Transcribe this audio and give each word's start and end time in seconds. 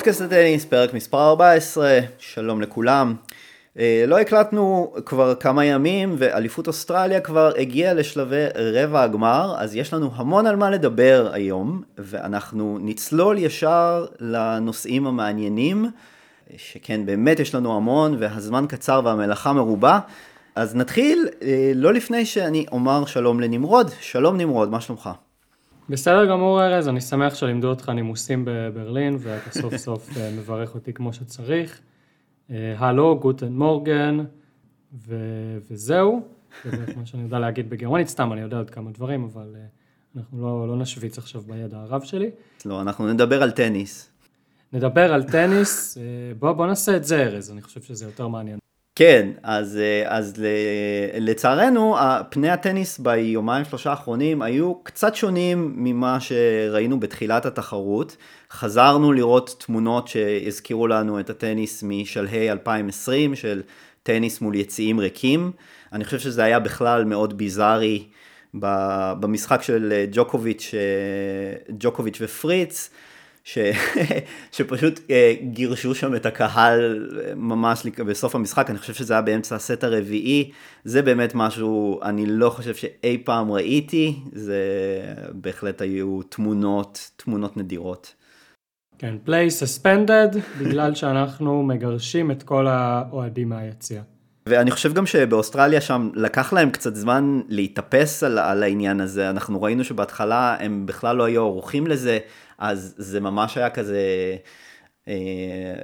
פודקאסט 0.00 0.20
הטניס, 0.20 0.64
פרק 0.64 0.94
מספר 0.94 1.28
14, 1.28 1.98
שלום 2.18 2.60
לכולם. 2.60 3.14
אה, 3.78 4.04
לא 4.06 4.18
הקלטנו 4.18 4.94
כבר 5.06 5.34
כמה 5.34 5.64
ימים 5.64 6.14
ואליפות 6.18 6.66
אוסטרליה 6.66 7.20
כבר 7.20 7.52
הגיעה 7.58 7.94
לשלבי 7.94 8.44
רבע 8.54 9.02
הגמר, 9.02 9.54
אז 9.58 9.76
יש 9.76 9.92
לנו 9.94 10.10
המון 10.14 10.46
על 10.46 10.56
מה 10.56 10.70
לדבר 10.70 11.30
היום, 11.32 11.82
ואנחנו 11.98 12.78
נצלול 12.80 13.38
ישר 13.38 14.06
לנושאים 14.20 15.06
המעניינים, 15.06 15.90
שכן 16.56 17.06
באמת 17.06 17.40
יש 17.40 17.54
לנו 17.54 17.76
המון 17.76 18.16
והזמן 18.18 18.64
קצר 18.68 19.00
והמלאכה 19.04 19.52
מרובה. 19.52 19.98
אז 20.54 20.76
נתחיל 20.76 21.28
אה, 21.42 21.72
לא 21.74 21.92
לפני 21.92 22.26
שאני 22.26 22.66
אומר 22.72 23.04
שלום 23.04 23.40
לנמרוד. 23.40 23.90
שלום 24.00 24.36
נמרוד, 24.36 24.70
מה 24.70 24.80
שלומך? 24.80 25.10
בסדר 25.90 26.26
גמור 26.26 26.62
ארז, 26.62 26.88
אני 26.88 27.00
שמח 27.00 27.34
שלימדו 27.34 27.68
אותך 27.68 27.88
נימוסים 27.88 28.42
בברלין 28.46 29.16
ואתה 29.20 29.60
סוף 29.60 29.76
סוף 29.86 30.16
אה, 30.16 30.30
מברך 30.38 30.74
אותי 30.74 30.92
כמו 30.92 31.12
שצריך. 31.12 31.80
אה, 32.50 32.74
הלו, 32.78 33.18
גוטן 33.20 33.52
מורגן, 33.52 34.18
ו- 34.92 35.58
וזהו. 35.70 36.22
זה 36.64 36.92
כמו 36.94 37.06
שאני 37.06 37.22
יודע 37.22 37.38
להגיד 37.38 37.70
בגרמנית, 37.70 38.08
סתם 38.08 38.32
אני 38.32 38.40
יודע 38.40 38.56
עוד 38.56 38.70
כמה 38.70 38.90
דברים, 38.90 39.24
אבל 39.24 39.56
אנחנו 40.16 40.42
לא, 40.42 40.68
לא 40.68 40.76
נשוויץ 40.76 41.18
עכשיו 41.18 41.40
בידע 41.40 41.78
הרב 41.78 42.02
שלי. 42.02 42.30
לא, 42.64 42.80
אנחנו 42.80 43.12
נדבר 43.12 43.42
על 43.42 43.50
טניס. 43.50 44.10
נדבר 44.72 45.12
על 45.12 45.22
טניס, 45.22 45.98
בוא, 46.38 46.52
בוא 46.52 46.66
נעשה 46.66 46.96
את 46.96 47.04
זה 47.04 47.22
ארז, 47.22 47.50
אני 47.50 47.62
חושב 47.62 47.82
שזה 47.82 48.04
יותר 48.04 48.28
מעניין. 48.28 48.58
כן, 48.94 49.28
אז, 49.42 49.76
אה, 49.76 50.16
אז 50.16 50.34
לצערנו, 51.18 51.96
פני 52.30 52.50
הטניס 52.50 52.98
ביומיים 52.98 53.64
שלושה 53.64 53.90
האחרונים 53.90 54.42
היו 54.42 54.74
קצת 54.82 55.14
שונים 55.14 55.72
ממה 55.76 56.18
שראינו 56.20 57.00
בתחילת 57.00 57.46
התחרות. 57.46 58.16
חזרנו 58.50 59.12
לראות 59.12 59.64
תמונות 59.66 60.08
שהזכירו 60.08 60.86
לנו 60.86 61.20
את 61.20 61.30
הטניס 61.30 61.82
משלהי 61.82 62.50
2020, 62.50 63.34
של 63.34 63.62
טניס 64.02 64.40
מול 64.40 64.54
יציאים 64.54 65.00
ריקים. 65.00 65.52
אני 65.92 66.04
חושב 66.04 66.18
שזה 66.18 66.44
היה 66.44 66.58
בכלל 66.58 67.04
מאוד 67.04 67.38
ביזארי 67.38 68.04
במשחק 68.54 69.62
של 69.62 70.04
ג'וקוביץ', 70.12 70.74
אה, 70.74 71.74
ג'וקוביץ' 71.78 72.18
ופריץ. 72.20 72.90
ש... 73.52 73.58
שפשוט 74.56 75.00
אה, 75.10 75.34
גירשו 75.42 75.94
שם 75.94 76.14
את 76.14 76.26
הקהל 76.26 77.08
ממש 77.36 77.86
בסוף 77.86 78.34
המשחק, 78.34 78.70
אני 78.70 78.78
חושב 78.78 78.94
שזה 78.94 79.14
היה 79.14 79.22
באמצע 79.22 79.56
הסט 79.56 79.84
הרביעי, 79.84 80.50
זה 80.84 81.02
באמת 81.02 81.34
משהו, 81.34 82.00
אני 82.02 82.26
לא 82.26 82.50
חושב 82.50 82.74
שאי 82.74 83.18
פעם 83.24 83.52
ראיתי, 83.52 84.16
זה 84.32 84.62
בהחלט 85.32 85.82
היו 85.82 86.22
תמונות, 86.22 87.10
תמונות 87.16 87.56
נדירות. 87.56 88.14
כן, 88.98 89.14
play 89.26 89.50
suspended, 89.62 90.38
בגלל 90.60 90.94
שאנחנו 90.94 91.62
מגרשים 91.62 92.30
את 92.30 92.42
כל 92.42 92.66
האוהדים 92.66 93.48
מהיציאה. 93.48 94.02
ואני 94.46 94.70
חושב 94.70 94.92
גם 94.92 95.06
שבאוסטרליה 95.06 95.80
שם 95.80 96.10
לקח 96.14 96.52
להם 96.52 96.70
קצת 96.70 96.94
זמן 96.94 97.40
להתאפס 97.48 98.22
על, 98.22 98.38
על 98.38 98.62
העניין 98.62 99.00
הזה, 99.00 99.30
אנחנו 99.30 99.62
ראינו 99.62 99.84
שבהתחלה 99.84 100.56
הם 100.60 100.86
בכלל 100.86 101.16
לא 101.16 101.24
היו 101.24 101.42
ערוכים 101.42 101.86
לזה, 101.86 102.18
אז 102.60 102.94
זה 102.98 103.20
ממש 103.20 103.56
היה 103.56 103.70
כזה 103.70 104.00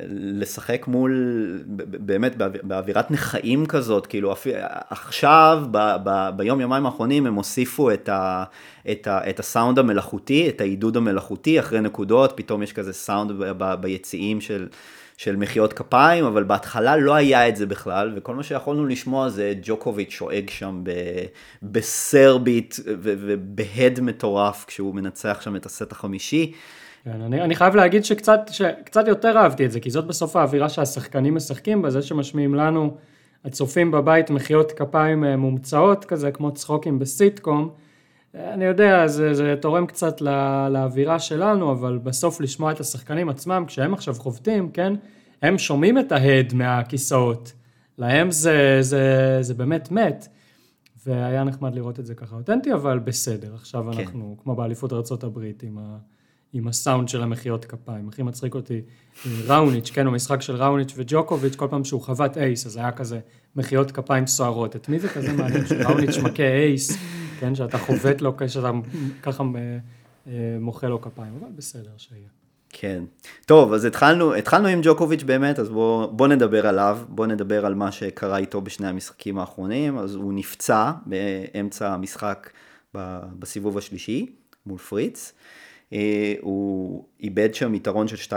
לשחק 0.09 0.87
מול, 0.89 1.63
באמת 1.67 2.37
באווירת 2.63 3.11
נכאים 3.11 3.67
כזאת, 3.67 4.07
כאילו 4.07 4.35
עכשיו, 4.91 5.65
ב, 5.71 5.79
ב, 6.05 6.31
ביום 6.37 6.61
יומיים 6.61 6.87
האחרונים 6.87 7.27
הם 7.27 7.35
הוסיפו 7.35 7.91
את, 7.91 8.09
ה, 8.09 8.45
את, 8.91 9.07
ה, 9.07 9.31
את 9.31 9.41
הסאונד 9.41 9.79
המלאכותי, 9.79 10.49
את 10.49 10.61
העידוד 10.61 10.97
המלאכותי 10.97 11.61
אחרי 11.61 11.81
נקודות, 11.81 12.33
פתאום 12.37 12.63
יש 12.63 12.73
כזה 12.73 12.93
סאונד 12.93 13.33
ב, 13.33 13.45
ב, 13.59 13.75
ביציעים 13.75 14.41
של... 14.41 14.69
של 15.19 15.37
מחיאות 15.37 15.73
כפיים, 15.73 16.25
אבל 16.25 16.45
בהתחלה 16.45 16.97
לא 16.97 17.15
היה 17.15 17.49
את 17.49 17.57
זה 17.57 17.67
בכלל, 17.67 18.13
וכל 18.17 18.35
מה 18.35 18.43
שיכולנו 18.43 18.87
לשמוע 18.87 19.29
זה 19.29 19.55
ג'וקוביץ' 19.63 20.11
שואג 20.11 20.51
שם 20.51 20.81
ב, 20.83 20.91
בסרבית 21.63 22.81
ובהד 22.87 24.01
מטורף 24.01 24.65
כשהוא 24.69 24.95
מנצח 24.95 25.41
שם 25.41 25.57
את 25.57 25.67
הסט 25.67 25.93
החמישי. 25.93 26.53
כן, 27.07 27.21
אני, 27.21 27.43
אני 27.43 27.55
חייב 27.55 27.77
להגיד 27.77 28.05
שקצת, 28.05 28.41
שקצת 28.51 29.09
יותר 29.09 29.39
אהבתי 29.39 29.67
את 29.67 29.73
זה, 29.73 29.81
כי 29.81 29.91
זאת 29.91 30.07
בסוף 30.07 30.37
האווירה 30.37 30.69
שהשחקנים 30.69 31.35
משחקים 31.35 31.83
בה, 31.83 31.91
זה 31.91 32.03
שמשמיעים 32.03 32.55
לנו, 32.55 32.97
הצופים 33.45 33.91
בבית, 33.91 34.31
מחיאות 34.31 34.73
כפיים 34.73 35.25
אה, 35.25 35.37
מומצאות 35.37 36.05
כזה, 36.05 36.31
כמו 36.31 36.55
צחוקים 36.55 36.99
בסיטקום. 36.99 37.71
אני 38.35 38.65
יודע, 38.65 39.07
זה, 39.07 39.35
זה 39.35 39.55
תורם 39.61 39.87
קצת 39.87 40.21
לא, 40.21 40.69
לאווירה 40.69 41.19
שלנו, 41.19 41.73
אבל 41.73 41.99
בסוף 41.99 42.41
לשמוע 42.41 42.73
את 42.73 42.81
השחקנים 42.81 43.29
עצמם, 43.29 43.65
כשהם 43.67 43.95
עכשיו 43.95 44.15
חובטים, 44.15 44.71
כן, 44.71 44.93
הם 45.43 45.59
שומעים 45.59 45.99
את 45.99 46.13
ההד 46.13 46.55
מהכיסאות, 46.55 47.53
להם 47.99 48.31
זה, 48.31 48.79
זה, 48.81 49.39
זה 49.41 49.55
באמת 49.55 49.91
מת. 49.91 50.29
והיה 51.07 51.45
נחמד 51.45 51.75
לראות 51.75 52.01
את 52.01 52.07
זה 52.07 52.15
ככה 52.15 52.37
אותנטי, 52.37 52.73
אבל 52.73 52.99
בסדר, 52.99 53.55
עכשיו 53.55 53.85
כן. 53.93 53.99
אנחנו 53.99 54.37
כמו 54.43 54.55
באליפות 54.55 54.93
ארה"ב 54.93 55.39
עם, 55.63 55.79
ה, 55.79 55.97
עם 56.57 56.69
הסאונד 56.69 57.09
של 57.09 57.23
המחיאות 57.23 57.65
כפיים. 57.65 58.09
הכי 58.09 58.23
מצחיק 58.23 58.55
אותי, 58.55 58.81
ראוניץ', 59.47 59.91
כן, 59.91 60.07
במשחק 60.07 60.43
של 60.43 60.57
ראוניץ' 60.57 60.93
וג'וקוביץ', 60.97 61.57
כל 61.57 61.67
פעם 61.71 61.85
שהוא 61.85 62.03
חבט 62.03 62.39
אייס, 62.39 62.67
אז 62.67 62.77
היה 62.77 62.93
כזה 62.93 63.21
מחיאות 63.57 63.93
כפיים 63.93 64.27
סוערות. 64.27 64.77
את 64.77 64.89
מי 64.89 64.99
זה 64.99 65.09
כזה 65.09 65.33
מעניין 65.33 65.67
שראוניץ' 65.67 66.17
מכה 66.17 66.43
אייס? 66.43 66.99
כן, 67.41 67.55
שאתה 67.55 67.79
חובט 67.79 68.21
לו, 68.21 68.37
שאתה 68.47 68.71
ככה 69.23 69.43
אה, 69.43 69.79
אה, 70.27 70.57
מוחא 70.61 70.87
לו 70.87 71.01
כפיים, 71.01 71.33
אבל 71.41 71.49
בסדר, 71.57 71.91
שיהיה. 71.97 72.29
כן. 72.69 73.05
טוב, 73.47 73.73
אז 73.73 73.85
התחלנו, 73.85 74.35
התחלנו 74.35 74.69
עם 74.69 74.81
ג'וקוביץ' 74.83 75.23
באמת, 75.23 75.59
אז 75.59 75.69
בוא, 75.69 76.07
בוא 76.07 76.29
נדבר 76.29 76.67
עליו, 76.67 76.99
בוא 77.09 77.27
נדבר 77.27 77.67
על 77.67 77.75
מה 77.75 77.93
שקרה 77.93 78.39
איתו 78.39 78.61
בשני 78.61 78.89
המשחקים 78.89 79.39
האחרונים, 79.39 79.99
אז 79.99 80.15
הוא 80.15 80.33
נפצע 80.33 80.93
באמצע 81.07 81.93
המשחק 81.93 82.51
בסיבוב 83.39 83.79
השלישי 83.79 84.27
מול 84.67 84.79
פריץ. 84.79 85.33
אה, 85.93 86.35
הוא 86.41 87.05
איבד 87.21 87.55
שם 87.55 87.75
יתרון 87.75 88.09
של 88.09 88.37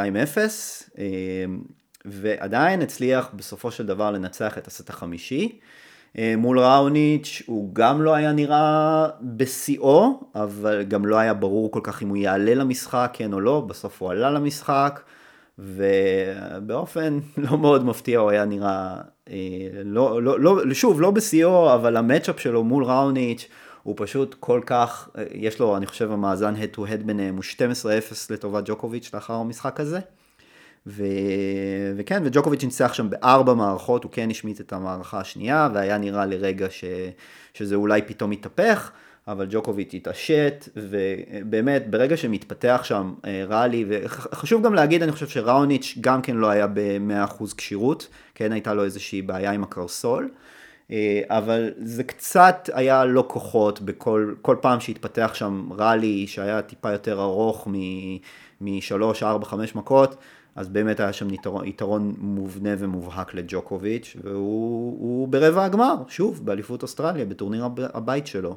2-0, 0.97 0.99
ועדיין 2.05 2.81
הצליח 2.81 3.29
בסופו 3.33 3.71
של 3.71 3.85
דבר 3.85 4.11
לנצח 4.11 4.57
את 4.57 4.67
הסט 4.67 4.89
החמישי. 4.89 5.59
אה, 6.17 6.33
מול 6.37 6.59
ראוניץ' 6.59 7.41
הוא 7.45 7.69
גם 7.73 8.01
לא 8.01 8.15
היה 8.15 8.31
נראה 8.31 9.07
בשיאו, 9.21 10.19
אבל 10.35 10.83
גם 10.83 11.05
לא 11.05 11.15
היה 11.15 11.33
ברור 11.33 11.71
כל 11.71 11.79
כך 11.83 12.03
אם 12.03 12.09
הוא 12.09 12.17
יעלה 12.17 12.55
למשחק, 12.55 13.11
כן 13.13 13.33
או 13.33 13.39
לא, 13.39 13.61
בסוף 13.61 14.01
הוא 14.01 14.11
עלה 14.11 14.31
למשחק, 14.31 15.01
ובאופן 15.59 17.19
לא 17.37 17.57
מאוד 17.57 17.85
מפתיע 17.85 18.19
הוא 18.19 18.29
היה 18.29 18.45
נראה, 18.45 18.95
אה, 19.29 19.35
לא, 19.85 20.23
לא, 20.23 20.39
לא, 20.39 20.73
שוב, 20.73 21.01
לא 21.01 21.11
בשיאו, 21.11 21.73
אבל 21.73 21.97
המצ'אפ 21.97 22.39
שלו 22.39 22.63
מול 22.63 22.83
ראוניץ' 22.83 23.47
הוא 23.83 23.95
פשוט 23.97 24.35
כל 24.39 24.61
כך, 24.65 25.09
אה, 25.17 25.23
יש 25.31 25.59
לו, 25.59 25.77
אני 25.77 25.85
חושב, 25.85 26.11
המאזן 26.11 26.55
head 26.55 26.75
to 26.75 26.79
head 26.79 27.03
ביניהם 27.05 27.35
הוא 27.35 27.43
12-0 27.43 27.85
לטובת 28.29 28.63
ג'וקוביץ' 28.65 29.09
לאחר 29.13 29.33
המשחק 29.33 29.79
הזה. 29.79 29.99
ו... 30.87 31.03
וכן, 31.95 32.21
וג'וקוביץ' 32.25 32.63
ניצח 32.63 32.93
שם 32.93 33.09
בארבע 33.09 33.53
מערכות, 33.53 34.03
הוא 34.03 34.11
כן 34.11 34.29
השמיט 34.29 34.61
את 34.61 34.73
המערכה 34.73 35.19
השנייה, 35.19 35.69
והיה 35.73 35.97
נראה 35.97 36.25
לרגע 36.25 36.67
ש... 36.69 36.83
שזה 37.53 37.75
אולי 37.75 38.01
פתאום 38.01 38.31
יתהפך, 38.31 38.91
אבל 39.27 39.47
ג'וקוביץ' 39.49 39.93
התעשת, 39.93 40.69
ובאמת, 40.75 41.89
ברגע 41.89 42.17
שמתפתח 42.17 42.81
שם 42.83 43.13
אה, 43.25 43.43
ראלי, 43.47 43.85
וחשוב 43.87 44.65
גם 44.65 44.73
להגיד, 44.73 45.03
אני 45.03 45.11
חושב 45.11 45.27
שראוניץ' 45.27 45.97
גם 46.01 46.21
כן 46.21 46.35
לא 46.35 46.49
היה 46.49 46.67
ב-100% 46.67 47.43
כשירות, 47.57 48.07
כן 48.35 48.51
הייתה 48.51 48.73
לו 48.73 48.83
איזושהי 48.83 49.21
בעיה 49.21 49.51
עם 49.51 49.63
הקרסול. 49.63 50.29
אה, 50.91 51.21
אבל 51.27 51.69
זה 51.77 52.03
קצת 52.03 52.69
היה 52.73 53.05
לא 53.05 53.25
כוחות 53.27 53.81
בכל 53.81 54.33
כל 54.41 54.55
פעם 54.61 54.79
שהתפתח 54.79 55.31
שם 55.33 55.69
ראלי 55.77 56.27
שהיה 56.27 56.61
טיפה 56.61 56.91
יותר 56.91 57.21
ארוך 57.21 57.67
משלוש, 58.61 59.23
ארבע, 59.23 59.45
חמש 59.45 59.75
מכות, 59.75 60.15
אז 60.55 60.69
באמת 60.69 60.99
היה 60.99 61.13
שם 61.13 61.33
יתרון, 61.33 61.67
יתרון 61.67 62.15
מובנה 62.17 62.69
ומובהק 62.77 63.33
לג'וקוביץ', 63.33 64.17
והוא 64.23 65.27
ברבע 65.27 65.65
הגמר, 65.65 65.95
שוב, 66.07 66.45
באליפות 66.45 66.83
אוסטרליה, 66.83 67.25
בטורניר 67.25 67.67
הבית 67.93 68.27
שלו. 68.27 68.55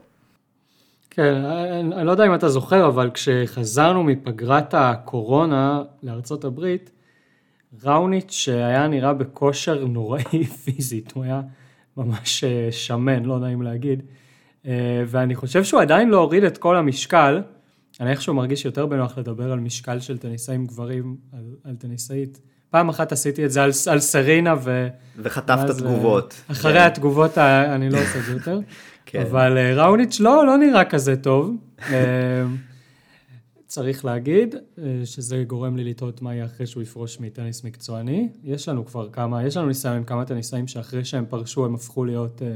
כן, 1.11 1.35
אני, 1.35 1.95
אני 1.95 2.07
לא 2.07 2.11
יודע 2.11 2.27
אם 2.27 2.35
אתה 2.35 2.49
זוכר, 2.49 2.87
אבל 2.87 3.11
כשחזרנו 3.11 4.05
מפגרת 4.05 4.75
הקורונה 4.75 5.83
לארצות 6.03 6.45
הברית, 6.45 6.91
ראוניץ' 7.85 8.33
שהיה 8.33 8.89
נראה 8.89 9.13
בכושר 9.13 9.85
נוראי 9.85 10.45
פיזית, 10.65 11.13
הוא 11.13 11.25
היה 11.25 11.41
ממש 11.97 12.45
אה, 12.45 12.69
שמן, 12.71 13.25
לא 13.25 13.39
נעים 13.39 13.63
להגיד, 13.63 14.03
אה, 14.67 15.03
ואני 15.07 15.35
חושב 15.35 15.65
שהוא 15.65 15.81
עדיין 15.81 16.09
לא 16.09 16.19
הוריד 16.19 16.45
את 16.45 16.59
כל 16.59 16.77
המשקל, 16.77 17.43
אני 18.01 18.11
איכשהו 18.11 18.35
מרגיש 18.35 18.65
יותר 18.65 18.87
בנוח 18.87 19.19
לדבר 19.19 19.53
על 19.53 19.61
משקל 19.61 20.01
של 20.01 20.19
טניסאים 20.19 20.67
גברים, 20.67 21.17
על, 21.33 21.45
על 21.65 21.77
טניסאית. 21.77 22.41
פעם 22.71 22.89
אחת 22.89 23.13
עשיתי 23.13 23.45
את 23.45 23.51
זה 23.51 23.63
על, 23.63 23.71
על 23.91 24.01
סרינה 24.01 24.55
ו... 24.65 24.89
וחטפת 25.17 25.71
תגובות. 25.79 26.43
אחרי 26.51 26.73
כן. 26.73 26.81
התגובות 26.81 27.39
אני 27.39 27.91
לא 27.91 27.99
עושה 27.99 28.19
את 28.19 28.25
זה 28.25 28.33
יותר. 28.33 28.61
כן. 29.07 29.21
אבל 29.21 29.59
ראוניץ' 29.79 30.21
לא, 30.21 30.47
לא 30.47 30.59
נראה 30.59 30.85
כזה 30.85 31.17
טוב. 31.17 31.57
צריך 33.73 34.05
להגיד, 34.05 34.55
אה, 34.55 34.85
שזה 35.05 35.45
גורם 35.47 35.77
לי 35.77 35.85
לטעות 35.85 36.23
מה 36.23 36.35
יהיה 36.35 36.45
אחרי 36.45 36.67
שהוא 36.67 36.83
יפרוש 36.83 37.21
מטניס 37.21 37.65
מקצועני. 37.65 38.29
יש 38.45 38.69
לנו 38.69 38.87
כבר 38.87 39.09
כמה, 39.09 39.47
יש 39.47 39.57
לנו 39.57 39.67
ניסיון 39.67 39.97
עם 39.97 40.05
כמה 40.05 40.25
טניסאים 40.25 40.67
שאחרי 40.67 41.05
שהם 41.05 41.25
פרשו 41.29 41.65
הם 41.65 41.75
הפכו 41.75 42.05
להיות, 42.05 42.43
אה, 42.43 42.49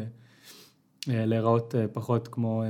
אה, 1.14 1.26
להיראות 1.26 1.74
פחות 1.92 2.28
כמו 2.28 2.62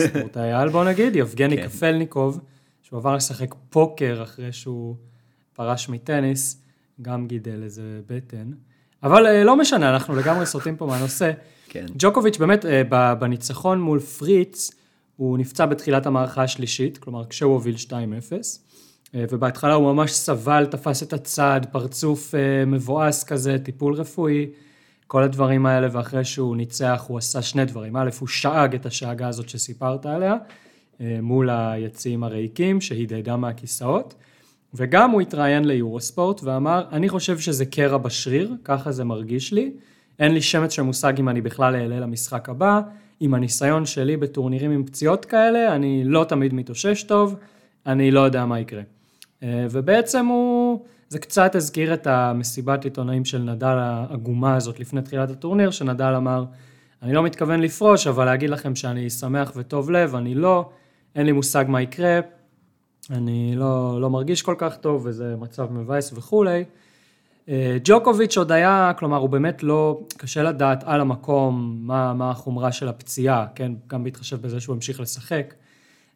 ספורטאי 0.00 0.52
על 0.52 0.68
בוא 0.68 0.84
נגיד, 0.84 1.16
יבגני 1.20 1.56
כן. 1.56 1.64
קפלניקוב, 1.64 2.40
שהוא 2.82 2.98
עבר 2.98 3.16
לשחק 3.16 3.54
פוקר 3.70 4.22
אחרי 4.22 4.52
שהוא 4.52 4.96
פרש 5.52 5.88
מטניס, 5.88 6.62
גם 7.02 7.26
גידל 7.26 7.62
איזה 7.62 8.00
בטן. 8.06 8.50
אבל 9.02 9.42
לא 9.42 9.56
משנה, 9.56 9.90
אנחנו 9.90 10.16
לגמרי 10.16 10.46
סוטים 10.46 10.76
פה 10.76 10.86
מהנושא. 10.86 11.32
כן. 11.68 11.86
ג'וקוביץ' 11.98 12.38
באמת 12.38 12.64
בניצחון 13.18 13.80
מול 13.80 14.00
פריץ, 14.00 14.70
הוא 15.16 15.38
נפצע 15.38 15.66
בתחילת 15.66 16.06
המערכה 16.06 16.42
השלישית, 16.42 16.98
כלומר 16.98 17.24
כשהוא 17.24 17.52
הוביל 17.52 17.74
2-0, 17.74 17.92
אה, 19.14 19.24
ובהתחלה 19.30 19.74
הוא 19.74 19.92
ממש 19.92 20.12
סבל, 20.12 20.66
תפס 20.66 21.02
את 21.02 21.12
הצד, 21.12 21.60
פרצוף 21.72 22.34
אה, 22.34 22.64
מבואס 22.64 23.24
כזה, 23.24 23.58
טיפול 23.58 23.94
רפואי, 23.94 24.46
כל 25.06 25.22
הדברים 25.22 25.66
האלה, 25.66 25.88
ואחרי 25.92 26.24
שהוא 26.24 26.56
ניצח 26.56 27.04
הוא 27.08 27.18
עשה 27.18 27.42
שני 27.42 27.64
דברים. 27.64 27.96
א', 27.96 28.10
הוא 28.20 28.28
שאג 28.28 28.74
את 28.74 28.86
השאגה 28.86 29.28
הזאת 29.28 29.48
שסיפרת 29.48 30.06
עליה, 30.06 30.36
אה, 31.00 31.18
מול 31.22 31.50
היציעים 31.50 32.24
הריקים, 32.24 32.80
שהדהדה 32.80 33.36
מהכיסאות, 33.36 34.14
וגם 34.74 35.10
הוא 35.10 35.20
התראיין 35.20 35.64
ליורוספורט 35.64 36.40
ואמר, 36.44 36.84
אני 36.92 37.08
חושב 37.08 37.38
שזה 37.38 37.66
קרע 37.66 37.98
בשריר, 37.98 38.54
ככה 38.64 38.92
זה 38.92 39.04
מרגיש 39.04 39.52
לי, 39.52 39.72
אין 40.18 40.34
לי 40.34 40.42
שמץ 40.42 40.72
של 40.72 40.82
מושג 40.82 41.12
אם 41.18 41.28
אני 41.28 41.40
בכלל 41.40 41.76
אעלה 41.76 42.00
למשחק 42.00 42.48
הבא, 42.48 42.80
עם 43.24 43.34
הניסיון 43.34 43.86
שלי 43.86 44.16
בטורנירים 44.16 44.70
עם 44.70 44.84
פציעות 44.84 45.24
כאלה, 45.24 45.76
אני 45.76 46.04
לא 46.04 46.24
תמיד 46.24 46.54
מתאושש 46.54 47.02
טוב, 47.02 47.36
אני 47.86 48.10
לא 48.10 48.20
יודע 48.20 48.46
מה 48.46 48.60
יקרה. 48.60 48.82
אה, 49.42 49.66
ובעצם 49.70 50.26
הוא, 50.26 50.84
זה 51.08 51.18
קצת 51.18 51.54
הזכיר 51.54 51.94
את 51.94 52.06
המסיבת 52.06 52.84
עיתונאים 52.84 53.24
של 53.24 53.38
נדל 53.38 53.76
העגומה 53.78 54.56
הזאת 54.56 54.80
לפני 54.80 55.02
תחילת 55.02 55.30
הטורניר, 55.30 55.70
שנדל 55.70 56.14
אמר, 56.16 56.44
אני 57.02 57.12
לא 57.12 57.22
מתכוון 57.22 57.60
לפרוש, 57.60 58.06
אבל 58.06 58.24
להגיד 58.24 58.50
לכם 58.50 58.74
שאני 58.74 59.10
שמח 59.10 59.52
וטוב 59.56 59.90
לב, 59.90 60.14
אני 60.14 60.34
לא, 60.34 60.70
אין 61.14 61.26
לי 61.26 61.32
מושג 61.32 61.64
מה 61.68 61.82
יקרה, 61.82 62.20
אני 63.10 63.52
לא, 63.56 64.00
לא 64.00 64.10
מרגיש 64.10 64.42
כל 64.42 64.54
כך 64.58 64.76
טוב 64.76 65.06
וזה 65.06 65.36
מצב 65.36 65.72
מבאס 65.72 66.12
וכולי. 66.12 66.64
אה, 67.48 67.76
ג'וקוביץ' 67.84 68.36
עוד 68.36 68.52
היה, 68.52 68.92
כלומר 68.98 69.16
הוא 69.16 69.28
באמת 69.28 69.62
לא, 69.62 70.00
קשה 70.16 70.42
לדעת 70.42 70.84
על 70.86 71.00
המקום 71.00 71.78
מה, 71.80 72.14
מה 72.14 72.30
החומרה 72.30 72.72
של 72.72 72.88
הפציעה, 72.88 73.46
כן, 73.54 73.72
גם 73.86 74.04
בהתחשב 74.04 74.42
בזה 74.42 74.60
שהוא 74.60 74.74
המשיך 74.74 75.00
לשחק. 75.00 75.54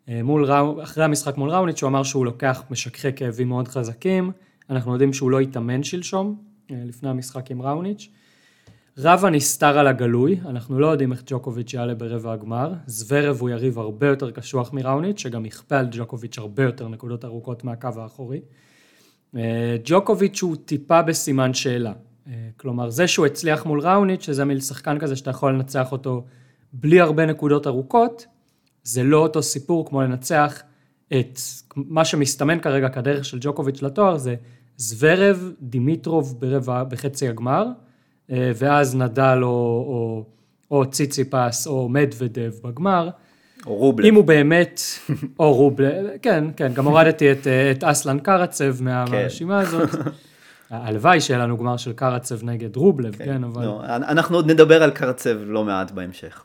אה, 0.08 0.22
מול 0.22 0.52
אחרי 0.82 1.04
המשחק 1.04 1.36
מול 1.36 1.50
ראוניץ' 1.50 1.82
הוא 1.82 1.88
אמר 1.88 2.02
שהוא 2.02 2.25
לוקח 2.25 2.62
משככי 2.70 3.12
כאבים 3.16 3.48
מאוד 3.48 3.69
חזקים, 3.69 4.32
אנחנו 4.70 4.92
יודעים 4.92 5.12
שהוא 5.12 5.30
לא 5.30 5.40
התאמן 5.40 5.82
שלשום, 5.82 6.36
אה, 6.70 6.76
לפני 6.84 7.08
המשחק 7.08 7.50
עם 7.50 7.62
ראוניץ'. 7.62 8.08
רב 8.98 9.25
הנסתר 9.25 9.78
על 9.78 9.86
הגלוי, 9.86 10.40
אנחנו 10.46 10.80
לא 10.80 10.86
יודעים 10.86 11.12
איך 11.12 11.22
ג'וקוביץ' 11.26 11.75
יעלה 11.75 11.94
ברבע 11.94 12.32
הגמר, 12.32 12.72
זוורב 12.86 13.36
הוא 13.40 13.50
יריב 13.50 13.78
הרבה 13.78 14.06
יותר 14.06 14.30
קשוח 14.30 14.72
מראוניץ', 14.72 15.19
שגם 15.19 15.46
יכפה 15.46 15.78
על 15.78 15.88
ג'וקוביץ' 15.90 16.38
הרבה 16.38 16.62
יותר 16.62 16.88
נקודות 16.88 17.25
ארוכות 17.25 17.64
מהקו 17.64 17.88
האחורי. 17.96 18.40
אה, 19.36 19.76
ג'וקוביץ' 19.84 20.42
הוא 20.42 20.56
טיפה 20.64 21.02
בסימן 21.02 21.54
שאלה. 21.54 21.92
אה, 22.26 22.32
כלומר, 22.56 22.90
זה 22.90 23.08
שהוא 23.08 23.26
הצליח 23.26 23.66
מול 23.66 23.80
ראוניץ', 23.80 24.22
שזה 24.22 24.44
מיל 24.44 24.60
שחקן 24.60 24.98
כזה 24.98 25.16
שאתה 25.16 25.30
יכול 25.30 25.52
לנצח 25.52 25.92
אותו 25.92 26.25
בלי 26.72 27.00
הרבה 27.00 27.26
נקודות 27.26 27.66
ארוכות, 27.66 28.26
זה 28.82 29.02
לא 29.02 29.19
אותו 29.19 29.42
סיפור 29.42 29.88
כמו 29.88 30.02
לנצח 30.02 30.62
את 31.08 31.38
מה 31.76 32.04
שמסתמן 32.04 32.60
כרגע 32.60 32.88
כדרך 32.88 33.25
של 33.25 33.38
ג'וקוביץ' 33.40 33.82
לתואר, 33.82 34.16
זה 34.16 34.34
זוורב, 34.76 35.52
דימיטרוב 35.60 36.40
ברבע, 36.40 36.84
בחצי 36.84 37.28
הגמר, 37.28 37.66
אה, 38.30 38.52
ואז 38.54 38.96
נדל 38.96 39.38
או, 39.42 39.48
או, 39.48 40.25
או 40.70 40.90
ציציפס 40.90 41.66
או 41.66 41.88
מדוודב 41.88 42.52
בגמר. 42.64 43.08
או 43.69 43.75
רובלב. 43.75 44.06
אם 44.06 44.15
הוא 44.15 44.25
באמת, 44.25 44.81
או 45.38 45.55
רובלב, 45.55 46.06
כן, 46.23 46.44
כן, 46.56 46.73
גם 46.75 46.87
הורדתי 46.87 47.32
את, 47.32 47.47
את 47.47 47.85
אסלן 47.85 48.19
קרצב 48.19 48.76
כן. 48.79 48.85
מהרשימה 48.85 49.59
הזאת. 49.61 49.91
הלוואי 50.70 51.20
שיהיה 51.20 51.41
לנו 51.41 51.59
גמר 51.59 51.76
של 51.76 51.93
קרצב 51.93 52.44
נגד 52.44 52.76
רובלב, 52.76 53.17
כן, 53.17 53.25
כן 53.25 53.44
אבל... 53.44 53.65
לא, 53.65 53.81
אנחנו 53.87 54.37
עוד 54.37 54.50
נדבר 54.50 54.82
על 54.82 54.91
קרצב 54.91 55.37
לא 55.47 55.65
מעט 55.65 55.91
בהמשך. 55.91 56.44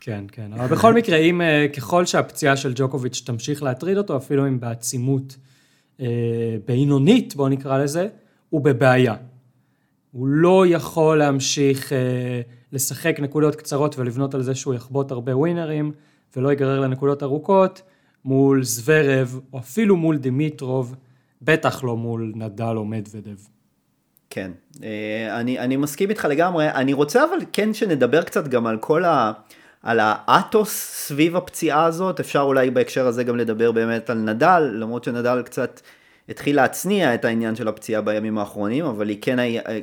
כן, 0.00 0.24
כן, 0.32 0.52
אבל 0.52 0.66
בכל 0.66 0.94
מקרה, 0.94 1.16
אם 1.16 1.40
אה, 1.40 1.66
ככל 1.76 2.06
שהפציעה 2.06 2.56
של 2.56 2.72
ג'וקוביץ' 2.76 3.22
תמשיך 3.26 3.62
להטריד 3.62 3.98
אותו, 3.98 4.16
אפילו 4.16 4.46
אם 4.46 4.60
בעצימות 4.60 5.36
אה, 6.00 6.06
בינונית, 6.66 7.34
בואו 7.36 7.48
נקרא 7.48 7.78
לזה, 7.78 8.08
הוא 8.50 8.60
בבעיה. 8.60 9.14
הוא 10.12 10.26
לא 10.28 10.64
יכול 10.66 11.18
להמשיך 11.18 11.92
אה, 11.92 12.40
לשחק 12.72 13.20
נקודות 13.20 13.56
קצרות 13.56 13.98
ולבנות 13.98 14.34
על 14.34 14.42
זה 14.42 14.54
שהוא 14.54 14.74
יחבוט 14.74 15.10
הרבה 15.10 15.36
ווינרים. 15.36 15.92
ולא 16.36 16.48
ייגרר 16.48 16.80
לנקודות 16.80 17.22
ארוכות 17.22 17.82
מול 18.24 18.62
זוורב, 18.62 19.40
או 19.52 19.58
אפילו 19.58 19.96
מול 19.96 20.16
דימיטרוב, 20.16 20.94
בטח 21.42 21.84
לא 21.84 21.96
מול 21.96 22.32
נדל 22.34 22.74
או 22.76 22.84
מדוודב. 22.84 23.36
כן, 24.30 24.50
אה, 24.82 25.40
אני, 25.40 25.58
אני 25.58 25.76
מסכים 25.76 26.10
איתך 26.10 26.24
לגמרי, 26.24 26.70
אני 26.70 26.92
רוצה 26.92 27.24
אבל 27.24 27.44
כן 27.52 27.74
שנדבר 27.74 28.22
קצת 28.22 28.48
גם 28.48 28.66
על 28.66 28.78
כל 28.78 29.04
ה... 29.04 29.32
על 29.82 29.98
האתוס 30.02 30.70
סביב 31.06 31.36
הפציעה 31.36 31.84
הזאת, 31.84 32.20
אפשר 32.20 32.40
אולי 32.40 32.70
בהקשר 32.70 33.06
הזה 33.06 33.24
גם 33.24 33.36
לדבר 33.36 33.72
באמת 33.72 34.10
על 34.10 34.18
נדל, 34.18 34.70
למרות 34.72 35.04
שנדל 35.04 35.42
קצת 35.42 35.80
התחיל 36.28 36.56
להצניע 36.56 37.14
את 37.14 37.24
העניין 37.24 37.56
של 37.56 37.68
הפציעה 37.68 38.02
בימים 38.02 38.38
האחרונים, 38.38 38.84
אבל 38.84 39.08
היא 39.08 39.18
כן, 39.22 39.38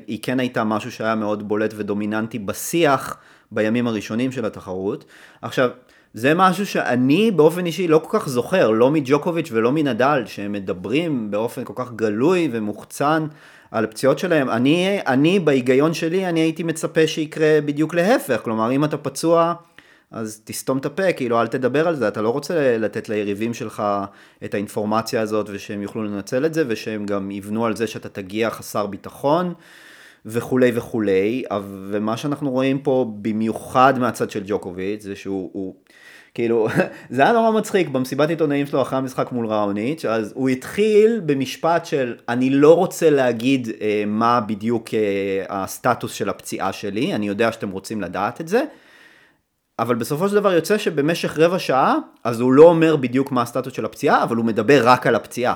היא 0.07 0.19
כן 0.21 0.39
הייתה 0.39 0.63
משהו 0.63 0.91
שהיה 0.91 1.15
מאוד 1.15 1.47
בולט 1.47 1.73
ודומיננטי 1.77 2.39
בשיח 2.39 3.17
בימים 3.51 3.87
הראשונים 3.87 4.31
של 4.31 4.45
התחרות. 4.45 5.05
עכשיו, 5.41 5.69
זה 6.17 6.33
משהו 6.33 6.65
שאני 6.65 7.31
באופן 7.31 7.65
אישי 7.65 7.87
לא 7.87 8.01
כל 8.03 8.19
כך 8.19 8.29
זוכר, 8.29 8.69
לא 8.69 8.91
מג'וקוביץ' 8.91 9.49
ולא 9.51 9.71
מנדל, 9.71 10.23
שהם 10.25 10.51
מדברים 10.51 11.31
באופן 11.31 11.63
כל 11.63 11.73
כך 11.75 11.93
גלוי 11.93 12.49
ומוחצן 12.51 13.27
על 13.71 13.83
הפציעות 13.83 14.19
שלהם. 14.19 14.49
אני, 14.49 14.99
אני 15.07 15.39
בהיגיון 15.39 15.93
שלי, 15.93 16.25
אני 16.25 16.39
הייתי 16.39 16.63
מצפה 16.63 17.07
שיקרה 17.07 17.59
בדיוק 17.65 17.93
להפך, 17.93 18.41
כלומר 18.43 18.71
אם 18.71 18.83
אתה 18.83 18.97
פצוע... 18.97 19.53
אז 20.11 20.41
תסתום 20.43 20.77
את 20.77 20.85
הפה, 20.85 21.13
כאילו 21.13 21.41
אל 21.41 21.47
תדבר 21.47 21.87
על 21.87 21.95
זה, 21.95 22.07
אתה 22.07 22.21
לא 22.21 22.29
רוצה 22.29 22.77
לתת 22.77 23.09
ליריבים 23.09 23.53
שלך 23.53 23.83
את 24.45 24.53
האינפורמציה 24.53 25.21
הזאת 25.21 25.49
ושהם 25.49 25.81
יוכלו 25.81 26.03
לנצל 26.03 26.45
את 26.45 26.53
זה 26.53 26.63
ושהם 26.67 27.05
גם 27.05 27.31
יבנו 27.31 27.65
על 27.65 27.75
זה 27.75 27.87
שאתה 27.87 28.09
תגיע 28.09 28.49
חסר 28.49 28.85
ביטחון 28.85 29.53
וכולי 30.25 30.71
וכולי, 30.73 31.43
ומה 31.89 32.17
שאנחנו 32.17 32.51
רואים 32.51 32.79
פה 32.79 33.11
במיוחד 33.21 33.99
מהצד 33.99 34.31
של 34.31 34.43
ג'וקוביץ' 34.47 35.01
זה 35.01 35.15
שהוא, 35.15 35.49
הוא, 35.53 35.75
כאילו, 36.37 36.67
זה 37.09 37.21
היה 37.21 37.31
נורא 37.31 37.51
מצחיק 37.51 37.87
במסיבת 37.87 38.29
עיתונאים 38.29 38.65
שלו 38.65 38.81
אחרי 38.81 38.97
המשחק 38.97 39.31
מול 39.31 39.45
ראוניץ', 39.45 40.05
אז 40.05 40.33
הוא 40.35 40.49
התחיל 40.49 41.21
במשפט 41.25 41.85
של 41.85 42.15
אני 42.29 42.49
לא 42.49 42.75
רוצה 42.75 43.09
להגיד 43.09 43.69
אה, 43.81 44.03
מה 44.07 44.41
בדיוק 44.41 44.93
אה, 44.93 44.99
הסטטוס 45.49 46.11
של 46.11 46.29
הפציעה 46.29 46.73
שלי, 46.73 47.15
אני 47.15 47.27
יודע 47.27 47.51
שאתם 47.51 47.69
רוצים 47.69 48.01
לדעת 48.01 48.41
את 48.41 48.47
זה, 48.47 48.63
אבל 49.79 49.95
בסופו 49.95 50.29
של 50.29 50.35
דבר 50.35 50.53
יוצא 50.53 50.77
שבמשך 50.77 51.37
רבע 51.37 51.59
שעה, 51.59 51.95
אז 52.23 52.39
הוא 52.39 52.53
לא 52.53 52.63
אומר 52.63 52.95
בדיוק 52.95 53.31
מה 53.31 53.41
הסטטוס 53.41 53.73
של 53.73 53.85
הפציעה, 53.85 54.23
אבל 54.23 54.35
הוא 54.35 54.45
מדבר 54.45 54.81
רק 54.83 55.07
על 55.07 55.15
הפציעה. 55.15 55.53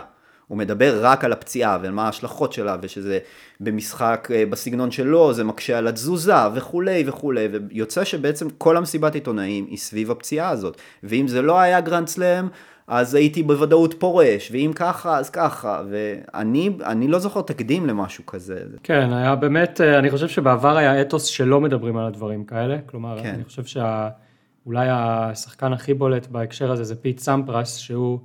הוא 0.52 0.58
מדבר 0.58 1.00
רק 1.02 1.24
על 1.24 1.32
הפציעה 1.32 1.78
ומה 1.82 2.06
ההשלכות 2.06 2.54
שלה 2.54 2.78
ושזה 2.82 3.20
במשחק 3.60 4.28
אה, 4.34 4.44
בסגנון 4.50 4.92
שלו 4.92 5.34
זה 5.34 5.44
מקשה 5.44 5.78
על 5.78 5.88
התזוזה 5.88 6.34
וכולי 6.54 7.04
וכולי 7.08 7.48
ויוצא 7.70 8.04
שבעצם 8.04 8.48
כל 8.58 8.78
המסיבת 8.78 9.16
עיתונאים 9.16 9.66
היא 9.70 9.78
סביב 9.78 10.12
הפציעה 10.12 10.50
הזאת 10.50 10.78
ואם 11.04 11.28
זה 11.28 11.42
לא 11.42 11.60
היה 11.60 11.82
גרנד 11.82 12.08
סלאם 12.08 12.48
אז 12.88 13.16
הייתי 13.16 13.44
בוודאות 13.44 13.96
פורש 14.00 14.52
ואם 14.52 14.72
ככה 14.76 15.18
אז 15.18 15.30
ככה 15.30 15.82
ואני 15.90 17.08
לא 17.08 17.20
זוכר 17.20 17.42
תקדים 17.42 17.86
למשהו 17.86 18.26
כזה. 18.26 18.60
כן 18.84 19.14
היה 19.14 19.36
באמת 19.36 19.82
אה, 19.82 20.00
אני 20.00 20.10
חושב 20.10 20.28
שבעבר 20.28 20.78
היה 20.78 21.02
אתוס 21.02 21.26
שלא 21.26 21.62
מדברים 21.62 21.98
על 21.98 22.06
הדברים 22.06 22.44
כאלה 22.44 22.78
כלומר 22.86 23.24
כן. 23.24 23.34
אני 23.34 23.44
חושב 23.44 23.64
שאולי 23.66 24.88
השחקן 24.90 25.74
הכי 25.74 25.94
בולט 25.94 26.28
בהקשר 26.28 26.72
הזה 26.72 26.84
זה 26.84 26.96
פיט 26.96 27.20
סמפרס 27.20 27.78
שהוא 27.78 28.20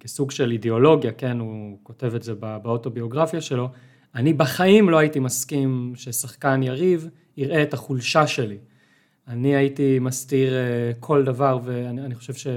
כסוג 0.00 0.30
של 0.30 0.50
אידיאולוגיה, 0.50 1.12
כן, 1.12 1.38
הוא 1.38 1.78
כותב 1.82 2.14
את 2.14 2.22
זה 2.22 2.34
באוטוביוגרפיה 2.34 3.40
שלו, 3.40 3.68
אני 4.14 4.32
בחיים 4.32 4.90
לא 4.90 4.98
הייתי 4.98 5.18
מסכים 5.18 5.92
ששחקן 5.96 6.62
יריב 6.62 7.08
יראה 7.36 7.62
את 7.62 7.74
החולשה 7.74 8.26
שלי. 8.26 8.58
אני 9.28 9.56
הייתי 9.56 9.98
מסתיר 9.98 10.54
אה, 10.54 10.92
כל 11.00 11.24
דבר, 11.24 11.58
ואני 11.64 12.14
חושב 12.14 12.50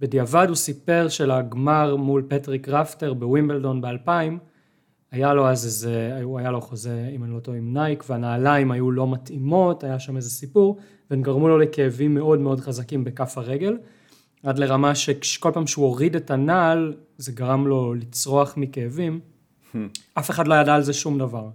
שבדיעבד 0.00 0.44
הוא 0.48 0.56
סיפר 0.56 1.08
שלגמר 1.08 1.96
מול 1.96 2.22
פטריק 2.28 2.68
ראפטר 2.68 3.14
בווימבלדון 3.14 3.80
ב-2000, 3.80 4.10
היה 5.10 5.34
לו 5.34 5.48
אז 5.48 5.64
איזה, 5.64 6.20
היה 6.38 6.50
לו 6.50 6.60
חוזה, 6.60 7.10
אם 7.14 7.24
אני 7.24 7.34
לא 7.34 7.40
טועה, 7.40 7.58
עם 7.58 7.74
נייק, 7.74 8.04
והנעליים 8.08 8.70
היו 8.70 8.90
לא 8.90 9.10
מתאימות, 9.10 9.84
היה 9.84 9.98
שם 9.98 10.16
איזה 10.16 10.30
סיפור, 10.30 10.78
והם 11.10 11.22
גרמו 11.22 11.48
לו 11.48 11.58
לכאבים 11.58 12.14
מאוד 12.14 12.38
מאוד 12.38 12.60
חזקים 12.60 13.04
בכף 13.04 13.38
הרגל. 13.38 13.76
עד 14.42 14.58
לרמה 14.58 14.94
שכל 14.94 15.50
פעם 15.54 15.66
שהוא 15.66 15.86
הוריד 15.86 16.16
את 16.16 16.30
הנעל, 16.30 16.94
זה 17.18 17.32
גרם 17.32 17.66
לו 17.66 17.94
לצרוח 17.94 18.54
מכאבים. 18.56 19.20
אף 20.14 20.30
אחד 20.30 20.48
לא 20.48 20.54
ידע 20.54 20.74
על 20.74 20.82
זה 20.82 20.92
שום 20.92 21.18
דבר, 21.18 21.48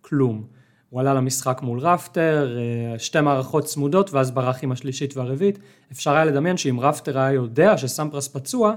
כלום. 0.00 0.44
הוא 0.90 1.00
עלה 1.00 1.14
למשחק 1.14 1.62
מול 1.62 1.78
רפטר, 1.78 2.58
אה, 2.58 2.98
שתי 2.98 3.20
מערכות 3.20 3.64
צמודות, 3.64 4.12
ואז 4.12 4.30
ברח 4.30 4.58
עם 4.62 4.72
השלישית 4.72 5.16
והרביעית. 5.16 5.58
אפשר 5.92 6.14
היה 6.14 6.24
לדמיין 6.24 6.56
שאם 6.56 6.80
רפטר 6.80 7.18
היה 7.18 7.32
יודע 7.32 7.78
שסמפרס 7.78 8.28
פצוע, 8.28 8.74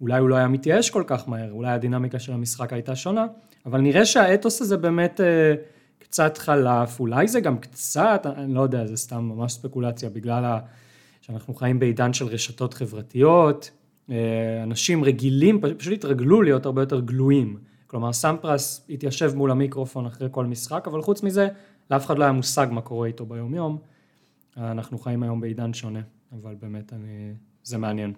אולי 0.00 0.18
הוא 0.18 0.28
לא 0.28 0.34
היה 0.34 0.48
מתייאש 0.48 0.90
כל 0.90 1.04
כך 1.06 1.28
מהר, 1.28 1.52
אולי 1.52 1.72
הדינמיקה 1.72 2.18
של 2.18 2.32
המשחק 2.32 2.72
הייתה 2.72 2.96
שונה, 2.96 3.26
אבל 3.66 3.80
נראה 3.80 4.06
שהאתוס 4.06 4.62
הזה 4.62 4.76
באמת 4.76 5.20
אה, 5.20 5.54
קצת 5.98 6.38
חלף, 6.38 7.00
אולי 7.00 7.28
זה 7.28 7.40
גם 7.40 7.58
קצת, 7.58 8.26
אני 8.36 8.54
לא 8.54 8.60
יודע, 8.60 8.86
זה 8.86 8.96
סתם 8.96 9.24
ממש 9.24 9.52
ספקולציה, 9.52 10.10
בגלל 10.10 10.44
ה... 10.44 10.58
שאנחנו 11.26 11.54
חיים 11.54 11.78
בעידן 11.78 12.12
של 12.12 12.26
רשתות 12.26 12.74
חברתיות, 12.74 13.70
אה, 14.10 14.62
אנשים 14.62 15.04
רגילים, 15.04 15.60
פשוט 15.78 15.92
התרגלו 15.92 16.42
להיות 16.42 16.66
הרבה 16.66 16.82
יותר 16.82 17.00
גלויים. 17.00 17.58
כלומר, 17.86 18.12
סמפרס 18.12 18.86
התיישב 18.90 19.32
מול 19.34 19.50
המיקרופון 19.50 20.06
אחרי 20.06 20.28
כל 20.30 20.46
משחק, 20.46 20.84
אבל 20.86 21.02
חוץ 21.02 21.22
מזה, 21.22 21.48
לאף 21.90 22.06
אחד 22.06 22.18
לא 22.18 22.24
היה 22.24 22.32
מושג 22.32 22.66
מה 22.70 22.80
קורה 22.80 23.06
איתו 23.06 23.26
ביומיום. 23.26 23.78
אנחנו 24.56 24.98
חיים 24.98 25.22
היום 25.22 25.40
בעידן 25.40 25.74
שונה, 25.74 26.00
אבל 26.32 26.54
באמת, 26.54 26.92
אני... 26.92 27.32
זה 27.62 27.78
מעניין. 27.78 28.12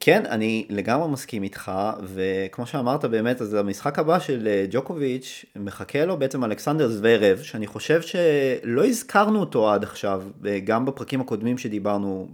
כן, 0.00 0.26
אני 0.26 0.66
לגמרי 0.70 1.08
מסכים 1.08 1.42
איתך, 1.42 1.72
וכמו 2.02 2.66
שאמרת 2.66 3.04
באמת, 3.04 3.40
אז 3.40 3.54
המשחק 3.54 3.98
הבא 3.98 4.18
של 4.18 4.46
אה, 4.46 4.66
ג'וקוביץ', 4.70 5.44
מחכה 5.56 6.04
לו 6.04 6.16
בעצם 6.16 6.44
אלכסנדר 6.44 6.88
זוורב, 6.88 7.42
שאני 7.42 7.66
חושב 7.66 8.00
שלא 8.02 8.86
הזכרנו 8.86 9.40
אותו 9.40 9.70
עד 9.72 9.82
עכשיו, 9.82 10.22
אה, 10.46 10.58
גם 10.64 10.84
בפרקים 10.84 11.20
הקודמים 11.20 11.58
שדיברנו 11.58 12.28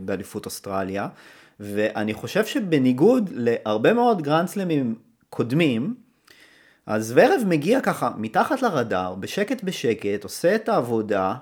באליפות 0.00 0.46
אוסטרליה, 0.46 1.08
ואני 1.60 2.14
חושב 2.14 2.46
שבניגוד 2.46 3.30
להרבה 3.34 3.92
מאוד 3.92 4.22
גרנדסלמים 4.22 4.94
קודמים, 5.30 5.94
אז 6.86 7.12
וורב 7.12 7.42
מגיע 7.46 7.80
ככה 7.80 8.10
מתחת 8.16 8.62
לרדאר, 8.62 9.14
בשקט 9.14 9.64
בשקט, 9.64 10.24
עושה 10.24 10.54
את 10.54 10.68
העבודה, 10.68 11.34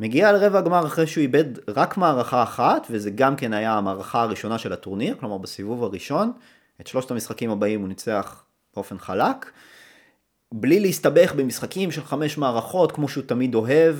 מגיע 0.00 0.32
לרבע 0.32 0.58
הגמר 0.58 0.86
אחרי 0.86 1.06
שהוא 1.06 1.22
איבד 1.22 1.44
רק 1.68 1.96
מערכה 1.96 2.42
אחת, 2.42 2.86
וזה 2.90 3.10
גם 3.10 3.36
כן 3.36 3.52
היה 3.52 3.72
המערכה 3.72 4.22
הראשונה 4.22 4.58
של 4.58 4.72
הטורניר, 4.72 5.14
כלומר 5.20 5.38
בסיבוב 5.38 5.84
הראשון, 5.84 6.32
את 6.80 6.86
שלושת 6.86 7.10
המשחקים 7.10 7.50
הבאים 7.50 7.80
הוא 7.80 7.88
ניצח 7.88 8.44
באופן 8.74 8.98
חלק. 8.98 9.50
בלי 10.54 10.80
להסתבך 10.80 11.34
במשחקים 11.34 11.90
של 11.90 12.04
חמש 12.04 12.38
מערכות, 12.38 12.92
כמו 12.92 13.08
שהוא 13.08 13.24
תמיד 13.26 13.54
אוהב 13.54 13.96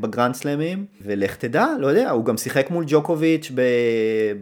בגרנד 0.00 0.34
סלאמים, 0.34 0.86
ולך 1.00 1.36
תדע, 1.36 1.66
לא 1.78 1.86
יודע, 1.86 2.10
הוא 2.10 2.24
גם 2.24 2.36
שיחק 2.36 2.70
מול 2.70 2.84
ג'וקוביץ' 2.86 3.50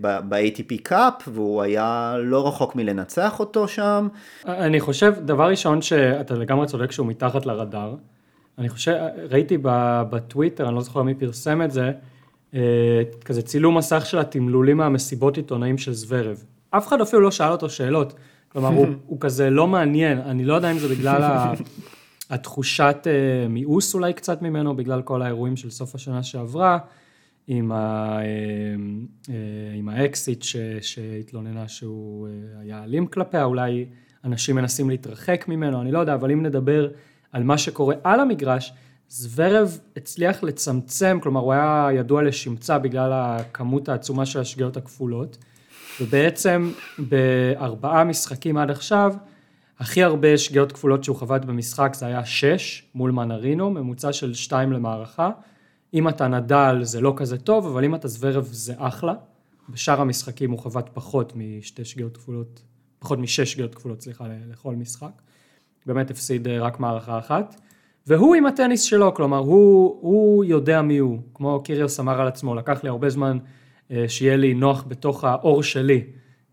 ב-ATP 0.00 0.74
Cup, 0.82 1.28
והוא 1.28 1.62
היה 1.62 2.14
לא 2.18 2.48
רחוק 2.48 2.76
מלנצח 2.76 3.40
אותו 3.40 3.68
שם. 3.68 4.08
אני 4.46 4.80
חושב, 4.80 5.14
דבר 5.18 5.48
ראשון, 5.48 5.82
שאתה 5.82 6.34
לגמרי 6.34 6.66
צודק 6.66 6.92
שהוא 6.92 7.06
מתחת 7.06 7.46
לרדאר. 7.46 7.94
אני 8.62 8.68
חושב, 8.68 8.96
ראיתי 9.30 9.58
בטוויטר, 10.10 10.66
אני 10.66 10.74
לא 10.74 10.80
זוכר 10.80 11.02
מי 11.02 11.14
פרסם 11.14 11.62
את 11.62 11.70
זה, 11.70 11.92
אה, 12.54 13.02
כזה 13.24 13.42
צילום 13.42 13.78
מסך 13.78 14.06
של 14.06 14.18
התמלולים 14.18 14.76
מהמסיבות 14.76 15.36
עיתונאים 15.36 15.78
של 15.78 15.92
זוורב. 15.92 16.44
אף 16.70 16.88
אחד 16.88 17.00
אפילו 17.00 17.22
לא 17.22 17.30
שאל 17.30 17.52
אותו 17.52 17.70
שאלות. 17.70 18.14
כלומר, 18.48 18.68
הוא, 18.68 18.86
הוא 19.06 19.20
כזה 19.20 19.50
לא 19.50 19.66
מעניין, 19.66 20.18
אני 20.18 20.44
לא 20.44 20.54
יודע 20.54 20.70
אם 20.70 20.78
זה 20.78 20.88
בגלל 20.88 21.22
התחושת 22.30 23.06
אה, 23.06 23.48
מיאוס 23.48 23.94
אולי 23.94 24.12
קצת 24.12 24.42
ממנו, 24.42 24.76
בגלל 24.76 25.02
כל 25.02 25.22
האירועים 25.22 25.56
של 25.56 25.70
סוף 25.70 25.94
השנה 25.94 26.22
שעברה, 26.22 26.78
עם, 27.46 27.72
ה, 27.72 28.18
אה, 28.18 29.34
עם 29.74 29.88
האקסיט 29.88 30.42
ש, 30.42 30.56
שהתלוננה 30.80 31.68
שהוא 31.68 32.28
היה 32.60 32.84
אלים 32.84 33.06
כלפיה, 33.06 33.44
אולי 33.44 33.86
אנשים 34.24 34.56
מנסים 34.56 34.90
להתרחק 34.90 35.44
ממנו, 35.48 35.82
אני 35.82 35.92
לא 35.92 35.98
יודע, 35.98 36.14
אבל 36.14 36.30
אם 36.30 36.42
נדבר 36.42 36.88
על 37.32 37.42
מה 37.42 37.58
שקורה 37.58 37.94
על 38.04 38.20
המגרש, 38.20 38.72
זוורב 39.08 39.78
הצליח 39.96 40.42
לצמצם, 40.42 41.18
כלומר 41.22 41.40
הוא 41.40 41.52
היה 41.52 41.88
ידוע 41.94 42.22
לשמצה 42.22 42.78
בגלל 42.78 43.10
הכמות 43.12 43.88
העצומה 43.88 44.26
של 44.26 44.40
השגיאות 44.40 44.76
הכפולות. 44.76 45.38
ובעצם 46.00 46.72
בארבעה 46.98 48.04
משחקים 48.04 48.56
עד 48.56 48.70
עכשיו, 48.70 49.14
הכי 49.78 50.02
הרבה 50.02 50.38
שגיאות 50.38 50.72
כפולות 50.72 51.04
שהוא 51.04 51.16
חבט 51.16 51.44
במשחק 51.44 51.94
זה 51.94 52.06
היה 52.06 52.24
שש 52.24 52.84
מול 52.94 53.10
מנרינו, 53.10 53.70
ממוצע 53.70 54.12
של 54.12 54.34
שתיים 54.34 54.72
למערכה. 54.72 55.30
אם 55.94 56.08
אתה 56.08 56.28
נדל 56.28 56.78
זה 56.82 57.00
לא 57.00 57.14
כזה 57.16 57.38
טוב, 57.38 57.66
אבל 57.66 57.84
אם 57.84 57.94
אתה 57.94 58.08
זוורב 58.08 58.48
זה 58.50 58.74
אחלה. 58.76 59.14
בשאר 59.68 60.00
המשחקים 60.00 60.50
הוא 60.50 60.58
חבט 60.58 60.90
פחות 60.94 61.32
משתי 61.36 61.84
שגיאות 61.84 62.16
כפולות, 62.16 62.62
פחות 62.98 63.18
משש 63.18 63.52
שגיאות 63.52 63.74
כפולות, 63.74 64.00
סליחה, 64.00 64.24
לכל 64.50 64.76
משחק. 64.76 65.22
באמת 65.86 66.10
הפסיד 66.10 66.48
אה, 66.48 66.60
רק 66.60 66.80
מערכה 66.80 67.18
אחת. 67.18 67.60
והוא 68.06 68.34
עם 68.34 68.46
הטניס 68.46 68.82
שלו, 68.82 69.14
כלומר 69.14 69.38
הוא, 69.38 69.98
הוא 70.00 70.44
יודע 70.44 70.82
מי 70.82 70.98
הוא, 70.98 71.18
כמו 71.34 71.62
קיריוס 71.64 72.00
אמר 72.00 72.20
על 72.20 72.28
עצמו, 72.28 72.54
לקח 72.54 72.84
לי 72.84 72.88
הרבה 72.88 73.10
זמן 73.10 73.38
אה, 73.90 74.04
שיהיה 74.08 74.36
לי 74.36 74.54
נוח 74.54 74.84
בתוך 74.88 75.24
האור 75.24 75.62
שלי, 75.62 76.04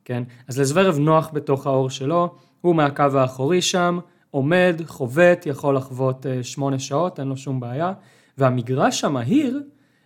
כן? 0.05 0.23
אז 0.47 0.59
לזוורב 0.59 0.97
נוח 0.97 1.29
בתוך 1.33 1.67
האור 1.67 1.89
שלו, 1.89 2.35
הוא 2.61 2.75
מהקו 2.75 3.03
האחורי 3.03 3.61
שם, 3.61 3.99
עומד, 4.31 4.81
חובט, 4.85 5.45
יכול 5.45 5.75
לחוות 5.75 6.25
אה, 6.25 6.43
שמונה 6.43 6.79
שעות, 6.79 7.19
אין 7.19 7.27
לו 7.27 7.37
שום 7.37 7.59
בעיה, 7.59 7.93
והמגרש 8.37 9.03
המהיר 9.03 9.61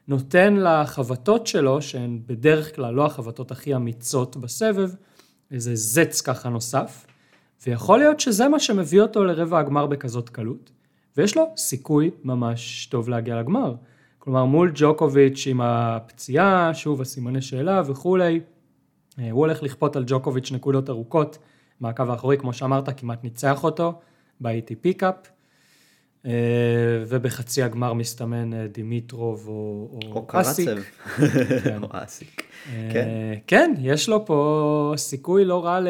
נותן 0.08 0.56
לחבטות 0.58 1.48
שלו, 1.48 1.82
שהן 1.82 2.20
בדרך 2.26 2.76
כלל 2.76 2.94
לא 2.94 3.06
החבטות 3.06 3.52
הכי 3.52 3.76
אמיצות 3.76 4.38
בסבב, 4.38 4.90
איזה 5.52 5.76
זץ 5.76 6.22
ככה 6.22 6.50
נוסף, 6.50 7.06
ויכול 7.68 8.00
להיות 8.00 8.20
שזה 8.20 8.48
מה 8.48 8.60
שמביא 8.60 9.02
אותו 9.02 9.24
לרבע 9.24 9.60
הגמר 9.60 9.86
בכזאת 9.86 10.30
קלות, 10.30 10.72
ויש 11.18 11.38
לו 11.38 11.54
סיכוי 11.58 12.12
ממש 12.24 12.86
טוב 12.86 13.10
להגיע 13.10 13.40
לגמר. 13.40 13.76
כלומר 14.20 14.46
מול 14.46 14.72
ג'וקוביץ' 14.76 15.48
עם 15.48 15.62
הפציעה, 15.62 16.74
שוב 16.74 17.02
הסימני 17.02 17.42
שאלה 17.42 17.82
וכולי, 17.86 18.40
אה, 19.20 19.32
הוא 19.32 19.40
הולך 19.40 19.64
לכפות 19.64 19.96
על 19.96 20.04
ג'וקוביץ' 20.08 20.52
נקודות 20.52 20.90
ארוכות 20.90 21.38
מהקו 21.80 22.04
האחורי, 22.04 22.38
כמו 22.38 22.54
שאמרת, 22.54 23.00
כמעט 23.00 23.24
ניצח 23.24 23.64
אותו 23.64 23.94
ב-ATP 24.42 24.94
Cup, 24.98 25.16
אה, 26.26 26.32
ובחצי 27.08 27.64
הגמר 27.64 27.94
מסתמן 27.94 28.54
אה, 28.54 28.68
דימיטרוב 28.68 29.48
או, 29.48 29.54
או, 29.92 30.00
או 30.12 30.28
קאסיק. 30.28 30.70
כן. 31.64 31.84
או 31.84 31.88
אסיק. 31.92 32.44
כן. 32.92 33.08
כן, 33.48 33.74
יש 33.80 34.10
לו 34.10 34.26
פה 34.26 34.94
סיכוי 34.98 35.46
לא 35.46 35.66
רע 35.66 35.80
ל... 35.80 35.88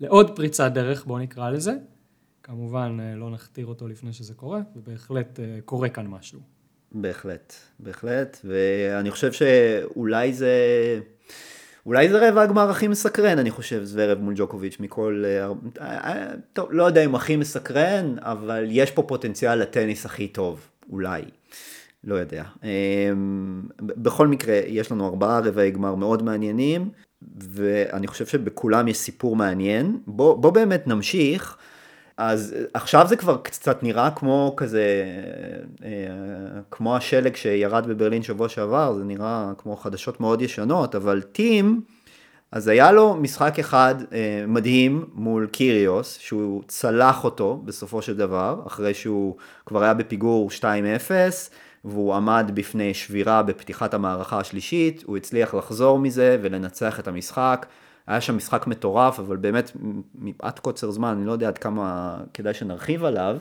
לעוד 0.00 0.36
פריצת 0.36 0.72
דרך, 0.74 1.04
בוא 1.04 1.18
נקרא 1.18 1.50
לזה. 1.50 1.72
כמובן, 2.42 2.98
לא 3.16 3.30
נכתיר 3.30 3.66
אותו 3.66 3.88
לפני 3.88 4.12
שזה 4.12 4.34
קורה, 4.34 4.60
ובהחלט 4.76 5.40
קורה 5.64 5.88
כאן 5.88 6.06
משהו. 6.06 6.40
בהחלט, 6.92 7.54
בהחלט, 7.80 8.40
ואני 8.44 9.10
חושב 9.10 9.32
שאולי 9.32 10.32
זה, 10.32 10.50
אולי 11.86 12.08
זה 12.08 12.28
רבע 12.28 12.42
הגמר 12.42 12.70
הכי 12.70 12.88
מסקרן, 12.88 13.38
אני 13.38 13.50
חושב, 13.50 13.84
זוורב 13.84 14.18
מול 14.18 14.34
ג'וקוביץ' 14.36 14.76
מכל, 14.80 15.24
אה, 15.26 15.52
אה, 15.80 16.32
טוב, 16.52 16.68
לא 16.72 16.84
יודע 16.84 17.04
אם 17.04 17.14
הכי 17.14 17.36
מסקרן, 17.36 18.16
אבל 18.18 18.66
יש 18.68 18.90
פה 18.90 19.02
פוטנציאל 19.02 19.58
לטניס 19.58 20.06
הכי 20.06 20.28
טוב, 20.28 20.68
אולי. 20.90 21.22
לא 22.04 22.14
יודע. 22.14 22.44
אמ, 22.62 23.62
בכל 23.80 24.28
מקרה, 24.28 24.60
יש 24.66 24.92
לנו 24.92 25.06
ארבעה 25.06 25.40
רבעי 25.40 25.70
גמר 25.70 25.94
מאוד 25.94 26.22
מעניינים, 26.22 26.90
ואני 27.38 28.06
חושב 28.06 28.26
שבכולם 28.26 28.88
יש 28.88 28.96
סיפור 28.96 29.36
מעניין. 29.36 29.98
בוא, 30.06 30.36
בוא 30.36 30.50
באמת 30.50 30.86
נמשיך. 30.86 31.56
אז 32.16 32.54
עכשיו 32.74 33.06
זה 33.08 33.16
כבר 33.16 33.36
קצת 33.42 33.82
נראה 33.82 34.10
כמו 34.10 34.54
כזה, 34.56 35.04
אה, 35.84 35.90
כמו 36.70 36.96
השלג 36.96 37.36
שירד 37.36 37.86
בברלין 37.86 38.22
שבוע 38.22 38.48
שעבר, 38.48 38.94
זה 38.94 39.04
נראה 39.04 39.52
כמו 39.58 39.76
חדשות 39.76 40.20
מאוד 40.20 40.42
ישנות, 40.42 40.94
אבל 40.94 41.22
טים, 41.22 41.80
אז 42.52 42.68
היה 42.68 42.92
לו 42.92 43.14
משחק 43.14 43.58
אחד 43.58 43.94
אה, 44.12 44.44
מדהים 44.48 45.04
מול 45.14 45.46
קיריוס, 45.46 46.18
שהוא 46.18 46.62
צלח 46.68 47.24
אותו 47.24 47.62
בסופו 47.64 48.02
של 48.02 48.16
דבר, 48.16 48.62
אחרי 48.66 48.94
שהוא 48.94 49.36
כבר 49.66 49.82
היה 49.82 49.94
בפיגור 49.94 50.50
2-0, 50.50 50.62
והוא 51.84 52.14
עמד 52.14 52.50
בפני 52.54 52.94
שבירה 52.94 53.42
בפתיחת 53.42 53.94
המערכה 53.94 54.38
השלישית, 54.38 55.02
הוא 55.06 55.16
הצליח 55.16 55.54
לחזור 55.54 55.98
מזה 55.98 56.38
ולנצח 56.42 57.00
את 57.00 57.08
המשחק. 57.08 57.66
היה 58.06 58.20
שם 58.20 58.36
משחק 58.36 58.66
מטורף, 58.66 59.18
אבל 59.18 59.36
באמת 59.36 59.72
מפאת 60.14 60.58
קוצר 60.58 60.90
זמן, 60.90 61.08
אני 61.08 61.26
לא 61.26 61.32
יודע 61.32 61.48
עד 61.48 61.58
כמה 61.58 62.16
כדאי 62.34 62.54
שנרחיב 62.54 63.04
עליו, 63.04 63.36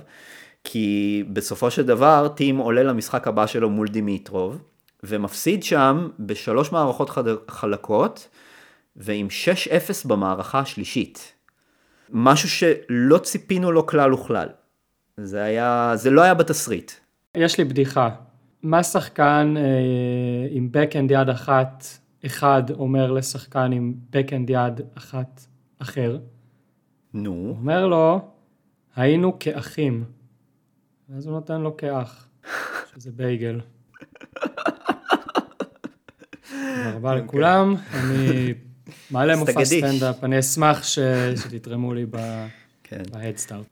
כי 0.64 1.24
בסופו 1.34 1.72
של 1.72 1.86
דבר 1.86 2.28
טים 2.36 2.58
עולה 2.58 2.84
למשחק 2.84 3.28
הבא 3.28 3.48
שלו 3.48 3.70
מול 3.70 3.88
דימיטרוב, 3.88 4.62
ומפסיד 5.04 5.64
שם 5.64 6.10
בשלוש 6.20 6.72
מערכות 6.72 7.10
חלקות, 7.48 8.30
ועם 8.96 9.28
6-0 10.04 10.08
במערכה 10.08 10.60
השלישית. 10.60 11.34
משהו 12.10 12.50
שלא 12.50 13.18
ציפינו 13.18 13.72
לו 13.72 13.88
כלל 13.88 14.14
וכלל. 14.14 14.48
זה 15.18 15.44
היה, 15.44 15.92
זה 15.96 16.10
לא 16.10 16.22
היה 16.22 16.34
בתסריט. 16.34 16.92
יש 17.38 17.58
לי 17.58 17.64
בדיחה. 17.64 18.10
מה 18.64 18.84
שחקן 18.84 19.54
אה, 19.58 19.64
עם 20.50 20.68
בקאנד 20.72 21.12
יד 21.12 21.30
אחת 21.30 21.84
אחד 22.26 22.64
אומר 22.72 23.12
לשחקן 23.12 23.72
עם 23.72 23.94
בקאנד 24.10 24.50
יד 24.50 24.82
אחת 24.98 25.46
אחר, 25.80 26.18
נו, 27.14 27.32
הוא 27.32 27.50
אומר 27.50 27.88
לו, 27.88 28.22
היינו 28.96 29.40
כאחים. 29.40 30.04
ואז 31.10 31.26
הוא 31.26 31.34
נותן 31.34 31.62
לו 31.62 31.78
כאח, 31.78 32.28
שזה 32.96 33.12
בייגל. 33.12 33.60
תודה 36.50 36.92
רבה 36.96 37.16
לכולם, 37.16 37.76
אני 37.94 38.54
מעלה 39.12 39.36
מופע. 39.36 39.66
סטנדאפ, 39.66 40.24
אני 40.24 40.40
אשמח 40.40 40.84
ש- 40.84 41.00
שתתרמו 41.36 41.94
לי 41.94 42.06
ב- 42.10 42.46
כן. 42.84 43.02
בהדסטארט. 43.12 43.66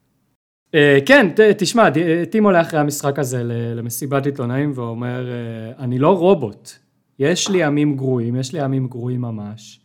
אה, 0.76 1.00
כן, 1.06 1.28
תשמע, 1.58 1.90
טים 2.32 2.44
עולה 2.44 2.62
אחרי 2.62 2.80
המשחק 2.80 3.20
הזה 3.20 3.44
למסיבת 3.76 4.26
עיתונאים 4.26 4.72
ואומר, 4.76 5.30
אה, 5.30 5.84
אני 5.84 6.00
לא 6.00 6.18
רובוט, 6.18 6.72
יש 7.20 7.50
לי 7.50 7.58
ימים 7.58 7.96
גרועים, 7.96 8.36
יש 8.36 8.54
לי 8.54 8.64
ימים 8.64 8.88
גרועים 8.88 9.22
ממש. 9.22 9.80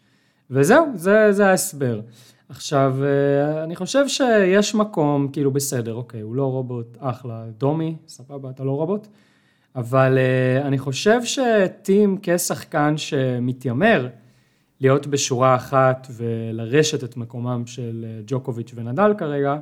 וזהו, 0.50 0.86
זה, 0.94 1.32
זה 1.32 1.46
ההסבר. 1.46 2.00
עכשיו, 2.48 2.96
אה, 3.04 3.64
אני 3.64 3.76
חושב 3.76 4.08
שיש 4.08 4.74
מקום, 4.74 5.28
כאילו 5.32 5.50
בסדר, 5.50 5.94
אוקיי, 5.94 6.20
הוא 6.20 6.36
לא 6.36 6.44
רובוט, 6.44 6.96
אחלה, 7.00 7.44
דומי, 7.58 7.96
סבבה, 8.08 8.50
אתה 8.50 8.64
לא 8.64 8.70
רובוט, 8.70 9.06
אבל 9.76 10.18
אני 10.62 10.78
חושב 10.78 11.20
שתים 11.24 12.18
כשחקן 12.22 12.96
שמתיימר 12.96 14.08
להיות 14.80 15.06
בשורה 15.06 15.54
אחת 15.54 16.06
ולרשת 16.10 17.04
את 17.04 17.16
מקומם 17.16 17.62
של 17.66 18.06
ג'וקוביץ' 18.26 18.72
ונדל 18.74 19.14
כרגע, 19.18 19.56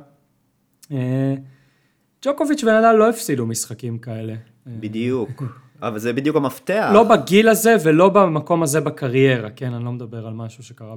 ג'וקוביץ' 2.25 2.63
ונדל 2.63 2.93
לא 2.93 3.09
הפסידו 3.09 3.45
משחקים 3.45 3.97
כאלה. 3.97 4.33
אה, 4.33 4.71
בדיוק. 4.79 5.43
אבל 5.81 5.99
זה 5.99 6.13
בדיוק 6.13 6.35
המפתח. 6.35 6.89
לא 6.93 7.03
בגיל 7.03 7.49
הזה 7.49 7.75
ולא 7.83 8.09
במקום 8.09 8.63
הזה 8.63 8.81
בקריירה, 8.81 9.49
כן? 9.49 9.73
אני 9.73 9.85
לא 9.85 9.91
מדבר 9.91 10.27
על 10.27 10.33
משהו 10.33 10.63
שקרה 10.63 10.95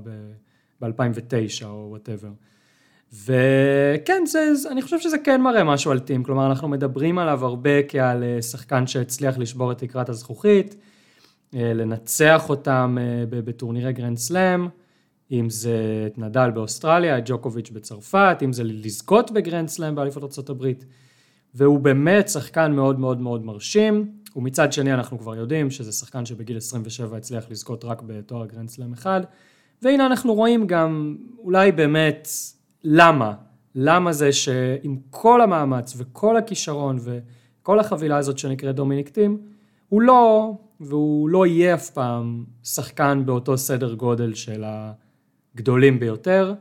ב-2009 0.81 1.65
או 1.65 1.87
whatever. 1.91 2.29
וכן, 3.13 4.23
זה, 4.27 4.53
אני 4.71 4.83
חושב 4.83 5.01
שזה 5.01 5.19
כן 5.19 5.41
מראה 5.41 5.65
משהו 5.65 5.91
על 5.91 5.99
טים, 5.99 6.23
כלומר 6.23 6.47
אנחנו 6.47 6.69
מדברים 6.69 7.19
עליו 7.19 7.45
הרבה 7.45 7.83
כעל 7.89 8.25
אה, 8.25 8.43
שחקן 8.43 8.87
שהצליח 8.87 9.39
לשבור 9.39 9.73
את 9.73 9.79
תקרת 9.79 10.09
הזכוכית, 10.09 10.77
אה, 11.55 11.73
לנצח 11.75 12.51
אותם 12.51 12.99
אה, 13.01 13.25
בטורנירי 13.31 13.93
גרנד 13.93 14.17
סלאם, 14.17 14.69
אם 15.33 15.51
זה 15.51 16.05
את 16.07 16.19
נדל 16.19 16.51
באוסטרליה, 16.51 17.19
את 17.19 17.23
ג'וקוביץ' 17.27 17.71
בצרפת, 17.71 18.39
אם 18.45 18.53
זה 18.53 18.65
לזכות 18.65 19.31
בגרנד 19.31 19.69
סלאם 19.69 19.95
באליפות 19.95 20.39
ארה"ב, 20.39 20.73
והוא 21.55 21.81
באמת 21.81 22.29
שחקן 22.29 22.73
מאוד 22.73 22.99
מאוד 22.99 23.21
מאוד 23.21 23.45
מרשים, 23.45 24.13
ומצד 24.37 24.73
שני 24.73 24.95
אנחנו 24.95 25.19
כבר 25.19 25.37
יודעים 25.37 25.71
שזה 25.71 25.93
שחקן 25.93 26.27
שבגיל 26.27 26.57
27 26.57 27.17
הצליח 27.17 27.51
לזכות 27.51 27.85
רק 27.85 28.03
בתואר 28.03 28.47
גרנד 28.47 28.69
סלאם 28.69 28.93
אחד, 28.93 29.21
והנה 29.83 30.07
אנחנו 30.07 30.35
רואים 30.35 30.67
גם 30.67 31.17
אולי 31.39 31.73
באמת 31.73 32.29
למה, 32.85 33.35
למה 33.75 34.13
זה 34.13 34.33
שעם 34.33 34.97
כל 35.11 35.41
המאמץ 35.41 35.95
וכל 35.97 36.37
הכישרון 36.37 36.99
וכל 37.01 37.81
החבילה 37.81 38.17
הזאת 38.17 38.39
שנקראת 38.39 38.75
דומיניק 38.75 39.09
טים, 39.09 39.39
הוא 39.89 40.03
לא, 40.03 40.53
והוא 40.81 41.29
לא 41.29 41.47
יהיה 41.47 41.75
אף 41.75 41.91
פעם 41.91 42.45
שחקן 42.63 43.23
באותו 43.27 43.59
סדר 43.59 43.95
גודל 43.95 44.35
של 44.35 44.65
הגדולים 45.59 46.01
ביותר. 46.01 46.55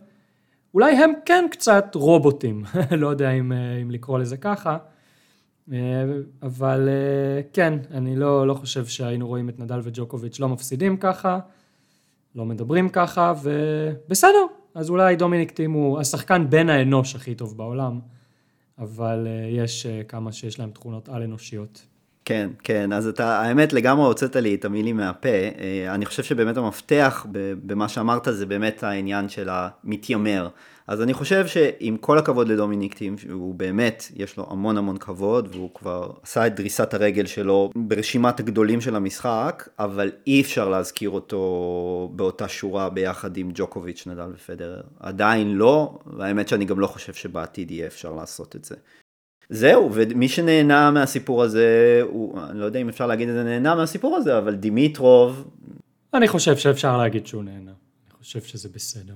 אולי 0.74 0.96
הם 0.96 1.12
כן 1.26 1.46
קצת 1.52 1.86
רובוטים, 1.96 2.64
לא 3.02 3.08
יודע 3.08 3.32
אם, 3.32 3.52
אה, 3.52 3.78
אם 3.82 3.92
לקרוא 3.92 4.20
לזה 4.20 4.38
ככה, 4.38 4.78
אה, 5.74 5.78
אבל 6.42 6.90
אה, 6.90 7.42
כן, 7.54 7.80
אני 7.92 8.16
לא, 8.16 8.48
לא 8.48 8.54
חושב 8.54 8.86
שהיינו 8.86 9.28
רואים 9.28 9.50
את 9.50 9.60
נדל 9.60 9.80
וג'וקוביץ' 9.84 10.40
לא 10.40 10.50
מפסידים 10.50 10.98
ככה, 10.98 11.40
לא 12.36 12.46
מדברים 12.46 12.90
ככה, 12.90 13.34
ובסדר, 13.44 14.46
אז 14.76 14.90
אולי 14.90 15.16
דומיניק 15.16 15.52
טים 15.52 15.72
הוא 15.72 16.00
השחקן 16.00 16.50
בן 16.50 16.70
האנוש 16.70 17.16
הכי 17.16 17.36
טוב 17.36 17.58
בעולם, 17.58 18.00
אבל 18.78 19.28
יש 19.50 19.86
כמה 20.08 20.32
שיש 20.32 20.60
להם 20.60 20.72
תכונות 20.72 21.10
על-אנושיות. 21.10 21.88
כן, 22.28 22.50
כן, 22.64 22.94
אז 22.94 23.08
אתה, 23.08 23.42
האמת 23.42 23.74
לגמרי 23.74 24.06
הוצאת 24.06 24.36
לי 24.36 24.56
את 24.56 24.66
המילים 24.66 24.98
מהפה. 24.98 25.30
אה, 25.30 25.96
אני 25.96 26.06
חושב 26.06 26.24
שבאמת 26.24 26.58
המפתח 26.58 27.26
במה 27.32 27.90
שאמרת 27.90 28.28
זה 28.32 28.46
באמת 28.46 28.84
העניין 28.84 29.30
של 29.30 29.50
המתיימר. 29.52 30.50
אז 30.88 31.02
אני 31.02 31.14
חושב 31.14 31.48
שעם 31.48 31.98
כל 31.98 32.18
הכבוד 32.18 32.48
לדומיניק 32.48 32.94
טים, 32.94 33.16
הוא 33.32 33.56
באמת, 33.56 34.04
יש 34.16 34.38
לו 34.38 34.48
המון 34.50 34.78
המון 34.78 34.98
כבוד, 34.98 35.48
והוא 35.52 35.70
כבר 35.74 36.12
עשה 36.24 36.48
את 36.48 36.56
דריסת 36.56 36.94
הרגל 36.94 37.26
שלו 37.26 37.72
ברשימת 37.76 38.40
הגדולים 38.40 38.82
של 38.82 38.96
המשחק, 38.96 39.70
אבל 39.80 40.12
אי 40.28 40.42
אפשר 40.42 40.70
להזכיר 40.70 41.10
אותו 41.10 42.12
באותה 42.16 42.48
שורה 42.48 42.90
ביחד 42.90 43.38
עם 43.38 43.52
ג'וקוביץ', 43.54 44.08
נדל 44.08 44.30
ופדרר. 44.34 44.82
עדיין 45.00 45.56
לא, 45.56 46.00
והאמת 46.06 46.48
שאני 46.48 46.66
גם 46.66 46.80
לא 46.80 46.88
חושב 46.88 47.14
שבעתיד 47.14 47.72
יהיה 47.72 47.88
אפשר 47.88 48.12
לעשות 48.12 48.56
את 48.56 48.66
זה. 48.66 48.76
זהו, 49.50 49.90
ומי 49.94 50.28
שנהנה 50.28 50.92
מהסיפור 50.92 51.44
הזה, 51.44 52.02
הוא, 52.04 52.40
אני 52.50 52.60
לא 52.60 52.66
יודע 52.66 52.80
אם 52.80 52.90
אפשר 52.90 53.08
להגיד 53.08 53.30
את 53.30 53.36
זה 53.36 53.44
נהנה 53.44 53.76
מהסיפור 53.76 54.16
הזה, 54.16 54.38
אבל 54.38 54.56
דימיטרוב, 54.56 55.48
אני 56.14 56.28
חושב 56.28 56.58
שאפשר 56.58 56.98
להגיד 56.98 57.28
שהוא 57.28 57.44
נהנה. 57.44 57.72
אני 57.72 58.24
חושב 58.24 58.42
שזה 58.42 58.70
בסדר. 58.76 59.14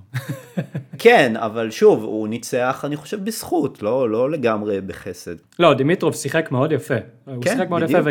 כן, 1.04 1.34
אבל 1.36 1.72
שוב, 1.72 2.04
הוא 2.04 2.28
ניצח, 2.28 2.82
אני 2.86 2.96
חושב, 2.96 3.24
בזכות, 3.24 3.82
לא, 3.82 4.10
לא 4.10 4.32
לגמרי 4.32 4.82
בחסד. 4.82 5.36
לא, 5.60 5.74
דימיטרוב 5.74 6.16
שיחק 6.16 6.52
מאוד 6.52 6.72
יפה. 6.72 6.96
הוא 7.26 7.44
כן, 7.44 7.52
שיחק 7.52 7.70
מאוד 7.70 7.84
בדיוק. 7.84 8.00
יפה, 8.00 8.10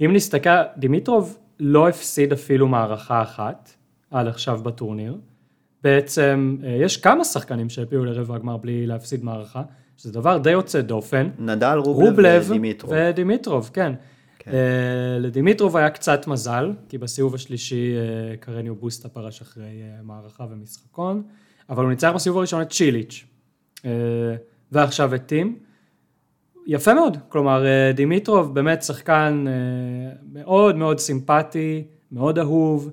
ואם 0.00 0.12
נסתכל, 0.12 0.50
דימיטרוב 0.76 1.38
לא 1.60 1.88
הפסיד 1.88 2.32
אפילו 2.32 2.68
מערכה 2.68 3.22
אחת 3.22 3.70
עד 4.10 4.26
עכשיו 4.26 4.60
בטורניר. 4.62 5.16
בעצם, 5.82 6.56
אה, 6.64 6.76
יש 6.80 6.96
כמה 6.96 7.24
שחקנים 7.24 7.68
שהעפיעו 7.68 8.04
לרבע 8.04 8.34
הגמר 8.34 8.56
בלי 8.56 8.86
להפסיד 8.86 9.24
מערכה, 9.24 9.62
שזה 10.00 10.12
דבר 10.12 10.38
די 10.38 10.50
יוצא 10.50 10.80
דופן. 10.80 11.28
נדל, 11.38 11.78
רובלב, 11.78 12.08
רובלב 12.08 12.46
ודימיטרוב. 12.50 12.92
ודימיטרוב, 12.96 13.70
כן. 13.72 13.92
כן. 14.38 14.50
אה, 14.50 15.18
לדימיטרוב 15.18 15.76
היה 15.76 15.90
קצת 15.90 16.26
מזל, 16.26 16.72
כי 16.88 16.98
בסיבוב 16.98 17.34
השלישי 17.34 17.94
אה, 17.96 18.36
קרניו 18.36 18.74
בוסטה 18.74 19.08
פרש 19.08 19.40
אחרי 19.40 19.64
אה, 19.64 20.02
מערכה 20.02 20.44
ומשחקון, 20.50 21.22
אבל 21.70 21.82
הוא 21.82 21.90
ניצח 21.90 22.12
בסיבוב 22.14 22.38
הראשון 22.38 22.62
את 22.62 22.70
צ'יליץ', 22.70 23.24
אה, 23.84 23.90
ועכשיו 24.72 25.14
את 25.14 25.26
טים. 25.26 25.58
יפה 26.66 26.94
מאוד, 26.94 27.16
כלומר 27.28 27.66
אה, 27.66 27.92
דימיטרוב 27.94 28.54
באמת 28.54 28.82
שחקן 28.82 29.44
אה, 29.48 30.12
מאוד 30.32 30.76
מאוד 30.76 30.98
סימפטי, 30.98 31.84
מאוד 32.12 32.38
אהוב, 32.38 32.90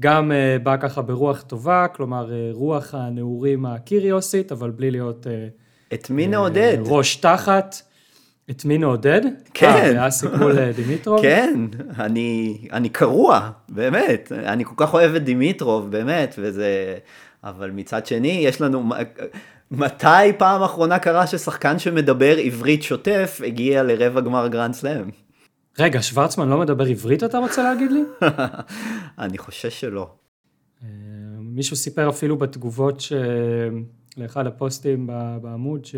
גם 0.00 0.32
בא 0.62 0.76
ככה 0.76 1.02
ברוח 1.02 1.42
טובה, 1.42 1.86
כלומר 1.88 2.30
רוח 2.52 2.94
הנעורים 2.94 3.66
הקיריוסית, 3.66 4.52
אבל 4.52 4.70
בלי 4.70 4.90
להיות 4.90 5.26
אה, 5.26 5.48
את 5.92 6.10
מי 6.10 6.26
נעודד? 6.26 6.78
ראש 6.80 7.16
תחת. 7.16 7.76
את 8.50 8.64
מי 8.64 8.78
נעודד? 8.78 9.20
כן. 9.54 9.66
אה, 9.66 9.82
היה 9.84 10.10
סיפור 10.10 10.48
לדימיטרוב? 10.48 11.22
כן, 11.22 11.60
אני, 11.98 12.58
אני 12.72 12.88
קרוע, 12.88 13.50
באמת. 13.68 14.32
אני 14.32 14.64
כל 14.64 14.74
כך 14.76 14.94
אוהב 14.94 15.14
את 15.14 15.24
דימיטרוב, 15.24 15.90
באמת, 15.90 16.34
וזה... 16.38 16.96
אבל 17.44 17.70
מצד 17.70 18.06
שני, 18.06 18.28
יש 18.28 18.60
לנו... 18.60 18.90
מתי 19.70 20.32
פעם 20.38 20.62
אחרונה 20.62 20.98
קרה 20.98 21.26
ששחקן 21.26 21.78
שמדבר 21.78 22.36
עברית 22.36 22.82
שוטף 22.82 23.40
הגיע 23.46 23.82
לרבע 23.82 24.20
גמר 24.20 24.48
גרנד 24.48 24.74
סלאם? 24.74 25.10
רגע, 25.78 26.02
שוורצמן 26.02 26.48
לא 26.48 26.58
מדבר 26.58 26.84
עברית 26.84 27.24
אתה 27.24 27.38
רוצה 27.38 27.62
להגיד 27.62 27.90
לי? 27.92 28.02
אני 29.18 29.38
חושש 29.38 29.80
שלא. 29.80 30.10
אה, 30.82 30.88
מישהו 31.40 31.76
סיפר 31.76 32.08
אפילו 32.08 32.36
בתגובות 32.36 33.00
ש... 33.00 33.12
לאחד 34.16 34.46
הפוסטים 34.46 35.06
בעמוד 35.42 35.84
ש... 35.84 35.94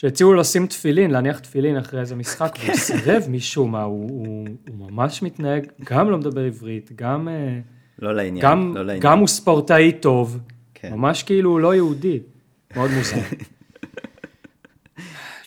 שהציעו 0.00 0.32
לו 0.32 0.40
לשים 0.40 0.66
תפילין, 0.66 1.10
להניח 1.10 1.38
תפילין 1.38 1.76
אחרי 1.76 2.00
איזה 2.00 2.16
משחק, 2.16 2.58
והוא 2.64 2.76
סירב 2.76 3.22
משום 3.28 3.72
מה, 3.72 3.82
הוא, 3.82 4.10
הוא, 4.10 4.48
הוא 4.68 4.90
ממש 4.90 5.22
מתנהג, 5.22 5.66
גם 5.84 6.10
לא 6.10 6.18
מדבר 6.18 6.44
עברית, 6.44 6.92
גם, 6.96 7.28
אה, 7.28 7.60
לא 7.98 8.14
לעניין, 8.14 8.44
גם, 8.44 8.72
לא 8.74 8.84
לעניין. 8.84 9.02
גם 9.02 9.18
הוא 9.18 9.28
ספורטאי 9.28 9.92
טוב, 9.92 10.38
כן. 10.74 10.94
ממש 10.94 11.22
כאילו 11.22 11.50
הוא 11.50 11.60
לא 11.60 11.74
יהודי, 11.74 12.18
מאוד 12.76 12.90
מוזר. 12.90 13.16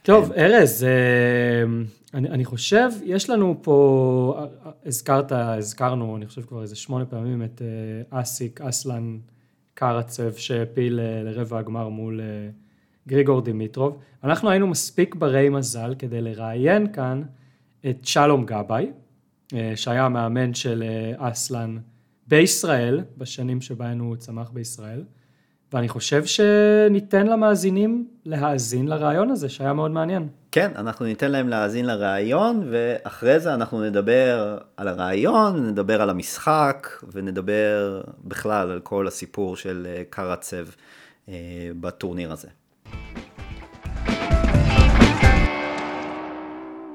טוב, 0.04 0.32
ארז, 0.32 0.84
אה, 0.84 1.64
אני, 2.14 2.30
אני 2.30 2.46
חושב, 2.46 2.90
יש 3.04 3.30
לנו 3.30 3.60
פה, 3.62 4.36
אה, 4.40 4.72
הזכרת, 4.86 5.32
הזכרנו, 5.32 6.18
אני 6.18 6.28
חושב 6.28 6.42
כבר 6.42 6.62
איזה 6.62 6.76
שמונה 6.76 7.06
פעמים 7.06 7.44
את 7.44 7.62
אסיק, 8.10 8.62
אסלן 8.62 9.18
קרצב, 9.74 10.34
שהעפיל 10.34 11.00
אה, 11.00 11.24
לרבע 11.24 11.60
הגמר 11.60 11.90
מול 11.90 12.22
אה, 12.22 12.50
גריגור 13.08 13.42
דימיטרוב. 13.42 13.98
אנחנו 14.24 14.50
היינו 14.50 14.68
מספיק 14.68 15.16
ברי 15.16 15.50
מזל 15.50 15.96
כדי 16.00 16.22
לראיין 16.22 16.94
כאן 16.94 17.22
את 17.90 18.06
שלום 18.06 18.46
גבאי, 18.46 18.92
אה, 19.54 19.72
שהיה 19.76 20.06
המאמן 20.06 20.54
של 20.54 20.84
אסלן 21.18 21.78
בישראל, 22.28 23.04
בשנים 23.18 23.62
שבהן 23.62 24.00
הוא 24.00 24.16
צמח 24.16 24.50
בישראל. 24.50 25.04
ואני 25.74 25.90
חושב 25.90 26.24
שניתן 26.26 27.28
למאזינים 27.28 28.08
להאזין 28.26 28.88
לרעיון 28.88 29.30
הזה, 29.30 29.50
שהיה 29.50 29.74
מאוד 29.74 29.92
מעניין. 29.92 30.28
כן, 30.52 30.72
אנחנו 30.76 31.06
ניתן 31.06 31.32
להם 31.32 31.50
להאזין 31.50 31.86
לרעיון, 31.86 32.64
ואחרי 32.72 33.40
זה 33.40 33.54
אנחנו 33.54 33.82
נדבר 33.82 34.58
על 34.78 34.88
הרעיון, 34.88 35.68
נדבר 35.68 36.02
על 36.02 36.10
המשחק, 36.10 36.88
ונדבר 37.14 38.02
בכלל 38.24 38.72
על 38.72 38.80
כל 38.80 39.08
הסיפור 39.08 39.56
של 39.56 39.88
אה, 39.90 40.04
קרצב 40.10 40.66
אה, 41.30 41.34
בטורניר 41.82 42.32
הזה. 42.32 42.48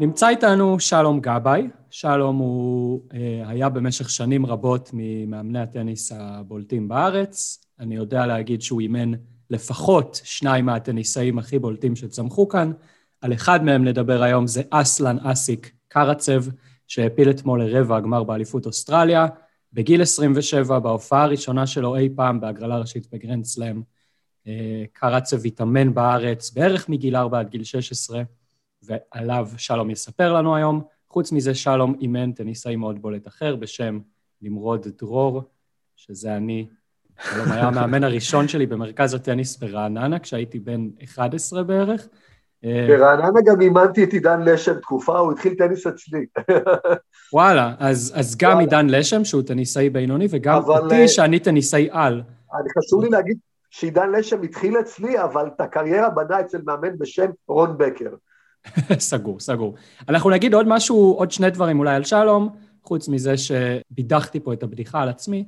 נמצא 0.01 0.29
איתנו 0.29 0.81
שלום 0.81 1.21
גבאי, 1.21 1.69
שלום 1.91 2.37
הוא 2.37 3.01
אה, 3.15 3.43
היה 3.47 3.69
במשך 3.69 4.11
שנים 4.11 4.47
רבות 4.47 4.91
ממאמני 4.93 5.61
הטניס 5.61 6.13
הבולטים 6.13 6.89
בארץ, 6.89 7.68
אני 7.81 7.97
יודע 7.97 8.27
להגיד 8.27 8.63
שהוא 8.63 8.81
אימן 8.81 9.13
לפחות 9.51 10.21
שניים 10.25 10.67
מהטניסאים 10.67 11.39
הכי 11.39 11.59
בולטים 11.59 11.97
שצמחו 11.97 12.49
כאן, 12.49 12.73
על 13.21 13.33
אחד 13.33 13.65
מהם 13.65 13.85
נדבר 13.85 14.23
היום 14.23 14.47
זה 14.47 14.63
אסלן 14.71 15.19
אסיק 15.19 15.73
קרצב, 15.89 16.45
שהעפיל 16.87 17.31
אתמול 17.31 17.65
לרבע 17.65 17.97
הגמר 17.97 18.23
באליפות 18.25 18.67
אוסטרליה, 18.67 19.27
בגיל 19.73 20.03
27, 20.03 20.79
בהופעה 20.79 21.23
הראשונה 21.23 21.67
שלו 21.67 21.97
אי 21.97 22.09
פעם 22.17 22.41
בהגרלה 22.41 22.79
ראשית 22.79 23.09
בגרנד 23.13 23.45
סלאם. 23.45 23.83
אה, 24.47 24.85
קרצב 24.93 25.47
התאמן 25.47 25.95
בארץ 25.95 26.51
בערך 26.51 26.89
מגיל 26.89 27.17
4 27.17 27.39
עד 27.39 27.49
גיל 27.49 27.65
16, 27.65 28.23
ועליו 28.83 29.49
שלום 29.57 29.91
יספר 29.91 30.33
לנו 30.33 30.57
היום. 30.57 30.83
חוץ 31.11 31.33
מזה, 31.33 31.55
שלום 31.55 31.95
אימן 32.01 32.33
טניסאי 32.33 32.77
מאוד 32.77 33.03
בולט 33.03 33.27
אחר 33.27 33.57
בשם 33.57 33.99
נמרוד 34.43 34.87
דרור, 34.99 35.43
שזה 35.97 36.37
אני. 36.37 36.67
שלום 37.23 37.53
היה 37.53 37.67
המאמן 37.67 38.05
הראשון 38.05 38.49
שלי 38.49 38.67
במרכז 38.67 39.15
הטניס 39.15 39.57
ברעננה, 39.57 40.19
כשהייתי 40.19 40.59
בן 40.59 40.89
11 41.05 41.63
בערך. 41.63 42.09
ברעננה 42.63 43.41
גם 43.47 43.61
אימנתי 43.61 44.05
את 44.05 44.13
עידן 44.13 44.41
לשם 44.43 44.75
תקופה, 44.75 45.19
הוא 45.19 45.33
התחיל 45.33 45.55
טניס 45.55 45.87
אצלי. 45.87 46.27
וואלה, 47.33 47.75
אז, 47.79 48.13
אז 48.17 48.37
גם 48.37 48.51
וואלה. 48.51 48.61
עידן 48.61 48.87
לשם, 48.87 49.25
שהוא 49.25 49.43
טניסאי 49.43 49.91
בינוני, 49.91 50.27
וגם 50.31 50.57
אבל... 50.57 50.79
אותי, 50.79 50.95
אה, 50.95 51.09
שאני 51.09 51.39
טניסאי 51.39 51.89
על. 51.93 52.23
אני 52.61 52.69
חשוב 52.79 53.05
לי 53.05 53.11
להגיד 53.11 53.39
שעידן 53.71 54.13
לשם 54.13 54.43
התחיל 54.43 54.81
אצלי, 54.81 55.23
אבל 55.23 55.47
את 55.57 55.61
הקריירה 55.61 56.11
בנה 56.11 56.41
אצל 56.41 56.59
מאמן 56.65 56.99
בשם 56.99 57.31
רון 57.49 57.79
בקר. 57.79 58.11
סגור, 58.99 59.41
סגור. 59.41 59.75
אנחנו 60.09 60.31
נגיד 60.31 60.55
עוד 60.55 60.69
משהו, 60.69 61.15
עוד 61.19 61.31
שני 61.31 61.51
דברים 61.51 61.79
אולי 61.79 61.95
על 61.95 62.05
שלום, 62.05 62.49
חוץ 62.85 63.09
מזה 63.09 63.35
שבידחתי 63.37 64.41
פה 64.41 64.53
את 64.53 64.63
הבדיחה 64.63 65.03
על 65.03 65.09
עצמי, 65.09 65.45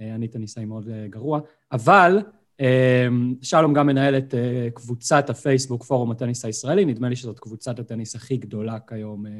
אני 0.00 0.28
טניסאי 0.28 0.64
מאוד 0.64 0.88
גרוע, 1.08 1.40
אבל 1.72 2.18
אמ, 2.60 3.34
שלום 3.42 3.74
גם 3.74 3.86
מנהל 3.86 4.18
את 4.18 4.34
אה, 4.34 4.68
קבוצת 4.74 5.30
הפייסבוק 5.30 5.84
פורום 5.84 6.10
הטניס 6.10 6.44
הישראלי, 6.44 6.84
נדמה 6.84 7.08
לי 7.08 7.16
שזאת 7.16 7.38
קבוצת 7.38 7.78
הטניס 7.78 8.14
הכי 8.14 8.36
גדולה 8.36 8.78
כיום 8.80 9.26
אה, 9.26 9.32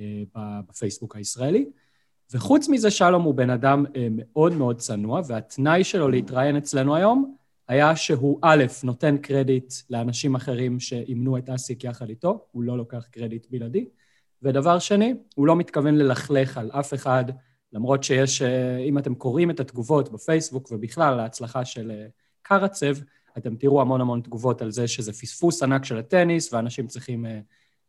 אה, 0.00 0.22
בפייסבוק 0.68 1.16
הישראלי. 1.16 1.66
וחוץ 2.32 2.68
מזה, 2.68 2.90
שלום 2.90 3.22
הוא 3.22 3.34
בן 3.34 3.50
אדם 3.50 3.84
מאוד 4.10 4.52
מאוד 4.52 4.78
צנוע, 4.78 5.20
והתנאי 5.26 5.84
שלו 5.84 6.08
להתראיין 6.08 6.56
אצלנו 6.56 6.96
היום 6.96 7.34
היה 7.68 7.96
שהוא 7.96 8.38
א', 8.42 8.64
נותן 8.84 9.16
קרדיט 9.16 9.72
לאנשים 9.90 10.34
אחרים 10.34 10.80
שאימנו 10.80 11.38
את 11.38 11.48
אסיק 11.48 11.84
יחד 11.84 12.08
איתו, 12.08 12.46
הוא 12.50 12.62
לא 12.62 12.76
לוקח 12.76 13.06
קרדיט 13.10 13.46
בלעדי, 13.50 13.88
ודבר 14.42 14.78
שני, 14.78 15.14
הוא 15.34 15.46
לא 15.46 15.56
מתכוון 15.56 15.94
ללכלך 15.94 16.58
על 16.58 16.70
אף 16.70 16.94
אחד, 16.94 17.24
למרות 17.74 18.04
שיש, 18.04 18.42
אם 18.88 18.98
אתם 18.98 19.14
קוראים 19.14 19.50
את 19.50 19.60
התגובות 19.60 20.12
בפייסבוק 20.12 20.68
ובכלל 20.72 21.14
להצלחה 21.14 21.64
של 21.64 21.92
קרצב, 22.42 22.94
אתם 23.38 23.56
תראו 23.56 23.80
המון 23.80 24.00
המון 24.00 24.20
תגובות 24.20 24.62
על 24.62 24.70
זה 24.70 24.88
שזה 24.88 25.12
פספוס 25.12 25.62
ענק 25.62 25.84
של 25.84 25.98
הטניס, 25.98 26.52
ואנשים 26.52 26.86
צריכים 26.86 27.26
אה, 27.26 27.40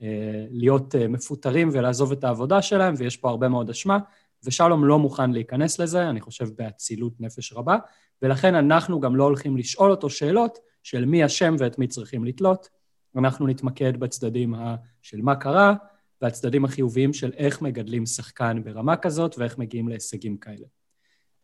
אה, 0.02 0.46
להיות 0.50 0.96
אה, 0.96 1.08
מפוטרים 1.08 1.70
ולעזוב 1.74 2.12
את 2.12 2.24
העבודה 2.24 2.62
שלהם, 2.62 2.94
ויש 2.98 3.18
פה 3.18 3.30
הרבה 3.30 3.50
מאוד 3.50 3.70
אשמה, 3.70 3.98
ושלום 4.44 4.86
לא 4.86 5.00
מוכן 5.00 5.32
להיכנס 5.32 5.80
לזה, 5.80 6.10
אני 6.10 6.22
חושב 6.22 6.48
באצילות 6.58 7.22
נפש 7.22 7.54
רבה, 7.54 7.78
ולכן 8.22 8.56
אנחנו 8.56 9.00
גם 9.00 9.16
לא 9.16 9.24
הולכים 9.24 9.58
לשאול 9.58 9.92
אותו 9.92 10.10
שאלות 10.10 10.60
של 10.84 11.06
מי 11.06 11.26
אשם 11.26 11.56
ואת 11.60 11.80
מי 11.80 11.88
צריכים 11.88 12.26
לתלות, 12.26 12.70
אנחנו 13.18 13.48
נתמקד 13.48 13.98
בצדדים 13.98 14.54
של 15.02 15.22
מה 15.22 15.36
קרה, 15.36 15.74
והצדדים 16.22 16.66
החיוביים 16.66 17.14
של 17.14 17.32
איך 17.38 17.62
מגדלים 17.62 18.06
שחקן 18.06 18.64
ברמה 18.64 18.96
כזאת 18.96 19.36
ואיך 19.38 19.58
מגיעים 19.58 19.88
להישגים 19.88 20.38
כאלה. 20.38 20.66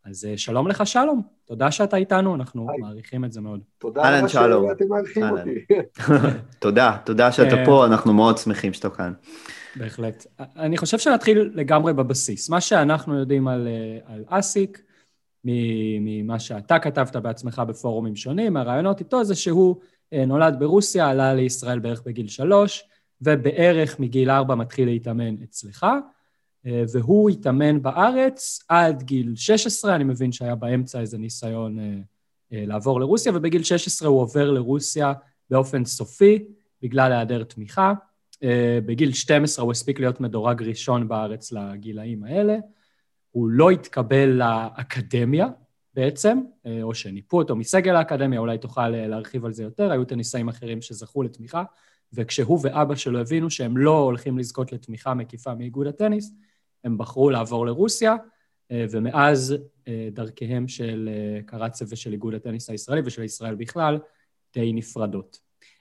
אז 0.06 0.26
אה, 0.26 0.38
שלום 0.38 0.68
לך 0.68 0.88
שלום, 0.88 1.22
תודה 1.46 1.72
שאתה 1.72 1.98
איתנו, 1.98 2.36
אנחנו 2.36 2.70
היי. 2.70 2.80
מעריכים 2.80 3.26
את 3.26 3.32
זה 3.32 3.42
מאוד. 3.42 3.60
תודה 3.78 4.20
רבה 4.20 4.28
שאתם 4.30 4.86
מעריכים 4.90 5.24
אותי. 5.24 5.66
תודה, 6.60 6.98
תודה 7.06 7.32
שאתה 7.32 7.56
אה, 7.56 7.66
פה, 7.66 7.86
אנחנו 7.86 8.14
מאוד 8.14 8.38
שמחים 8.38 8.74
שאתה 8.74 8.90
כאן. 8.90 9.14
בהחלט. 9.76 10.26
אני 10.40 10.78
חושב 10.78 11.00
שנתחיל 11.00 11.52
לגמרי 11.54 11.94
בבסיס. 11.94 12.50
מה 12.50 12.62
שאנחנו 12.62 13.20
יודעים 13.20 13.48
על, 13.48 13.68
אה, 13.68 14.14
על 14.14 14.24
אסיק, 14.28 14.82
ממה 15.44 16.40
שאתה 16.40 16.80
כתבת 16.80 17.16
בעצמך 17.16 17.62
בפורומים 17.68 18.16
שונים, 18.16 18.58
הרעיונות 18.58 19.00
איתו 19.00 19.24
זה 19.24 19.36
שהוא 19.36 19.76
נולד 20.28 20.56
ברוסיה, 20.60 21.10
עלה 21.10 21.34
לישראל 21.34 21.80
בערך 21.80 22.02
בגיל 22.06 22.28
שלוש, 22.28 22.84
ובערך 23.22 24.00
מגיל 24.00 24.30
ארבע 24.30 24.56
מתחיל 24.56 24.86
להתאמן 24.86 25.36
אצלך. 25.44 25.86
אה, 26.66 26.84
והוא 26.92 27.30
התאמן 27.30 27.82
בארץ 27.82 28.60
עד 28.70 29.04
גיל 29.04 29.36
16, 29.36 29.96
אני 29.96 30.04
מבין 30.04 30.32
שהיה 30.32 30.56
באמצע 30.56 31.00
איזה 31.00 31.18
ניסיון 31.18 31.80
אה, 31.80 31.86
אה, 32.54 32.64
לעבור 32.66 33.00
לרוסיה, 33.00 33.32
ובגיל 33.36 33.64
16 33.64 34.08
הוא 34.08 34.22
עובר 34.22 34.52
לרוסיה 34.52 35.14
באופן 35.50 35.86
סופי, 35.86 36.44
בגלל 36.82 37.12
היעדר 37.12 37.44
תמיכה. 37.44 37.94
בגיל 38.86 39.14
12 39.14 39.64
הוא 39.64 39.72
הספיק 39.72 40.00
להיות 40.00 40.22
מדורג 40.22 40.64
ראשון 40.64 41.08
בארץ 41.08 41.52
לגילאים 41.52 42.24
האלה. 42.24 42.58
הוא 43.32 43.50
לא 43.50 43.70
התקבל 43.70 44.30
לאקדמיה 44.30 45.48
בעצם, 45.94 46.42
או 46.82 46.96
שניפו 46.96 47.38
אותו 47.38 47.56
מסגל 47.56 47.96
האקדמיה, 47.96 48.40
אולי 48.40 48.58
תוכל 48.58 48.90
להרחיב 48.90 49.46
על 49.46 49.54
זה 49.54 49.64
יותר, 49.64 49.92
היו 49.92 50.06
טניסאים 50.06 50.50
אחרים 50.50 50.82
שזכו 50.82 51.24
לתמיכה, 51.24 51.64
וכשהוא 52.14 52.60
ואבא 52.62 52.96
שלו 52.96 53.20
הבינו 53.20 53.50
שהם 53.50 53.78
לא 53.78 53.98
הולכים 53.98 54.38
לזכות 54.38 54.72
לתמיכה 54.72 55.14
מקיפה 55.14 55.56
מאיגוד 55.56 55.88
הטניס, 55.88 56.34
הם 56.84 56.98
בחרו 56.98 57.30
לעבור 57.30 57.66
לרוסיה, 57.66 58.16
אה, 58.72 58.86
ומאז 58.92 59.56
אה, 59.88 60.10
דרכיהם 60.12 60.68
של 60.68 61.10
אה, 61.12 61.42
קרצב 61.46 61.86
ושל 61.90 62.12
איגוד 62.12 62.34
הטניס 62.34 62.70
הישראלי 62.70 63.02
ושל 63.06 63.24
ישראל 63.24 63.56
בכלל 63.56 64.00
די 64.54 64.74
נפרדות. 64.74 65.40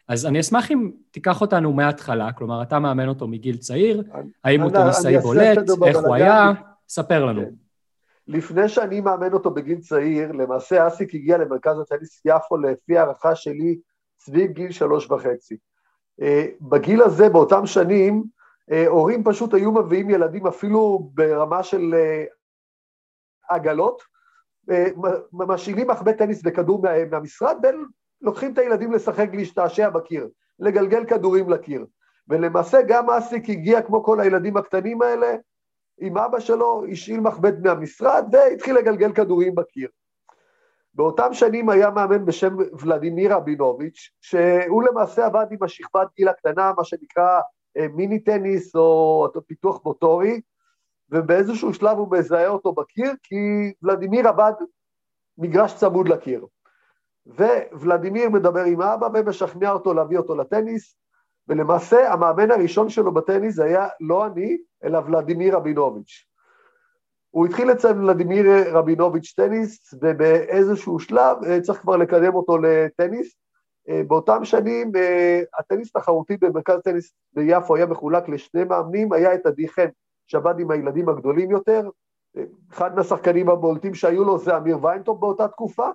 אז 0.08 0.26
אני 0.26 0.40
אשמח 0.40 0.70
אם 0.70 0.90
תיקח 1.10 1.40
אותנו 1.40 1.72
מההתחלה, 1.72 2.32
כלומר, 2.32 2.62
אתה 2.62 2.78
מאמן 2.78 3.08
אותו 3.08 3.28
מגיל 3.28 3.56
צעיר, 3.56 4.02
האם 4.44 4.60
הוא 4.60 4.70
טניסאי 4.70 5.18
בולט, 5.18 5.58
איך 5.86 5.96
הוא 5.96 6.14
היה, 6.14 6.52
ספר 6.88 7.24
לנו. 7.24 7.42
כן. 7.42 7.50
לפני 8.26 8.68
שאני 8.68 9.00
מאמן 9.00 9.32
אותו 9.32 9.50
בגיל 9.50 9.80
צעיר, 9.80 10.32
למעשה 10.32 10.88
אסיק 10.88 11.14
הגיע 11.14 11.38
למרכז 11.38 11.78
הטניס 11.78 12.22
יפו 12.24 12.56
לפי 12.56 12.98
הערכה 12.98 13.34
שלי 13.34 13.78
סביב 14.20 14.52
גיל 14.52 14.70
שלוש 14.70 15.10
וחצי. 15.10 15.56
בגיל 16.60 17.02
הזה, 17.02 17.28
באותם 17.28 17.66
שנים, 17.66 18.24
אה, 18.70 18.86
הורים 18.86 19.24
פשוט 19.24 19.54
היו 19.54 19.72
מביאים 19.72 20.10
ילדים 20.10 20.46
אפילו 20.46 21.10
ברמה 21.14 21.62
של 21.62 21.94
אה, 21.94 22.24
עגלות, 23.48 24.02
אה, 24.70 24.86
משאילים 25.32 25.90
מחבט 25.90 26.18
טניס 26.18 26.42
וכדור 26.44 26.82
מהמשרד, 27.10 27.56
ולוקחים 28.22 28.52
את 28.52 28.58
הילדים 28.58 28.92
לשחק 28.92 29.28
להשתעשע 29.32 29.90
בקיר, 29.90 30.28
לגלגל 30.58 31.04
כדורים 31.04 31.50
לקיר. 31.50 31.86
ולמעשה 32.28 32.78
גם 32.88 33.10
אסיק 33.10 33.50
הגיע 33.50 33.82
כמו 33.82 34.04
כל 34.04 34.20
הילדים 34.20 34.56
הקטנים 34.56 35.02
האלה, 35.02 35.36
עם 36.00 36.18
אבא 36.18 36.40
שלו, 36.40 36.84
השאיל 36.92 37.20
מחבט 37.20 37.54
מהמשרד 37.62 38.24
והתחיל 38.32 38.76
לגלגל 38.76 39.12
כדורים 39.12 39.54
בקיר. 39.54 39.88
באותם 40.94 41.32
שנים 41.32 41.68
היה 41.68 41.90
מאמן 41.90 42.24
בשם 42.24 42.56
ולדימיר 42.80 43.34
רבינוביץ', 43.34 44.10
שהוא 44.20 44.82
למעשה 44.82 45.26
עבד 45.26 45.46
עם 45.50 45.62
השכבת 45.62 46.08
גיל 46.16 46.28
הקטנה, 46.28 46.72
מה 46.76 46.84
שנקרא 46.84 47.40
אה, 47.76 47.86
מיני 47.88 48.18
טניס 48.18 48.76
או 48.76 49.28
פיתוח 49.46 49.84
מוטורי, 49.84 50.40
ובאיזשהו 51.10 51.74
שלב 51.74 51.98
הוא 51.98 52.08
מזהה 52.10 52.48
אותו 52.48 52.72
בקיר, 52.72 53.12
כי 53.22 53.36
ולדימיר 53.82 54.28
עבד 54.28 54.52
מגרש 55.38 55.74
צמוד 55.74 56.08
לקיר. 56.08 56.46
וולדימיר 57.72 58.30
מדבר 58.30 58.64
עם 58.64 58.82
אבא 58.82 59.08
ומשכנע 59.14 59.72
אותו 59.72 59.94
להביא 59.94 60.18
אותו 60.18 60.34
לטניס, 60.34 60.96
ולמעשה 61.48 62.12
המאמן 62.12 62.50
הראשון 62.50 62.88
שלו 62.88 63.14
בטניס 63.14 63.58
היה 63.58 63.88
לא 64.00 64.26
אני, 64.26 64.58
אלא 64.84 64.98
ולדימיר 64.98 65.56
רבינוביץ'. 65.56 66.29
הוא 67.30 67.46
התחיל 67.46 67.72
אצל 67.72 67.98
ולדימיר 67.98 68.46
רבינוביץ' 68.78 69.34
טניס, 69.36 69.94
ובאיזשהו 70.02 70.98
שלב 70.98 71.44
אה, 71.44 71.60
צריך 71.60 71.80
כבר 71.80 71.96
לקדם 71.96 72.34
אותו 72.34 72.58
לטניס, 72.58 73.36
אה, 73.88 74.02
באותם 74.06 74.44
שנים 74.44 74.92
אה, 74.96 75.42
הטניס 75.58 75.92
תחרותי 75.92 76.36
במרכז 76.36 76.80
טניס 76.84 77.12
ביפו 77.32 77.76
היה 77.76 77.86
מחולק 77.86 78.28
לשני 78.28 78.64
מאמנים, 78.64 79.12
היה 79.12 79.34
את 79.34 79.46
עדי 79.46 79.68
חן 79.68 79.88
שעבד 80.26 80.60
עם 80.60 80.70
הילדים 80.70 81.08
הגדולים 81.08 81.50
יותר, 81.50 81.88
אחד 82.72 82.96
מהשחקנים 82.96 83.48
הבולטים 83.48 83.94
שהיו 83.94 84.24
לו 84.24 84.38
זה 84.38 84.56
אמיר 84.56 84.84
ויינטופ 84.84 85.20
באותה 85.20 85.48
תקופה, 85.48 85.88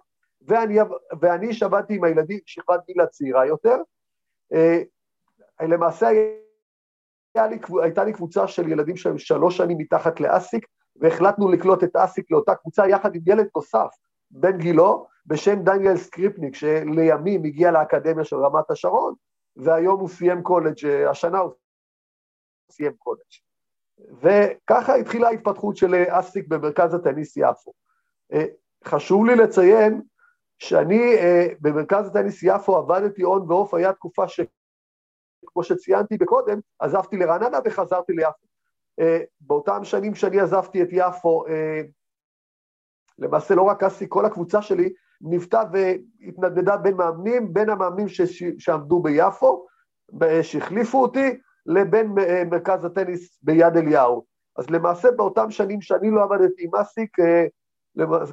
ואני, 0.48 0.78
ואני 1.22 1.54
שעבדתי 1.54 1.96
עם 1.96 2.04
הילדים, 2.04 2.40
שכבת 2.46 2.86
גיל 2.88 3.02
הצעירה 3.02 3.46
יותר. 3.46 3.78
למעשה 5.62 6.12
לי, 6.12 7.58
הייתה 7.84 8.04
לי 8.04 8.14
קבוצה 8.14 8.48
של 8.48 8.72
ילדים 8.72 8.96
שהם 8.96 9.18
שלוש 9.18 9.58
שנים 9.58 9.78
מתחת 9.78 10.20
לאסיק, 10.20 10.66
והחלטנו 10.96 11.52
לקלוט 11.52 11.84
את 11.84 11.96
אסיק 11.96 12.32
לאותה 12.32 12.56
קבוצה 12.56 12.88
יחד 12.88 13.16
עם 13.16 13.22
ילד 13.26 13.48
נוסף, 13.56 13.96
בן 14.32 14.58
גילו, 14.58 15.08
בשם 15.26 15.64
דניאל 15.64 15.98
סקריפניק, 15.98 16.56
שלימים 16.56 17.44
הגיע 17.44 17.72
לאקדמיה 17.72 18.24
של 18.24 18.36
רמת 18.36 18.72
השרון, 18.72 19.14
והיום 19.56 20.00
הוא 20.00 20.10
סיים 20.10 20.44
קולג', 20.44 20.86
השנה 21.10 21.40
הוא 21.40 21.52
סיים 22.72 22.94
קולג'. 22.98 23.20
וככה 24.22 24.96
התחילה 24.96 25.28
ההתפתחות 25.28 25.78
של 25.78 26.04
אסיק 26.08 26.48
במרכז 26.48 26.94
הטניס 26.94 27.38
יפו. 27.38 27.74
אה, 28.34 28.46
חשוב 28.86 29.26
לי 29.26 29.36
לציין 29.36 30.02
שאני 30.60 31.16
אה, 31.16 31.48
במרכז 31.62 32.08
הטניס 32.08 32.44
יפו 32.44 32.78
עבדתי 32.78 33.24
און 33.24 33.52
ואוף, 33.52 33.74
היה 33.74 33.94
תקופה 33.94 34.28
שכמו 34.28 35.64
שציינתי 35.64 36.18
בקודם, 36.18 36.60
עזבתי 36.80 37.18
לרעננה 37.18 37.58
וחזרתי 37.66 38.14
ליפו. 38.14 38.46
אה, 39.00 39.20
באותם 39.42 39.84
שנים 39.84 40.16
שאני 40.16 40.40
עזבתי 40.40 40.84
את 40.84 40.88
יפו, 40.92 41.44
למעשה 43.20 43.56
לא 43.56 43.62
רק 43.62 43.84
אסי, 43.84 44.06
כל 44.10 44.26
הקבוצה 44.26 44.62
שלי 44.62 44.94
ניווטה 45.22 45.64
והתנדנדה 45.72 46.78
בין 46.78 46.96
מאמנים, 46.96 47.54
בין 47.54 47.70
המאמנים 47.70 48.06
שעמדו 48.58 49.00
ביפו, 49.00 49.66
שהחליפו 50.42 51.02
אותי, 51.02 51.38
לבין 51.66 52.16
אה, 52.20 52.44
מרכז 52.52 52.86
הטניס 52.86 53.40
ביד 53.44 53.78
אליהו. 53.78 54.26
אז 54.58 54.70
למעשה 54.70 55.12
באותם 55.12 55.52
שנים 55.52 55.82
שאני 55.82 56.12
לא 56.12 56.24
עבדתי 56.24 56.64
עם 56.64 56.76
אסיק, 56.76 57.20
אה, 57.20 57.46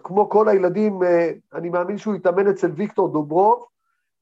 כמו 0.04 0.28
כל 0.28 0.48
הילדים, 0.48 1.02
אה, 1.02 1.30
אני 1.54 1.68
מאמין 1.68 1.98
שהוא 1.98 2.14
התאמן 2.14 2.48
אצל 2.48 2.70
ויקטור 2.76 3.08
דוברוב, 3.12 3.66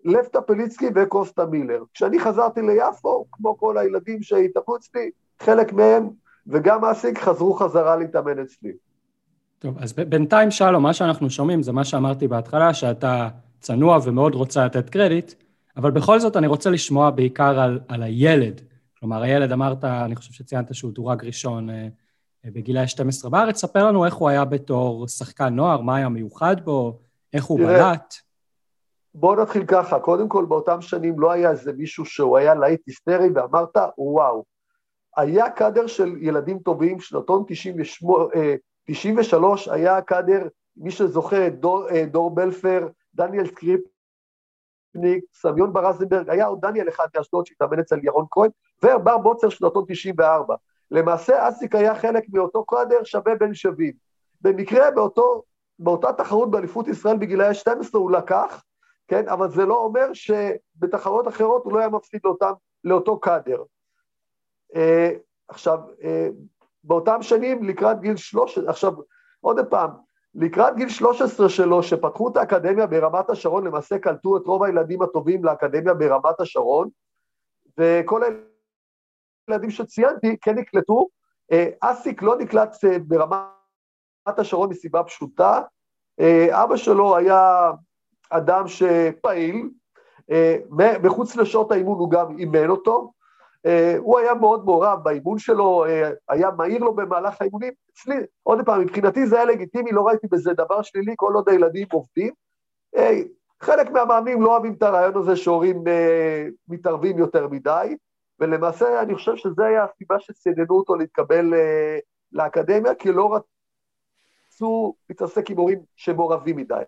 לב 0.04 0.24
טפליצקי 0.24 0.86
וקוסטה 0.94 1.46
מילר. 1.46 1.82
כשאני 1.94 2.20
חזרתי 2.20 2.62
ליפו, 2.62 3.26
כמו 3.32 3.58
כל 3.58 3.78
הילדים 3.78 4.22
שהתאמנו 4.22 4.76
אצלי, 4.76 5.10
חלק 5.42 5.72
מהם, 5.72 6.10
וגם 6.46 6.84
אסיק, 6.84 7.18
חזרו 7.18 7.54
חזרה 7.54 7.96
להתאמן 7.96 8.38
אצלי. 8.38 8.72
טוב, 9.58 9.78
אז 9.78 9.92
בינתיים 9.92 10.50
שלום, 10.50 10.82
מה 10.82 10.92
שאנחנו 10.92 11.30
שומעים 11.30 11.62
זה 11.62 11.72
מה 11.72 11.84
שאמרתי 11.84 12.28
בהתחלה, 12.28 12.74
שאתה 12.74 13.28
צנוע 13.60 13.98
ומאוד 14.04 14.34
רוצה 14.34 14.66
לתת 14.66 14.90
קרדיט, 14.90 15.32
אבל 15.76 15.90
בכל 15.90 16.20
זאת 16.20 16.36
אני 16.36 16.46
רוצה 16.46 16.70
לשמוע 16.70 17.10
בעיקר 17.10 17.60
על, 17.60 17.80
על 17.88 18.02
הילד. 18.02 18.60
כלומר, 18.98 19.22
הילד 19.22 19.52
אמרת, 19.52 19.84
אני 19.84 20.16
חושב 20.16 20.32
שציינת 20.32 20.74
שהוא 20.74 20.92
דורג 20.92 21.24
ראשון 21.24 21.70
אה, 21.70 21.88
אה, 22.44 22.50
בגילי 22.50 22.88
12 22.88 23.30
בארץ, 23.30 23.56
ספר 23.56 23.86
לנו 23.86 24.04
איך 24.04 24.14
הוא 24.14 24.28
היה 24.28 24.44
בתור 24.44 25.08
שחקן 25.08 25.54
נוער, 25.54 25.80
מה 25.80 25.96
היה 25.96 26.08
מיוחד 26.08 26.56
בו, 26.64 26.98
איך 27.32 27.44
הוא 27.44 27.60
בלט. 27.60 28.14
בואו 29.14 29.42
נתחיל 29.42 29.64
ככה, 29.66 30.00
קודם 30.00 30.28
כל 30.28 30.44
באותם 30.44 30.80
שנים 30.80 31.20
לא 31.20 31.32
היה 31.32 31.50
איזה 31.50 31.72
מישהו 31.72 32.04
שהוא 32.04 32.38
היה 32.38 32.54
להיט 32.54 32.80
היסטרי 32.86 33.28
ואמרת, 33.34 33.76
וואו. 33.98 34.44
היה 35.16 35.50
קאדר 35.50 35.86
של 35.86 36.16
ילדים 36.20 36.58
טובים, 36.58 37.00
שנתון 37.00 37.44
98, 37.46 38.24
93 38.84 39.68
היה 39.68 40.00
קאדר, 40.02 40.48
מי 40.76 40.90
שזוכר, 40.90 41.48
דור, 41.48 41.88
אה, 41.88 42.06
דור 42.06 42.34
בלפר, 42.34 42.88
דניאל 43.14 43.46
סקריפניק, 43.46 45.24
סמיון 45.34 45.72
ברזנברג, 45.72 46.30
היה 46.30 46.46
עוד 46.46 46.60
דניאל 46.60 46.88
אחד 46.88 47.06
מאשדוד 47.16 47.46
שהתאמן 47.46 47.78
אצל 47.78 47.98
ירון 48.02 48.26
כהן, 48.30 48.50
ובר 48.82 49.18
בוצר 49.18 49.48
שנתון 49.48 49.84
94. 49.88 50.54
למעשה 50.90 51.48
אסיק 51.48 51.74
היה 51.74 51.94
חלק 51.94 52.24
מאותו 52.32 52.64
קאדר 52.64 53.04
שווה 53.04 53.34
בין 53.34 53.54
שווים. 53.54 53.92
במקרה 54.40 54.90
באותו, 54.90 55.42
באותה 55.78 56.12
תחרות 56.12 56.50
באליפות 56.50 56.88
ישראל 56.88 57.16
בגילאי 57.16 57.54
12 57.54 58.00
הוא 58.00 58.10
לקח, 58.10 58.62
כן, 59.08 59.28
אבל 59.28 59.50
זה 59.50 59.66
לא 59.66 59.74
אומר 59.74 60.12
שבתחרות 60.12 61.28
אחרות 61.28 61.64
הוא 61.64 61.72
לא 61.72 61.78
היה 61.78 61.88
מפסיד 61.88 62.20
לאותם, 62.24 62.52
לאותו 62.84 63.20
קאדר. 63.20 63.62
Uh, 64.74 64.78
עכשיו, 65.48 65.78
uh, 66.00 66.04
באותם 66.84 67.22
שנים, 67.22 67.64
לקראת 67.64 68.00
גיל 68.00 68.16
13, 68.16 68.70
עכשיו, 68.70 68.92
עוד 69.40 69.58
פעם, 69.70 69.90
לקראת 70.34 70.76
גיל 70.76 70.88
13 70.88 71.48
שלו, 71.48 71.82
שפתחו 71.82 72.28
את 72.28 72.36
האקדמיה 72.36 72.86
ברמת 72.86 73.30
השרון, 73.30 73.66
למעשה 73.66 73.98
קלטו 73.98 74.36
את 74.36 74.46
רוב 74.46 74.62
הילדים 74.62 75.02
הטובים 75.02 75.44
לאקדמיה 75.44 75.94
ברמת 75.94 76.40
השרון, 76.40 76.88
וכל 77.78 78.22
הילדים 79.48 79.70
שציינתי 79.70 80.36
כן 80.42 80.58
נקלטו. 80.58 81.08
אה, 81.52 81.68
אסיק 81.80 82.22
לא 82.22 82.38
נקלט 82.38 82.76
אה, 82.84 82.98
ברמת 82.98 83.38
השרון 84.26 84.70
מסיבה 84.70 85.02
פשוטה. 85.04 85.62
אה, 86.20 86.62
אבא 86.64 86.76
שלו 86.76 87.16
היה 87.16 87.70
אדם 88.30 88.64
שפעיל, 88.68 89.70
מחוץ 91.02 91.36
לשעות 91.36 91.72
האימון 91.72 91.98
הוא 91.98 92.10
גם 92.10 92.38
אימן 92.38 92.70
אותו, 92.70 92.96
אה, 93.02 93.19
הוא 93.98 94.18
היה 94.18 94.34
מאוד 94.34 94.64
מעורב 94.64 94.98
באימון 95.02 95.38
שלו, 95.38 95.84
אה, 95.84 96.10
היה 96.28 96.50
מהיר 96.56 96.78
לו 96.78 96.94
במהלך 96.94 97.36
האימונים. 97.40 97.72
אצלי, 97.92 98.16
עוד 98.42 98.58
פעם, 98.66 98.80
מבחינתי 98.80 99.26
זה 99.26 99.36
היה 99.36 99.44
לגיטימי, 99.44 99.92
לא 99.92 100.06
ראיתי 100.06 100.26
בזה 100.30 100.52
דבר 100.52 100.82
שלילי, 100.82 101.12
כל 101.16 101.32
עוד 101.34 101.48
הילדים 101.48 101.86
עובדים. 101.92 102.32
אה, 102.96 103.20
חלק 103.60 103.90
מהמאמנים 103.90 104.42
לא 104.42 104.50
אוהבים 104.50 104.72
את 104.72 104.82
הרעיון 104.82 105.16
הזה 105.16 105.36
שהורים 105.36 105.84
מתערבים 106.68 107.18
יותר 107.18 107.48
מדי, 107.48 107.96
ולמעשה 108.38 109.02
אני 109.02 109.14
חושב 109.14 109.36
שזה 109.36 109.64
היה 109.64 109.84
הסיבה 109.84 110.16
שסיננו 110.20 110.74
אותו 110.74 110.94
להתקבל 110.94 111.54
לאקדמיה, 112.32 112.94
כי 112.94 113.12
לא 113.12 113.38
רצו 114.50 114.94
להתעסק 115.08 115.50
עם 115.50 115.56
הורים 115.56 115.78
שמעורבים 115.96 116.56
מדי. 116.56 116.82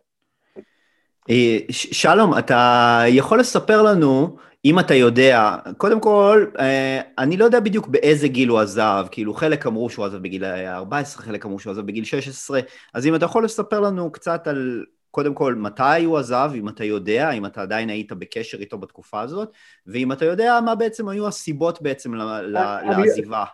שלום, 1.70 2.38
אתה 2.38 3.02
יכול 3.08 3.40
לספר 3.40 3.82
לנו 3.82 4.36
אם 4.64 4.78
אתה 4.78 4.94
יודע, 4.94 5.56
קודם 5.76 6.00
כל, 6.00 6.46
אה, 6.58 7.00
אני 7.18 7.36
לא 7.36 7.44
יודע 7.44 7.60
בדיוק 7.60 7.86
באיזה 7.86 8.28
גיל 8.28 8.48
הוא 8.48 8.58
עזב, 8.58 9.06
כאילו 9.10 9.34
חלק 9.34 9.66
אמרו 9.66 9.90
שהוא 9.90 10.04
עזב 10.04 10.18
בגיל 10.18 10.44
14, 10.44 11.22
חלק 11.22 11.44
אמרו 11.44 11.58
שהוא 11.58 11.70
עזב 11.70 11.86
בגיל 11.86 12.04
16, 12.04 12.60
אז 12.94 13.06
אם 13.06 13.14
אתה 13.14 13.24
יכול 13.24 13.44
לספר 13.44 13.80
לנו 13.80 14.12
קצת 14.12 14.46
על, 14.46 14.84
קודם 15.10 15.34
כל, 15.34 15.54
מתי 15.54 16.04
הוא 16.04 16.18
עזב, 16.18 16.50
אם 16.54 16.68
אתה 16.68 16.84
יודע, 16.84 17.30
אם 17.30 17.46
אתה 17.46 17.62
עדיין 17.62 17.88
היית 17.88 18.12
בקשר 18.12 18.58
איתו 18.58 18.78
בתקופה 18.78 19.20
הזאת, 19.20 19.50
ואם 19.86 20.12
אתה 20.12 20.24
יודע 20.24 20.58
מה 20.64 20.74
בעצם 20.74 21.08
היו 21.08 21.26
הסיבות 21.28 21.82
בעצם 21.82 22.14
לעזיבה. 22.84 23.44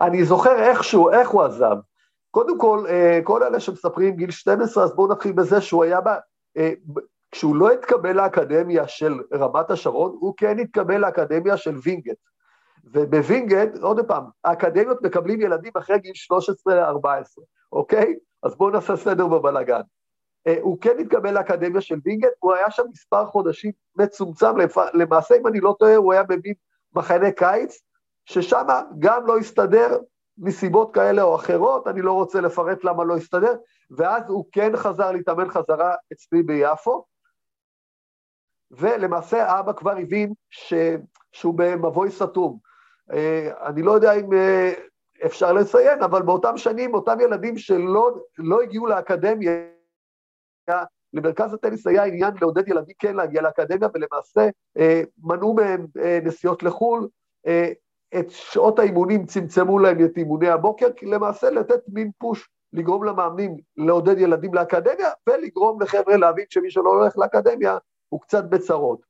אני 0.00 0.24
זוכר 0.24 0.56
איכשהו, 0.58 1.10
איך 1.10 1.28
הוא 1.28 1.42
עזב. 1.42 1.76
קודם 2.30 2.58
כל, 2.58 2.84
אה, 2.88 3.20
כל 3.24 3.42
אלה 3.42 3.60
שמספרים 3.60 4.16
גיל 4.16 4.30
12, 4.30 4.84
אז 4.84 4.94
בואו 4.94 5.12
נתחיל 5.12 5.32
בזה 5.32 5.60
שהוא 5.60 5.84
היה 5.84 6.00
בה, 6.00 6.16
אה, 6.56 6.72
כשהוא 7.34 7.56
לא 7.56 7.70
התקבל 7.70 8.16
לאקדמיה 8.16 8.88
של 8.88 9.20
רמת 9.32 9.70
השרון, 9.70 10.16
הוא 10.20 10.34
כן 10.36 10.58
התקבל 10.58 10.96
לאקדמיה 10.96 11.56
של 11.56 11.76
וינגייט. 11.82 12.18
ובווינגייט, 12.84 13.78
עוד 13.78 14.06
פעם, 14.06 14.24
האקדמיות 14.44 15.02
מקבלים 15.02 15.40
ילדים 15.40 15.72
אחרי 15.74 15.98
גיל 15.98 16.12
13-14, 16.68 16.68
אוקיי? 17.72 18.14
אז 18.42 18.54
בואו 18.56 18.70
נעשה 18.70 18.96
סדר 18.96 19.26
בבלאגן. 19.26 19.80
אה, 20.46 20.56
הוא 20.60 20.78
כן 20.80 20.98
התקבל 21.00 21.34
לאקדמיה 21.34 21.80
של 21.80 21.98
וינגייט, 22.04 22.32
הוא 22.38 22.54
היה 22.54 22.70
שם 22.70 22.82
מספר 22.92 23.26
חודשים 23.26 23.72
מצומצם, 23.96 24.56
למעשה, 24.94 25.34
אם 25.36 25.46
אני 25.46 25.60
לא 25.60 25.76
טועה, 25.78 25.96
הוא 25.96 26.12
היה 26.12 26.22
במין 26.22 26.54
מחנה 26.94 27.32
קיץ, 27.32 27.82
ששם 28.24 28.66
גם 28.98 29.26
לא 29.26 29.38
הסתדר 29.38 29.98
מסיבות 30.38 30.94
כאלה 30.94 31.22
או 31.22 31.34
אחרות, 31.36 31.86
אני 31.86 32.02
לא 32.02 32.12
רוצה 32.12 32.40
לפרט 32.40 32.84
למה 32.84 33.04
לא 33.04 33.16
הסתדר, 33.16 33.54
ואז 33.90 34.22
הוא 34.28 34.44
כן 34.52 34.76
חזר 34.76 35.12
להתאמן 35.12 35.50
חזרה 35.50 35.94
אצלי 36.12 36.42
ביפו, 36.42 37.04
ולמעשה 38.70 39.46
האבא 39.46 39.72
כבר 39.72 39.96
הבין 39.96 40.32
ש... 40.50 40.74
שהוא 41.32 41.54
במבוי 41.56 42.10
סתום. 42.10 42.58
אה, 43.12 43.50
אני 43.66 43.82
לא 43.82 43.92
יודע 43.92 44.12
אם 44.12 44.32
אה, 44.32 44.72
אפשר 45.26 45.52
לציין, 45.52 46.02
אבל 46.02 46.22
באותם 46.22 46.56
שנים, 46.56 46.94
אותם 46.94 47.20
ילדים 47.20 47.58
שלא 47.58 48.18
לא 48.38 48.60
הגיעו 48.60 48.86
לאקדמיה, 48.86 49.52
למרכז 51.12 51.54
הטניס 51.54 51.86
היה 51.86 52.04
עניין 52.04 52.30
לעודד 52.40 52.68
ילדים 52.68 52.94
כן 52.98 53.16
להגיע 53.16 53.42
לאקדמיה, 53.42 53.88
ולמעשה 53.94 54.48
אה, 54.78 55.02
מנעו 55.22 55.54
מהם 55.54 55.86
נסיעות 56.22 56.62
לחו"ל, 56.62 57.08
את 58.18 58.30
שעות 58.30 58.78
האימונים 58.78 59.26
צמצמו 59.26 59.78
להם 59.78 60.04
את 60.04 60.16
אימוני 60.16 60.48
הבוקר, 60.48 60.92
כי 60.96 61.06
למעשה 61.06 61.50
לתת 61.50 61.80
מין 61.88 62.10
פוש, 62.18 62.48
לגרום 62.72 63.04
למאמנים 63.04 63.56
לעודד 63.76 64.18
ילדים 64.18 64.54
לאקדמיה, 64.54 65.08
ולגרום 65.28 65.82
לחבר'ה 65.82 66.16
להבין 66.16 66.44
שמי 66.48 66.70
שלא 66.70 66.90
הולך 66.90 67.18
לאקדמיה, 67.18 67.78
הוא 68.08 68.20
קצת 68.20 68.44
בצרות. 68.44 69.00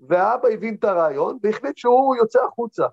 והאבא 0.00 0.48
הבין 0.48 0.74
את 0.74 0.84
הרעיון 0.84 1.38
והחליט 1.42 1.76
שהוא 1.76 2.16
יוצא 2.16 2.44
החוצה. 2.44 2.86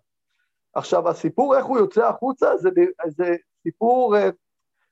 עכשיו, 0.73 1.09
הסיפור 1.09 1.57
איך 1.57 1.65
הוא 1.65 1.77
יוצא 1.77 2.07
החוצה 2.07 2.57
זה, 2.57 2.69
זה 3.07 3.35
סיפור 3.63 4.15
uh, 4.15 4.19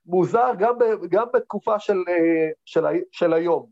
מוזר 0.05 0.51
גם, 0.59 0.79
ב, 0.79 0.83
גם 1.09 1.27
בתקופה 1.33 1.79
של, 1.79 1.97
uh, 1.97 2.53
של, 2.65 2.85
של 3.11 3.33
היום. 3.33 3.69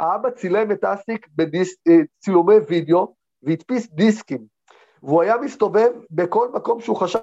האבא 0.00 0.30
צילם 0.30 0.72
את 0.72 0.84
אסיק 0.84 1.28
בצילומי 1.34 2.56
uh, 2.56 2.62
וידאו 2.68 3.14
והדפיס 3.42 3.88
דיסקים, 3.90 4.46
והוא 5.02 5.22
היה 5.22 5.36
מסתובב 5.36 5.90
בכל 6.10 6.48
מקום 6.54 6.80
שהוא 6.80 6.96
חשב 6.96 7.18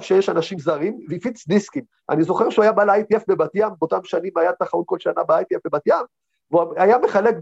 שיש 0.00 0.28
אנשים 0.28 0.58
זרים, 0.58 1.00
והפיץ 1.08 1.48
דיסקים. 1.48 1.84
אני 2.10 2.22
זוכר 2.22 2.50
שהוא 2.50 2.62
היה 2.62 2.72
בא 2.72 2.84
ל-ITF 2.84 3.24
בבת 3.28 3.50
ים, 3.54 3.68
באותם 3.78 4.04
שנים 4.04 4.32
היה 4.36 4.52
תחרות 4.52 4.84
כל 4.88 4.98
שנה 4.98 5.24
ב-ITF 5.28 5.60
בבת 5.64 5.86
ים, 5.86 6.04
והוא 6.50 6.74
היה 6.76 6.98
מחלק 6.98 7.34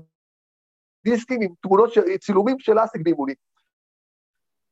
דיסקים 1.05 1.43
עם 1.43 1.51
תמונות, 1.61 1.93
של, 1.93 2.17
צילומים 2.21 2.59
של 2.59 2.79
אסיק 2.79 3.03
באימונים. 3.03 3.35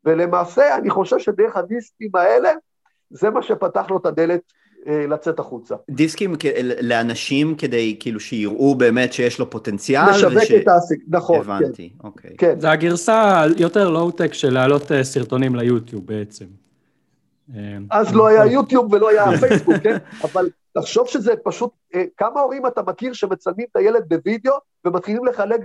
ולמעשה, 0.04 0.76
אני 0.76 0.90
חושב 0.90 1.18
שדרך 1.18 1.56
הדיסקים 1.56 2.10
האלה, 2.14 2.50
זה 3.10 3.30
מה 3.30 3.42
שפתח 3.42 3.90
לו 3.90 3.96
את 3.96 4.06
הדלת 4.06 4.40
אה, 4.86 5.06
לצאת 5.06 5.38
החוצה. 5.38 5.74
דיסקים 5.90 6.34
לאנשים 6.82 7.54
כדי 7.54 7.96
כאילו 8.00 8.20
שיראו 8.20 8.74
באמת 8.74 9.12
שיש 9.12 9.38
לו 9.38 9.50
פוטנציאל? 9.50 10.10
לשווק 10.10 10.42
וש... 10.42 10.50
את 10.52 10.68
האסיק, 10.68 11.00
נכון. 11.08 11.40
הבנתי, 11.40 11.90
כן. 11.90 12.06
אוקיי. 12.06 12.36
כן. 12.38 12.60
זה 12.60 12.70
הגרסה 12.70 13.44
יותר 13.56 13.90
לואו-טק 13.90 14.34
של 14.34 14.52
להעלות 14.52 14.92
אה, 14.92 15.04
סרטונים 15.04 15.54
ליוטיוב 15.54 16.06
בעצם. 16.06 16.44
אה, 17.56 17.78
אז 17.90 18.14
לא 18.14 18.26
היה 18.26 18.46
יוטיוב 18.46 18.92
ולא 18.92 19.08
היה 19.08 19.24
פייסבוק, 19.40 19.76
כן? 19.82 19.96
אבל 20.24 20.50
תחשוב 20.72 21.08
שזה 21.08 21.32
פשוט, 21.44 21.70
כמה 22.16 22.40
הורים 22.40 22.66
אתה 22.66 22.82
מכיר 22.82 23.12
שמצלמים 23.12 23.66
את 23.70 23.76
הילד 23.76 24.02
בווידאו 24.08 24.54
ומתחילים 24.84 25.24
לחלק 25.24 25.60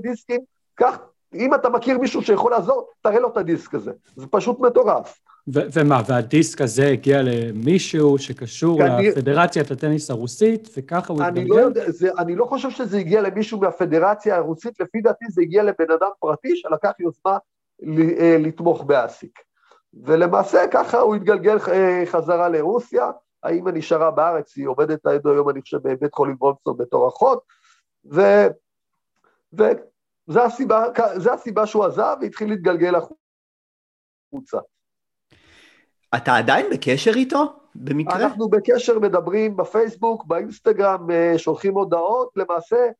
דיסקים? 0.00 0.40
קח, 0.74 0.98
אם 1.34 1.54
אתה 1.54 1.68
מכיר 1.68 1.98
מישהו 1.98 2.22
שיכול 2.22 2.52
לעזור, 2.52 2.88
תראה 3.02 3.20
לו 3.20 3.28
את 3.28 3.36
הדיסק 3.36 3.74
הזה. 3.74 3.92
זה 4.16 4.26
פשוט 4.26 4.60
מטורף. 4.60 5.20
ו- 5.54 5.60
ומה, 5.72 6.02
והדיסק 6.06 6.60
הזה 6.60 6.86
הגיע 6.86 7.22
למישהו 7.22 8.18
שקשור 8.18 8.82
אני... 8.82 9.08
לפדרציית 9.08 9.70
הטניס 9.70 10.10
הרוסית, 10.10 10.68
וככה 10.76 11.12
הוא 11.12 11.22
התגלגל? 11.22 11.54
לא 11.54 11.60
יודע, 11.60 11.90
זה, 11.90 12.10
אני 12.18 12.36
לא 12.36 12.44
חושב 12.44 12.70
שזה 12.70 12.98
הגיע 12.98 13.20
למישהו 13.20 13.60
מהפדרציה 13.60 14.36
הרוסית, 14.36 14.80
לפי 14.80 15.00
דעתי 15.00 15.24
זה 15.28 15.42
הגיע 15.42 15.62
לבן 15.62 15.90
אדם 15.98 16.08
פרטי 16.20 16.56
שלקח 16.56 16.92
יוזמה 17.00 17.38
אה, 18.20 18.36
לתמוך 18.38 18.82
באסיק. 18.82 19.38
ולמעשה 20.04 20.60
ככה 20.70 20.98
הוא 20.98 21.14
התגלגל 21.14 21.58
אה, 21.68 22.02
חזרה 22.06 22.48
לרוסיה, 22.48 23.10
האמא 23.42 23.70
נשארה 23.70 24.10
בארץ, 24.10 24.56
היא 24.56 24.66
עובדת 24.66 25.06
עד 25.06 25.26
היום, 25.26 25.50
אני 25.50 25.62
חושב, 25.62 25.78
בבית 25.82 26.14
חולים 26.14 26.36
וולפסון 26.40 26.76
בתור 26.76 27.08
אחות, 27.08 27.42
ו... 28.12 28.22
וזו 29.52 30.40
הסיבה, 30.40 30.84
הסיבה 31.32 31.66
שהוא 31.66 31.84
עזב 31.84 32.16
והתחיל 32.20 32.48
להתגלגל 32.48 32.94
החוצה. 32.94 34.58
אתה 36.16 36.36
עדיין 36.36 36.66
בקשר 36.72 37.10
איתו? 37.14 37.58
במקרה? 37.74 38.16
אנחנו 38.16 38.48
בקשר, 38.48 38.98
מדברים 38.98 39.56
בפייסבוק, 39.56 40.24
באינסטגרם, 40.24 41.10
אה, 41.10 41.34
שולחים 41.38 41.74
הודעות, 41.74 42.30
למעשה 42.36 42.90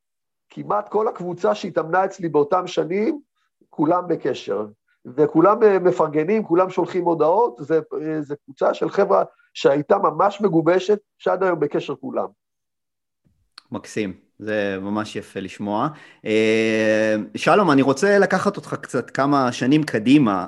כמעט 0.51 0.89
כל 0.89 1.09
הקבוצה 1.09 1.55
שהתאמנה 1.55 2.05
אצלי 2.05 2.29
באותם 2.29 2.67
שנים, 2.67 3.21
כולם 3.71 4.09
בקשר. 4.09 4.67
וכולם 5.17 5.63
אה, 5.63 5.79
מפרגנים, 5.79 6.45
כולם 6.45 6.71
שולחים 6.71 7.05
הודעות, 7.05 7.57
זו 7.59 7.75
אה, 7.75 8.37
קבוצה 8.45 8.75
של 8.75 8.91
חבר'ה 8.91 9.25
שהייתה 9.55 9.99
ממש 9.99 10.41
מגובשת, 10.41 10.99
שעד 11.19 11.43
היום 11.43 11.61
בקשר 11.61 11.97
כולם. 11.97 12.27
מקסים, 13.73 14.21
זה 14.38 14.79
ממש 14.81 15.16
יפה 15.16 15.40
לשמוע. 15.40 15.88
שלום, 17.37 17.70
אני 17.70 17.83
רוצה 17.83 18.18
לקחת 18.18 18.57
אותך 18.57 18.77
קצת 18.81 19.11
כמה 19.11 19.53
שנים 19.53 19.83
קדימה. 19.83 20.46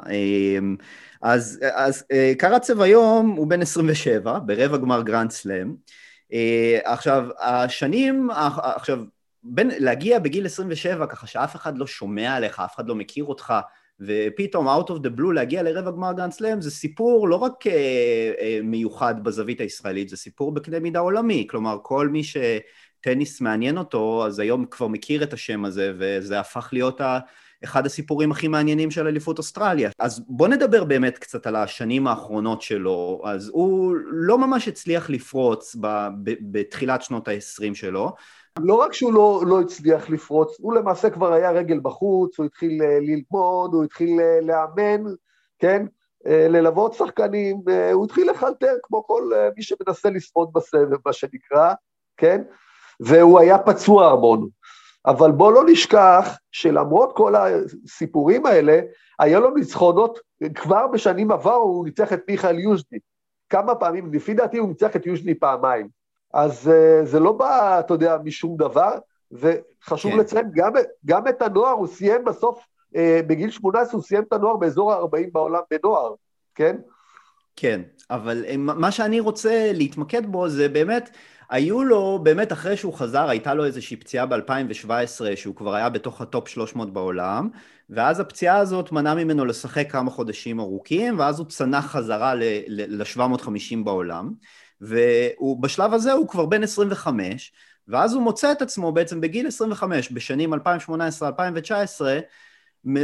אז, 1.22 1.60
אז 1.74 2.04
אה, 2.12 2.32
קרצב 2.38 2.80
היום 2.80 3.30
הוא 3.30 3.46
בן 3.46 3.62
27, 3.62 4.38
ברבע 4.38 4.76
גמר 4.76 5.02
גרנד 5.02 5.30
סלאם. 5.30 5.74
אה, 6.32 6.78
עכשיו, 6.84 7.28
השנים, 7.40 8.28
עכשיו, 8.74 8.98
בין, 9.42 9.70
להגיע 9.78 10.18
בגיל 10.18 10.46
27, 10.46 11.06
ככה 11.06 11.26
שאף 11.26 11.56
אחד 11.56 11.78
לא 11.78 11.86
שומע 11.86 12.34
עליך, 12.34 12.60
אף 12.60 12.74
אחד 12.74 12.88
לא 12.88 12.94
מכיר 12.94 13.24
אותך, 13.24 13.54
ופתאום, 14.00 14.68
out 14.68 14.88
of 14.88 14.94
the 14.94 15.18
blue, 15.18 15.32
להגיע 15.34 15.62
לרבע 15.62 15.90
גמר 15.90 16.12
גרנד 16.12 16.32
סלאם, 16.32 16.60
זה 16.60 16.70
סיפור 16.70 17.28
לא 17.28 17.36
רק 17.36 17.66
אה, 17.66 17.72
אה, 18.40 18.58
מיוחד 18.62 19.24
בזווית 19.24 19.60
הישראלית, 19.60 20.08
זה 20.08 20.16
סיפור 20.16 20.52
בקנה 20.52 20.78
מידה 20.78 20.98
עולמי. 20.98 21.46
כלומר, 21.50 21.78
כל 21.82 22.08
מי 22.08 22.22
שטניס 23.00 23.40
מעניין 23.40 23.78
אותו, 23.78 24.26
אז 24.26 24.38
היום 24.38 24.64
כבר 24.64 24.88
מכיר 24.88 25.22
את 25.22 25.32
השם 25.32 25.64
הזה, 25.64 25.92
וזה 25.98 26.40
הפך 26.40 26.68
להיות 26.72 27.00
ה... 27.00 27.18
אחד 27.64 27.86
הסיפורים 27.86 28.30
הכי 28.30 28.48
מעניינים 28.48 28.90
של 28.90 29.06
אליפות 29.06 29.38
אוסטרליה. 29.38 29.90
אז 29.98 30.24
בוא 30.28 30.48
נדבר 30.48 30.84
באמת 30.84 31.18
קצת 31.18 31.46
על 31.46 31.56
השנים 31.56 32.06
האחרונות 32.06 32.62
שלו. 32.62 33.22
אז 33.24 33.48
הוא 33.48 33.96
לא 34.06 34.38
ממש 34.38 34.68
הצליח 34.68 35.10
לפרוץ 35.10 35.76
ב, 35.80 35.86
ב, 36.24 36.30
בתחילת 36.52 37.02
שנות 37.02 37.28
ה-20 37.28 37.74
שלו. 37.74 38.12
לא 38.58 38.74
רק 38.74 38.92
שהוא 38.92 39.12
לא, 39.12 39.42
לא 39.46 39.60
הצליח 39.60 40.10
לפרוץ, 40.10 40.56
הוא 40.60 40.74
למעשה 40.74 41.10
כבר 41.10 41.32
היה 41.32 41.50
רגל 41.50 41.80
בחוץ, 41.82 42.38
הוא 42.38 42.46
התחיל 42.46 42.82
אה, 42.82 42.98
ללמוד, 43.00 43.74
הוא 43.74 43.84
התחיל 43.84 44.20
אה, 44.20 44.40
לאמן, 44.40 45.02
כן? 45.58 45.86
אה, 46.26 46.48
ללוות 46.48 46.94
שחקנים, 46.94 47.62
הוא 47.92 48.04
התחיל 48.04 48.30
לחלטר 48.30 48.74
כמו 48.82 49.06
כל 49.06 49.30
מי 49.56 49.62
שמנסה 49.62 50.10
לשרוד 50.10 50.50
בסבב, 50.54 50.98
מה 51.06 51.12
שנקרא, 51.12 51.72
כן? 52.16 52.42
והוא 53.00 53.40
היה 53.40 53.58
פצוע 53.58 54.10
המון. 54.10 54.48
אבל 55.06 55.30
בוא 55.30 55.52
לא 55.52 55.62
נשכח 55.66 56.38
שלמרות 56.52 57.16
כל 57.16 57.34
הסיפורים 57.36 58.46
האלה, 58.46 58.80
היה 59.18 59.40
לו 59.40 59.50
ניצחונות, 59.50 60.18
כבר 60.54 60.86
בשנים 60.86 61.30
עברו 61.30 61.52
הוא 61.52 61.84
ניצח 61.84 62.12
את 62.12 62.20
מיכאל 62.28 62.58
יוז'ני. 62.58 62.98
כמה 63.50 63.74
פעמים, 63.74 64.12
לפי 64.12 64.34
דעתי 64.34 64.58
הוא 64.58 64.68
ניצח 64.68 64.96
את 64.96 65.06
יוז'ני 65.06 65.34
פעמיים. 65.34 65.88
אז 66.34 66.70
אה, 66.70 67.06
זה 67.06 67.20
לא 67.20 67.32
בא, 67.32 67.80
אתה 67.80 67.94
יודע, 67.94 68.16
משום 68.24 68.56
דבר, 68.56 68.92
וחשוב 69.32 70.12
כן. 70.12 70.18
לציין, 70.18 70.50
גם, 70.54 70.72
גם 71.06 71.28
את 71.28 71.42
הנוער 71.42 71.72
הוא 71.72 71.86
סיים 71.86 72.24
בסוף, 72.24 72.58
אה, 72.94 72.98
בגיל 73.26 73.50
18 73.50 73.92
הוא 73.92 74.02
סיים 74.02 74.22
את 74.22 74.32
הנוער 74.32 74.56
באזור 74.56 74.92
ה-40 74.92 75.30
בעולם 75.32 75.60
בנוער, 75.70 76.14
כן? 76.54 76.76
כן, 77.56 77.80
אבל 78.10 78.44
אה, 78.48 78.56
מה 78.56 78.90
שאני 78.90 79.20
רוצה 79.20 79.70
להתמקד 79.74 80.26
בו 80.26 80.48
זה 80.48 80.68
באמת 80.68 81.10
היו 81.50 81.84
לו, 81.84 82.18
באמת 82.22 82.52
אחרי 82.52 82.76
שהוא 82.76 82.94
חזר, 82.94 83.28
הייתה 83.28 83.54
לו 83.54 83.64
איזושהי 83.64 83.96
פציעה 83.96 84.26
ב-2017, 84.26 84.90
שהוא 85.34 85.54
כבר 85.54 85.74
היה 85.74 85.88
בתוך 85.88 86.20
ה 86.20 86.27
top 86.27 86.48
300 86.48 86.92
בעולם, 86.92 87.48
ואז 87.90 88.20
הפציעה 88.20 88.58
הזאת 88.58 88.92
מנעה 88.92 89.14
ממנו 89.14 89.44
לשחק 89.44 89.92
כמה 89.92 90.10
חודשים 90.10 90.60
ארוכים, 90.60 91.18
ואז 91.18 91.38
הוא 91.38 91.46
צנח 91.46 91.86
חזרה 91.86 92.34
ל-750 92.34 93.84
בעולם, 93.84 94.32
ובשלב 94.80 95.94
הזה 95.94 96.12
הוא 96.12 96.28
כבר 96.28 96.46
בן 96.46 96.62
25, 96.62 97.52
ואז 97.88 98.14
הוא 98.14 98.22
מוצא 98.22 98.52
את 98.52 98.62
עצמו 98.62 98.92
בעצם 98.92 99.20
בגיל 99.20 99.46
25, 99.46 100.12
בשנים 100.12 100.54
2018-2019, 100.54 100.58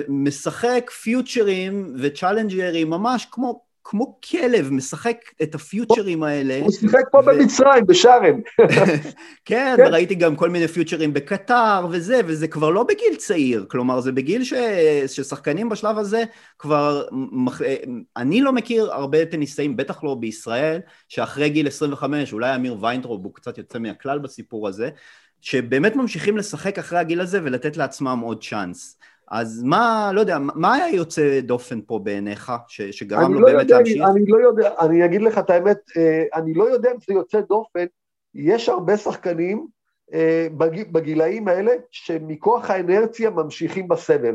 משחק 0.08 0.90
פיוטרים 1.02 1.94
וצ'אלנג'רים 1.98 2.90
ממש 2.90 3.26
כמו 3.30 3.65
כמו 3.88 4.18
כלב, 4.30 4.72
משחק 4.72 5.16
את 5.42 5.54
הפיוטרים 5.54 6.22
האלה. 6.22 6.60
הוא 6.62 6.72
שיחק 6.72 7.04
פה 7.10 7.18
ו... 7.18 7.22
במצרים, 7.22 7.86
בשארם. 7.86 8.40
כן, 9.44 9.74
כן, 9.76 9.86
ראיתי 9.90 10.14
גם 10.14 10.36
כל 10.36 10.50
מיני 10.50 10.68
פיוטרים 10.68 11.12
בקטר 11.12 11.86
וזה, 11.90 12.20
וזה 12.26 12.48
כבר 12.48 12.70
לא 12.70 12.82
בגיל 12.82 13.16
צעיר, 13.16 13.66
כלומר 13.68 14.00
זה 14.00 14.12
בגיל 14.12 14.44
ש... 14.44 14.54
ששחקנים 15.06 15.68
בשלב 15.68 15.98
הזה 15.98 16.24
כבר, 16.58 17.04
אני 18.16 18.40
לא 18.40 18.52
מכיר 18.52 18.92
הרבה 18.92 19.24
טניסאים, 19.24 19.76
בטח 19.76 20.04
לא 20.04 20.14
בישראל, 20.14 20.80
שאחרי 21.08 21.48
גיל 21.48 21.66
25, 21.66 22.32
אולי 22.32 22.54
אמיר 22.54 22.76
ויינטרוב 22.80 23.24
הוא 23.24 23.34
קצת 23.34 23.58
יוצא 23.58 23.78
מהכלל 23.78 24.18
בסיפור 24.18 24.68
הזה, 24.68 24.90
שבאמת 25.40 25.96
ממשיכים 25.96 26.36
לשחק 26.36 26.78
אחרי 26.78 26.98
הגיל 26.98 27.20
הזה 27.20 27.40
ולתת 27.42 27.76
לעצמם 27.76 28.20
עוד 28.22 28.44
צ'אנס. 28.44 28.98
אז 29.30 29.62
מה, 29.62 30.10
לא 30.14 30.20
יודע, 30.20 30.38
מה 30.38 30.74
היה 30.74 30.88
יוצא 30.88 31.40
דופן 31.40 31.80
פה 31.86 31.98
בעיניך, 31.98 32.52
ש, 32.68 32.82
שגרם 32.82 33.34
לו 33.34 33.40
לא 33.40 33.46
באמת 33.46 33.62
יודע, 33.62 33.76
להמשיך? 33.76 34.02
אני 34.10 34.26
לא 34.26 34.38
יודע, 34.38 34.70
אני 34.80 35.04
אגיד 35.04 35.22
לך 35.22 35.38
את 35.38 35.50
האמת, 35.50 35.78
אה, 35.96 36.24
אני 36.34 36.54
לא 36.54 36.64
יודע 36.64 36.90
אם 36.90 36.96
זה 37.06 37.14
יוצא 37.14 37.40
דופן, 37.40 37.84
יש 38.34 38.68
הרבה 38.68 38.96
שחקנים 38.96 39.66
אה, 40.14 40.48
בגילאים 40.92 41.48
האלה 41.48 41.72
שמכוח 41.90 42.70
האנרציה 42.70 43.30
ממשיכים 43.30 43.88
בסבב. 43.88 44.34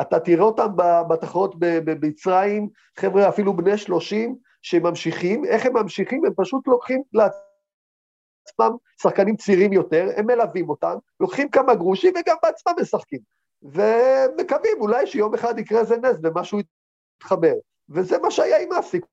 אתה 0.00 0.20
תראה 0.20 0.44
אותם 0.44 0.68
בתחרות 1.08 1.54
במצרים, 1.58 2.68
חבר'ה 2.98 3.28
אפילו 3.28 3.56
בני 3.56 3.78
שלושים, 3.78 4.36
שממשיכים, 4.62 5.44
איך 5.44 5.66
הם 5.66 5.76
ממשיכים? 5.76 6.24
הם 6.24 6.32
פשוט 6.36 6.68
לוקחים 6.68 7.02
לעצמם 7.12 8.76
שחקנים 9.02 9.36
צעירים 9.36 9.72
יותר, 9.72 10.08
הם 10.16 10.26
מלווים 10.26 10.68
אותם, 10.68 10.94
לוקחים 11.20 11.48
כמה 11.48 11.74
גרושים 11.74 12.12
וגם 12.20 12.36
בעצמם 12.42 12.72
משחקים. 12.80 13.20
ומקווים 13.62 14.80
אולי 14.80 15.06
שיום 15.06 15.34
אחד 15.34 15.58
יקרה 15.58 15.80
איזה 15.80 15.96
נס 15.96 16.16
ומשהו 16.22 16.58
יתחבר. 17.20 17.54
וזה 17.88 18.18
מה 18.18 18.30
שהיה 18.30 18.62
עם 18.62 18.72
אסיק. 18.72 19.06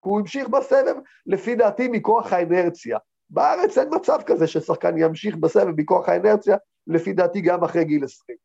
הוא 0.00 0.20
המשיך 0.20 0.48
בסבב, 0.48 0.94
לפי 1.26 1.54
דעתי, 1.54 1.88
מכוח 1.88 2.32
האנרציה. 2.32 2.98
בארץ 3.30 3.78
אין 3.78 3.88
מצב 3.92 4.18
כזה 4.26 4.46
ששחקן 4.46 4.98
ימשיך 4.98 5.36
בסבב 5.36 5.80
מכוח 5.80 6.08
האנרציה, 6.08 6.56
לפי 6.86 7.12
דעתי 7.12 7.40
גם 7.40 7.64
אחרי 7.64 7.84
גיל 7.84 8.04
20. 8.04 8.38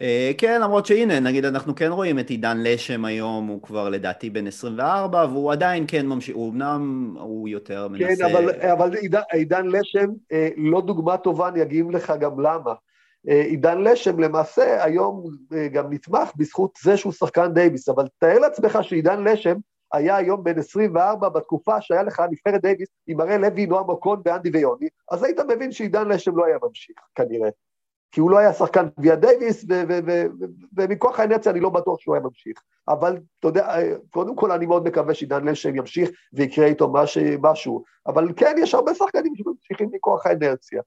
אה, 0.00 0.30
כן, 0.38 0.60
למרות 0.60 0.86
שהנה, 0.86 1.20
נגיד 1.20 1.44
אנחנו 1.44 1.74
כן 1.74 1.92
רואים 1.92 2.18
את 2.18 2.30
עידן 2.30 2.58
לשם 2.60 3.04
היום, 3.04 3.46
הוא 3.46 3.62
כבר 3.62 3.88
לדעתי 3.88 4.30
בן 4.30 4.46
24, 4.46 5.26
והוא 5.30 5.52
עדיין 5.52 5.84
כן 5.88 6.06
ממשיך, 6.06 6.36
הוא 6.36 6.50
אמנם, 6.50 7.14
הוא 7.18 7.48
יותר 7.48 7.88
מנסה... 7.88 8.28
כן, 8.28 8.34
אבל, 8.34 8.50
אבל 8.60 8.94
עידן, 8.96 9.20
עידן 9.32 9.66
לשם 9.66 10.06
אה, 10.32 10.48
לא 10.56 10.80
דוגמה 10.80 11.16
טובה, 11.16 11.48
אני 11.48 11.62
אגיד 11.62 11.84
לך 11.92 12.12
גם 12.20 12.40
למה. 12.40 12.74
אה, 13.28 13.40
עידן 13.40 13.80
לשם 13.80 14.20
למעשה 14.20 14.84
היום 14.84 15.24
אה, 15.52 15.68
גם 15.68 15.92
נתמך 15.92 16.32
בזכות 16.36 16.78
זה 16.82 16.96
שהוא 16.96 17.12
שחקן 17.12 17.54
דייוויס, 17.54 17.88
אבל 17.88 18.04
תאר 18.18 18.38
לעצמך 18.38 18.78
שעידן 18.82 19.24
לשם 19.24 19.56
היה 19.92 20.16
היום 20.16 20.44
בן 20.44 20.58
24 20.58 21.28
בתקופה 21.28 21.80
שהיה 21.80 22.02
לך 22.02 22.22
נבחרת 22.30 22.62
דייוויס 22.62 22.88
עם 23.06 23.20
הראל 23.20 23.40
לוי, 23.40 23.66
נועם 23.66 23.88
אוקון 23.88 24.22
ואנדי 24.24 24.50
ויוני, 24.52 24.88
אז 25.10 25.22
היית 25.22 25.40
מבין 25.40 25.72
שעידן 25.72 26.08
לשם 26.08 26.36
לא 26.36 26.44
היה 26.44 26.58
ממשיך, 26.62 26.96
כנראה. 27.14 27.48
כי 28.12 28.20
הוא 28.20 28.30
לא 28.30 28.38
היה 28.38 28.52
שחקן 28.52 28.86
גביע 28.98 29.14
דייוויס, 29.14 29.64
ומכוח 30.76 31.20
האנרציה 31.20 31.52
אני 31.52 31.60
לא 31.60 31.70
בטוח 31.70 32.00
שהוא 32.00 32.14
היה 32.14 32.24
ממשיך. 32.24 32.62
אבל 32.88 33.18
אתה 33.38 33.48
יודע, 33.48 33.76
קודם 34.10 34.36
כל 34.36 34.52
אני 34.52 34.66
מאוד 34.66 34.84
מקווה 34.84 35.14
שעידן 35.14 35.44
לשם 35.44 35.76
ימשיך 35.76 36.10
ויקרה 36.32 36.66
איתו 36.66 36.92
משהו, 37.42 37.84
אבל 38.06 38.28
כן, 38.36 38.54
יש 38.58 38.74
הרבה 38.74 38.94
שחקנים 38.94 39.32
שממשיכים 39.36 39.88
מכוח 39.92 40.26
האנרציה. 40.26 40.82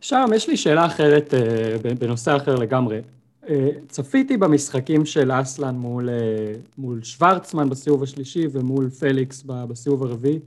שלום, 0.00 0.32
יש 0.32 0.48
לי 0.48 0.56
שאלה 0.56 0.86
אחרת 0.86 1.34
אה, 1.34 1.94
בנושא 1.98 2.36
אחר 2.36 2.56
לגמרי. 2.56 3.00
אה, 3.48 3.68
צפיתי 3.88 4.36
במשחקים 4.36 5.06
של 5.06 5.30
אסלן 5.32 5.74
מול, 5.74 6.08
אה, 6.08 6.52
מול 6.78 7.02
שוורצמן 7.02 7.70
בסיבוב 7.70 8.02
השלישי 8.02 8.46
ומול 8.52 8.90
פליקס 8.90 9.42
בסיבוב 9.42 10.02
הרביעי. 10.02 10.38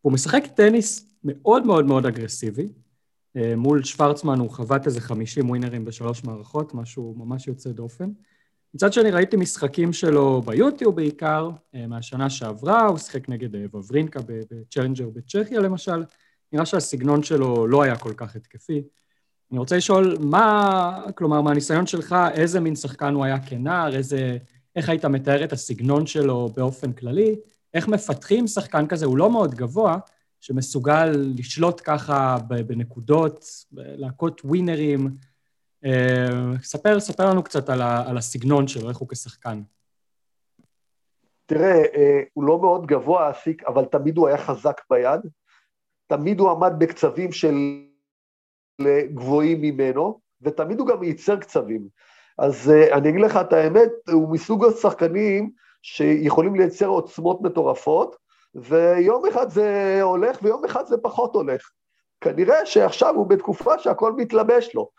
הוא 0.00 0.12
משחק 0.12 0.42
טניס 0.54 1.06
מאוד 1.24 1.66
מאוד 1.66 1.84
מאוד 1.84 2.06
אגרסיבי. 2.06 2.68
מול 3.56 3.82
שוורצמן 3.82 4.38
הוא 4.38 4.50
חבט 4.50 4.86
איזה 4.86 5.00
50 5.00 5.50
ווינרים 5.50 5.84
בשלוש 5.84 6.24
מערכות, 6.24 6.74
משהו 6.74 7.14
ממש 7.18 7.48
יוצא 7.48 7.70
דופן. 7.70 8.10
מצד 8.74 8.92
שני 8.92 9.10
ראיתי 9.10 9.36
משחקים 9.36 9.92
שלו 9.92 10.42
ביוטיוב 10.42 10.96
בעיקר, 10.96 11.50
מהשנה 11.88 12.30
שעברה, 12.30 12.86
הוא 12.86 12.98
שיחק 12.98 13.28
נגד 13.28 13.48
וברינקה 13.54 14.20
בצ'לנג'ר 14.26 15.08
בצ'כיה 15.08 15.60
למשל. 15.60 16.02
נראה 16.52 16.66
שהסגנון 16.66 17.22
שלו 17.22 17.66
לא 17.66 17.82
היה 17.82 17.96
כל 17.96 18.12
כך 18.16 18.36
התקפי. 18.36 18.82
אני 19.50 19.58
רוצה 19.58 19.76
לשאול, 19.76 20.16
מה, 20.20 21.04
כלומר, 21.14 21.40
מהניסיון 21.40 21.86
שלך, 21.86 22.16
איזה 22.34 22.60
מין 22.60 22.76
שחקן 22.76 23.14
הוא 23.14 23.24
היה 23.24 23.38
כנער, 23.46 23.96
איזה, 23.96 24.38
איך 24.76 24.88
היית 24.88 25.04
מתאר 25.04 25.44
את 25.44 25.52
הסגנון 25.52 26.06
שלו 26.06 26.48
באופן 26.56 26.92
כללי? 26.92 27.36
איך 27.74 27.88
מפתחים 27.88 28.46
שחקן 28.46 28.86
כזה, 28.86 29.06
הוא 29.06 29.18
לא 29.18 29.30
מאוד 29.30 29.54
גבוה, 29.54 29.98
שמסוגל 30.40 31.12
לשלוט 31.38 31.80
ככה 31.84 32.36
בנקודות, 32.66 33.44
להכות 33.72 34.40
ווינרים. 34.44 35.16
אה, 35.84 36.28
ספר, 36.62 37.00
ספר 37.00 37.30
לנו 37.30 37.42
קצת 37.42 37.68
על, 37.68 37.82
ה, 37.82 38.08
על 38.08 38.18
הסגנון 38.18 38.68
שלו, 38.68 38.88
איך 38.88 38.98
הוא 38.98 39.08
כשחקן. 39.08 39.62
תראה, 41.46 41.82
אה, 41.96 42.20
הוא 42.34 42.44
לא 42.44 42.60
מאוד 42.60 42.86
גבוה, 42.86 43.32
אבל 43.66 43.84
תמיד 43.84 44.16
הוא 44.16 44.28
היה 44.28 44.38
חזק 44.38 44.80
ביד. 44.90 45.20
תמיד 46.08 46.40
הוא 46.40 46.50
עמד 46.50 46.72
בקצבים 46.78 47.32
של 47.32 47.54
גבוהים 49.14 49.60
ממנו, 49.60 50.20
ותמיד 50.42 50.80
הוא 50.80 50.88
גם 50.88 51.02
ייצר 51.02 51.36
קצבים. 51.36 51.88
אז 52.38 52.72
uh, 52.72 52.94
אני 52.94 53.08
אגיד 53.08 53.20
לך 53.20 53.36
את 53.36 53.52
האמת, 53.52 53.90
הוא 54.12 54.32
מסוג 54.32 54.64
השחקנים 54.64 55.50
שיכולים 55.82 56.54
לייצר 56.54 56.86
עוצמות 56.86 57.42
מטורפות, 57.42 58.16
ויום 58.54 59.26
אחד 59.26 59.50
זה 59.50 59.98
הולך 60.02 60.38
ויום 60.42 60.64
אחד 60.64 60.86
זה 60.86 60.96
פחות 61.02 61.34
הולך. 61.34 61.70
כנראה 62.20 62.66
שעכשיו 62.66 63.14
הוא 63.14 63.26
בתקופה 63.26 63.78
שהכל 63.78 64.12
מתלבש 64.12 64.74
לו. 64.74 64.90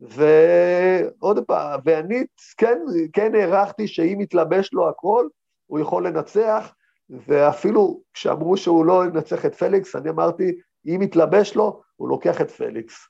ועוד 0.00 1.44
פעם, 1.46 1.80
ואני 1.84 2.24
כן, 2.56 2.78
כן 3.12 3.34
הערכתי 3.34 3.88
שאם 3.88 4.20
יתלבש 4.20 4.70
לו 4.72 4.88
הכל, 4.88 5.28
הוא 5.66 5.78
יכול 5.78 6.06
לנצח, 6.06 6.74
ואפילו 7.10 8.00
כשאמרו 8.14 8.56
שהוא 8.56 8.84
לא 8.84 9.04
ינצח 9.04 9.46
את 9.46 9.54
פליקס, 9.54 9.96
אני 9.96 10.10
אמרתי, 10.10 10.52
אם 10.86 11.02
יתלבש 11.02 11.54
לו, 11.54 11.82
הוא 11.96 12.08
לוקח 12.08 12.40
את 12.40 12.50
פליקס. 12.50 13.08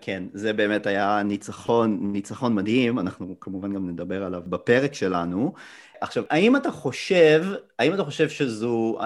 כן, 0.00 0.22
זה 0.32 0.52
באמת 0.52 0.86
היה 0.86 1.22
ניצחון, 1.22 1.98
ניצחון 2.12 2.54
מדהים, 2.54 2.98
אנחנו 2.98 3.40
כמובן 3.40 3.72
גם 3.72 3.88
נדבר 3.88 4.24
עליו 4.24 4.42
בפרק 4.46 4.94
שלנו. 4.94 5.52
עכשיו, 6.00 6.24
האם 6.30 6.56
אתה 6.56 6.70
חושב, 6.70 7.44
האם 7.78 7.94
אתה 7.94 8.04
חושב 8.04 8.28
שזו, 8.28 8.98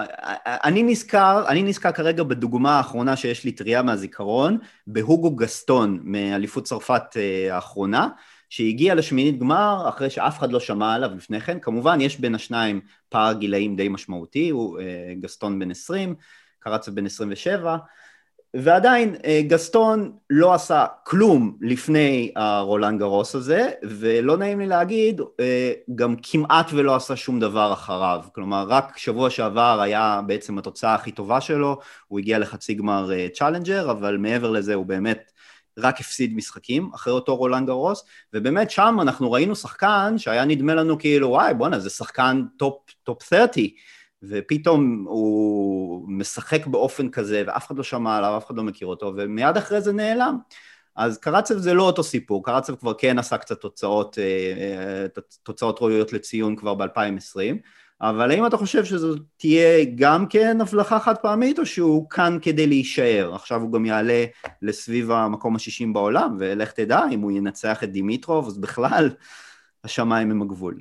אני 0.45 0.83
נזכר, 0.83 1.45
אני 1.47 1.63
נזכר 1.63 1.91
כרגע 1.91 2.23
בדוגמה 2.23 2.77
האחרונה 2.77 3.15
שיש 3.15 3.43
לי 3.43 3.51
טריה 3.51 3.81
מהזיכרון, 3.81 4.57
בהוגו 4.87 5.35
גסטון 5.35 5.99
מאליפות 6.03 6.63
צרפת 6.63 7.03
אה, 7.17 7.55
האחרונה, 7.55 8.07
שהגיע 8.49 8.95
לשמינית 8.95 9.39
גמר 9.39 9.85
אחרי 9.89 10.09
שאף 10.09 10.39
אחד 10.39 10.51
לא 10.51 10.59
שמע 10.59 10.93
עליו 10.93 11.09
לפני 11.15 11.41
כן, 11.41 11.59
כמובן 11.59 12.01
יש 12.01 12.19
בין 12.19 12.35
השניים 12.35 12.81
פער 13.15 13.33
גילאים 13.33 13.75
די 13.75 13.89
משמעותי, 13.89 14.49
הוא 14.49 14.79
אה, 14.79 15.13
גסטון 15.19 15.59
בן 15.59 15.71
20, 15.71 16.15
קרצב 16.59 16.91
בן 16.91 17.05
27, 17.05 17.77
ועדיין 18.53 19.15
אה, 19.25 19.41
גסטון 19.47 20.11
לא 20.29 20.53
עשה 20.53 20.85
כלום 21.03 21.57
לפני 21.61 22.31
הרולנד 22.35 22.99
גרוס 22.99 23.35
הזה, 23.35 23.71
ולא 23.83 24.37
נעים 24.37 24.59
לי 24.59 24.67
להגיד, 24.67 25.21
אה, 25.39 25.73
גם 25.95 26.15
כמעט 26.23 26.67
ולא 26.73 26.95
עשה 26.95 27.15
שום 27.15 27.39
דבר 27.39 27.73
אחריו. 27.73 28.21
כלומר, 28.33 28.65
רק 28.67 28.97
שבוע 28.97 29.29
שעבר 29.29 29.81
היה 29.81 30.21
בעצם 30.27 30.57
התוצאה 30.57 30.95
הכי 30.95 31.11
טובה 31.11 31.41
שלו, 31.41 31.79
הוא 32.07 32.19
הגיע 32.19 32.39
לחצי 32.39 32.73
גמר 32.73 33.09
צ'אלנג'ר, 33.33 33.91
אבל 33.91 34.17
מעבר 34.17 34.51
לזה 34.51 34.73
הוא 34.73 34.85
באמת 34.85 35.31
רק 35.77 35.99
הפסיד 35.99 36.35
משחקים 36.35 36.89
אחרי 36.95 37.13
אותו 37.13 37.35
רולנד 37.35 37.67
גרוס, 37.67 38.05
ובאמת 38.33 38.71
שם 38.71 38.97
אנחנו 39.01 39.31
ראינו 39.31 39.55
שחקן 39.55 40.13
שהיה 40.17 40.45
נדמה 40.45 40.75
לנו 40.75 40.99
כאילו, 40.99 41.29
וואי, 41.29 41.53
בואנה, 41.53 41.79
זה 41.79 41.89
שחקן 41.89 42.43
top, 42.57 42.77
top 43.03 43.23
30. 43.23 43.69
ופתאום 44.23 45.05
הוא 45.07 46.05
משחק 46.09 46.67
באופן 46.67 47.09
כזה, 47.09 47.43
ואף 47.47 47.67
אחד 47.67 47.77
לא 47.77 47.83
שמע 47.83 48.17
עליו, 48.17 48.37
אף 48.37 48.45
אחד 48.45 48.55
לא 48.55 48.63
מכיר 48.63 48.87
אותו, 48.87 49.13
ומיד 49.17 49.57
אחרי 49.57 49.81
זה 49.81 49.93
נעלם. 49.93 50.37
אז 50.95 51.17
קרצב 51.17 51.57
זה 51.57 51.73
לא 51.73 51.83
אותו 51.83 52.03
סיפור, 52.03 52.45
קרצב 52.45 52.75
כבר 52.75 52.93
כן 52.93 53.19
עשה 53.19 53.37
קצת 53.37 53.61
תוצאות, 53.61 54.19
אה, 54.19 54.23
אה, 54.23 55.05
תוצאות 55.43 55.79
ראויות 55.81 56.13
לציון 56.13 56.55
כבר 56.55 56.75
ב-2020, 56.75 57.55
אבל 58.01 58.31
האם 58.31 58.45
אתה 58.45 58.57
חושב 58.57 58.85
שזו 58.85 59.15
תהיה 59.37 59.85
גם 59.95 60.25
כן 60.27 60.61
הבלחה 60.61 60.99
חד 60.99 61.17
פעמית, 61.17 61.59
או 61.59 61.65
שהוא 61.65 62.09
כאן 62.09 62.37
כדי 62.41 62.67
להישאר? 62.67 63.35
עכשיו 63.35 63.61
הוא 63.61 63.71
גם 63.71 63.85
יעלה 63.85 64.25
לסביב 64.61 65.11
המקום 65.11 65.55
השישים 65.55 65.93
בעולם, 65.93 66.37
ולך 66.39 66.71
תדע, 66.71 67.01
אם 67.11 67.19
הוא 67.19 67.31
ינצח 67.31 67.83
את 67.83 67.91
דימיטרוב, 67.91 68.47
אז 68.47 68.57
בכלל 68.57 69.09
השמיים 69.83 70.31
הם 70.31 70.41
הגבול. 70.41 70.79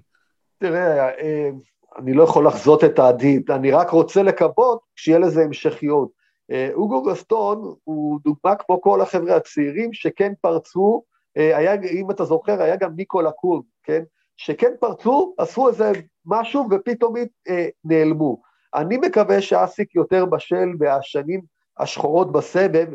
תראה, 0.58 1.08
אה, 1.08 1.50
אני 1.98 2.14
לא 2.14 2.22
יכול 2.22 2.46
לחזות 2.46 2.84
את 2.84 2.98
העתיד, 2.98 3.50
אני 3.50 3.70
רק 3.70 3.90
רוצה 3.90 4.22
לקוות 4.22 4.80
שיהיה 4.96 5.18
לזה 5.18 5.42
המשכיות. 5.42 6.08
אה, 6.50 6.70
אוגו 6.72 7.02
גסטון 7.02 7.74
הוא 7.84 8.20
דוגמה 8.24 8.56
כמו 8.56 8.80
כל 8.80 9.00
החבר'ה 9.00 9.36
הצעירים 9.36 9.92
שכן 9.92 10.32
פרצו, 10.40 11.02
אה, 11.36 11.56
היה, 11.56 11.74
אם 11.74 12.10
אתה 12.10 12.24
זוכר, 12.24 12.62
היה 12.62 12.76
גם 12.76 12.90
ניקולה 12.96 13.30
קון, 13.30 13.62
כן? 13.82 14.02
שכן 14.36 14.72
פרצו, 14.80 15.34
עשו 15.38 15.68
איזה 15.68 15.92
משהו 16.26 16.68
ופתאום 16.70 17.14
אה, 17.48 17.66
נעלמו. 17.84 18.42
אני 18.74 18.96
מקווה 18.96 19.40
שאסיק 19.40 19.94
יותר 19.94 20.24
בשל 20.24 20.68
והשנים 20.78 21.40
השחורות 21.78 22.32
בסבב 22.32 22.86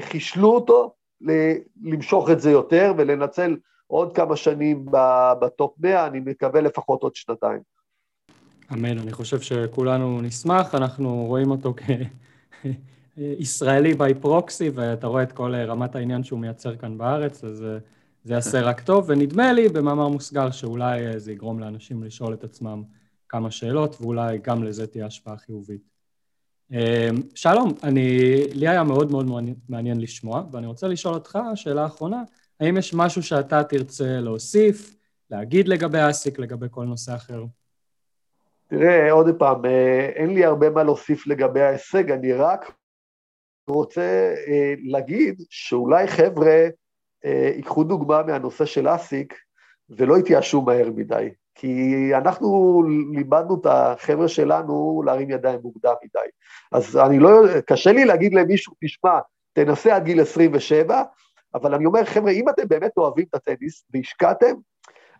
חישלו 0.00 0.50
אותו 0.50 0.94
למשוך 1.82 2.30
את 2.30 2.40
זה 2.40 2.50
יותר 2.50 2.92
ולנצל 2.96 3.56
עוד 3.86 4.16
כמה 4.16 4.36
שנים 4.36 4.86
ב 5.40 5.49
top 5.49 5.74
100, 5.78 6.06
אני 6.06 6.20
מקווה 6.20 6.60
לפחות 6.60 7.02
עוד 7.02 7.14
שנתיים. 7.14 7.60
אמן, 8.72 8.98
אני 8.98 9.12
חושב 9.12 9.40
שכולנו 9.40 10.20
נשמח, 10.20 10.74
אנחנו 10.74 11.24
רואים 11.26 11.50
אותו 11.50 11.74
כישראלי 13.16 13.94
by 13.94 14.14
proxy, 14.14 14.70
ואתה 14.74 15.06
רואה 15.06 15.22
את 15.22 15.32
כל 15.32 15.54
רמת 15.54 15.96
העניין 15.96 16.24
שהוא 16.24 16.38
מייצר 16.38 16.76
כאן 16.76 16.98
בארץ, 16.98 17.44
אז 17.44 17.64
אה, 17.64 17.78
זה 18.28 18.34
יעשה 18.34 18.60
רק 18.60 18.80
טוב, 18.80 19.04
ונדמה 19.08 19.52
לי 19.52 19.68
במאמר 19.68 20.08
מוסגר 20.08 20.50
שאולי 20.50 21.06
אה, 21.06 21.18
זה 21.18 21.32
יגרום 21.32 21.60
לאנשים 21.60 22.02
לשאול 22.04 22.34
את 22.34 22.44
עצמם 22.44 22.82
כמה 23.28 23.50
שאלות, 23.50 23.96
ואולי 24.00 24.38
גם 24.38 24.64
לזה 24.64 24.86
תהיה 24.86 25.06
השפעה 25.06 25.36
חיובית. 25.36 25.80
אה, 26.72 27.08
שלום, 27.34 27.74
אני, 27.82 28.02
לי 28.54 28.68
היה 28.68 28.82
מאוד 28.84 29.10
מאוד 29.10 29.26
מעניין 29.68 30.00
לשמוע, 30.00 30.42
ואני 30.52 30.66
רוצה 30.66 30.88
לשאול 30.88 31.14
אותך, 31.14 31.38
שאלה 31.54 31.86
אחרונה, 31.86 32.22
האם 32.60 32.76
יש 32.76 32.94
משהו 32.94 33.22
שאתה 33.22 33.64
תרצה 33.64 34.20
להוסיף, 34.20 34.96
להגיד 35.30 35.68
לגבי 35.68 35.98
אסיק, 36.10 36.38
לגבי 36.38 36.66
כל 36.70 36.84
נושא 36.84 37.14
אחר? 37.14 37.44
תראה, 38.66 39.12
עוד 39.12 39.26
פעם, 39.38 39.64
אה, 39.64 40.08
אין 40.14 40.34
לי 40.34 40.44
הרבה 40.44 40.70
מה 40.70 40.82
להוסיף 40.82 41.26
לגבי 41.26 41.60
ההישג, 41.60 42.10
אני 42.10 42.32
רק 42.32 42.72
רוצה 43.68 44.34
להגיד 44.84 45.42
שאולי 45.50 46.06
חבר'ה 46.08 46.68
ייקחו 47.56 47.84
דוגמה 47.84 48.22
מהנושא 48.22 48.64
של 48.64 48.88
אסיק 48.88 49.34
ולא 49.90 50.18
יתייאשו 50.18 50.62
מהר 50.62 50.90
מדי, 50.96 51.28
כי 51.54 52.10
אנחנו 52.14 52.82
לימדנו 53.12 53.60
את 53.60 53.66
החבר'ה 53.66 54.28
שלנו 54.28 55.02
להרים 55.06 55.30
ידיים 55.30 55.60
מוקדם 55.62 55.94
מדי. 56.04 56.28
אז 56.72 56.96
אני 56.96 57.18
לא, 57.18 57.40
קשה 57.66 57.92
לי 57.92 58.04
להגיד 58.04 58.34
למישהו, 58.34 58.74
תשמע, 58.84 59.18
תנסה 59.52 59.96
עד 59.96 60.04
גיל 60.04 60.20
27, 60.20 61.02
אבל 61.54 61.74
אני 61.74 61.86
אומר, 61.86 62.04
חבר'ה, 62.04 62.30
אם 62.30 62.48
אתם 62.48 62.68
באמת 62.68 62.92
אוהבים 62.96 63.26
את 63.30 63.34
הטניס 63.34 63.84
והשקעתם, 63.94 64.54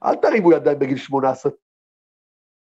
אל 0.05 0.15
תרימו 0.15 0.53
ידיים 0.53 0.79
בגיל 0.79 0.99
18, 0.99 1.53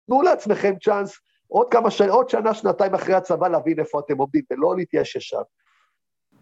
תנו 0.06 0.22
לעצמכם 0.22 0.74
צ'אנס 0.82 1.18
עוד 1.48 1.70
כמה 1.70 1.90
שנים, 1.90 2.10
עוד 2.10 2.28
שנה, 2.28 2.54
שנתיים 2.54 2.94
אחרי 2.94 3.14
הצבא 3.14 3.48
להבין 3.48 3.80
איפה 3.80 4.00
אתם 4.00 4.18
עומדים, 4.18 4.42
ולא 4.50 4.76
להתייאש 4.76 5.16
ישר. 5.16 5.42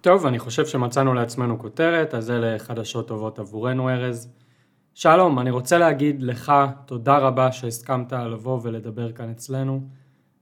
טוב, 0.06 0.26
אני 0.26 0.38
חושב 0.38 0.66
שמצאנו 0.66 1.14
לעצמנו 1.14 1.58
כותרת, 1.58 2.14
אז 2.14 2.30
אלה 2.30 2.58
חדשות 2.58 3.08
טובות 3.08 3.38
עבורנו, 3.38 3.90
ארז. 3.90 4.28
שלום, 4.94 5.38
אני 5.38 5.50
רוצה 5.50 5.78
להגיד 5.78 6.22
לך 6.22 6.52
תודה 6.86 7.18
רבה 7.18 7.52
שהסכמת 7.52 8.12
לבוא 8.12 8.60
ולדבר 8.62 9.12
כאן 9.12 9.30
אצלנו, 9.30 9.80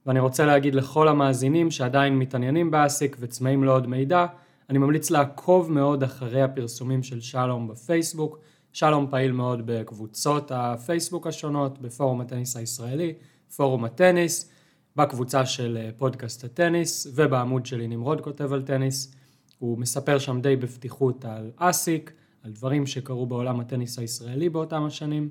ואני 0.06 0.20
רוצה 0.20 0.46
להגיד 0.46 0.74
לכל 0.74 1.08
המאזינים 1.08 1.70
שעדיין 1.70 2.18
מתעניינים 2.18 2.70
באסיק 2.70 3.16
וצמאים 3.20 3.64
לעוד 3.64 3.86
מידע, 3.86 4.26
אני 4.70 4.78
ממליץ 4.78 5.10
לעקוב 5.10 5.72
מאוד 5.72 6.02
אחרי 6.02 6.42
הפרסומים 6.42 7.02
של 7.02 7.20
שלום 7.20 7.68
בפייסבוק. 7.68 8.38
שלום 8.72 9.06
פעיל 9.10 9.32
מאוד 9.32 9.62
בקבוצות 9.64 10.52
הפייסבוק 10.54 11.26
השונות, 11.26 11.78
בפורום 11.78 12.20
הטניס 12.20 12.56
הישראלי, 12.56 13.14
פורום 13.56 13.84
הטניס, 13.84 14.50
בקבוצה 14.96 15.46
של 15.46 15.78
פודקאסט 15.96 16.44
הטניס 16.44 17.06
ובעמוד 17.14 17.66
שלי 17.66 17.88
נמרוד 17.88 18.20
כותב 18.20 18.52
על 18.52 18.62
טניס. 18.62 19.14
הוא 19.59 19.78
מספר 19.78 20.18
שם 20.18 20.40
די 20.40 20.57
בפתיחות 20.57 21.24
על 21.24 21.50
אסיק, 21.57 22.12
על 22.44 22.50
דברים 22.50 22.86
שקרו 22.86 23.26
בעולם 23.26 23.61
הטניס 23.61 23.98
הישראלי 23.98 24.48
באותם 24.48 24.84
השנים, 24.84 25.28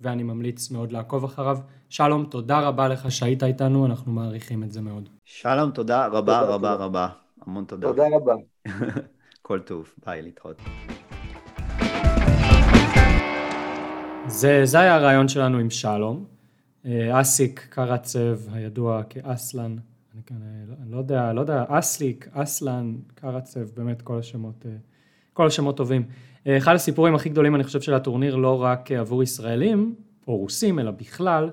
ואני 0.00 0.22
ממליץ 0.22 0.70
מאוד 0.70 0.92
לעקוב 0.92 1.24
אחריו. 1.24 1.58
שלום, 1.88 2.24
תודה 2.24 2.60
רבה 2.60 2.88
לך 2.88 3.10
שהיית 3.10 3.42
איתנו, 3.42 3.86
אנחנו 3.86 4.12
מעריכים 4.12 4.62
את 4.62 4.72
זה 4.72 4.80
מאוד. 4.80 5.08
שלום, 5.24 5.70
תודה 5.70 6.06
רבה 6.06 6.18
תודה, 6.18 6.40
רבה 6.40 6.72
תודה. 6.72 6.84
רבה. 6.84 7.08
המון 7.46 7.64
תודה. 7.64 7.88
תודה 7.88 8.04
רבה. 8.16 8.34
כל 9.42 9.60
טוב, 9.60 9.92
ביי, 10.06 10.22
להתראות. 10.22 10.62
זה, 14.26 14.60
זה 14.64 14.80
היה 14.80 14.94
הרעיון 14.94 15.28
שלנו 15.28 15.58
עם 15.58 15.70
שלום. 15.70 16.24
אה, 16.86 17.20
אסיק 17.20 17.66
קרצב, 17.70 18.38
הידוע 18.52 19.02
כאסלן, 19.02 19.76
אני, 20.14 20.22
כאן, 20.26 20.36
אה, 20.42 20.74
אני 20.82 20.92
לא 20.92 20.96
יודע, 20.96 21.32
לא 21.32 21.40
יודע, 21.40 21.64
אסליק, 21.68 22.28
אסלן, 22.32 22.96
קרצב, 23.14 23.60
באמת 23.60 24.02
כל 24.02 24.18
השמות, 24.18 24.66
אה, 24.66 24.70
כל 25.32 25.46
השמות 25.46 25.76
טובים. 25.76 26.02
אחד 26.48 26.74
הסיפורים 26.74 27.14
הכי 27.14 27.28
גדולים 27.28 27.54
אני 27.54 27.64
חושב 27.64 27.80
של 27.80 27.94
הטורניר 27.94 28.36
לא 28.36 28.62
רק 28.62 28.92
עבור 28.92 29.22
ישראלים 29.22 29.94
או 30.28 30.36
רוסים 30.36 30.78
אלא 30.78 30.90
בכלל, 30.90 31.50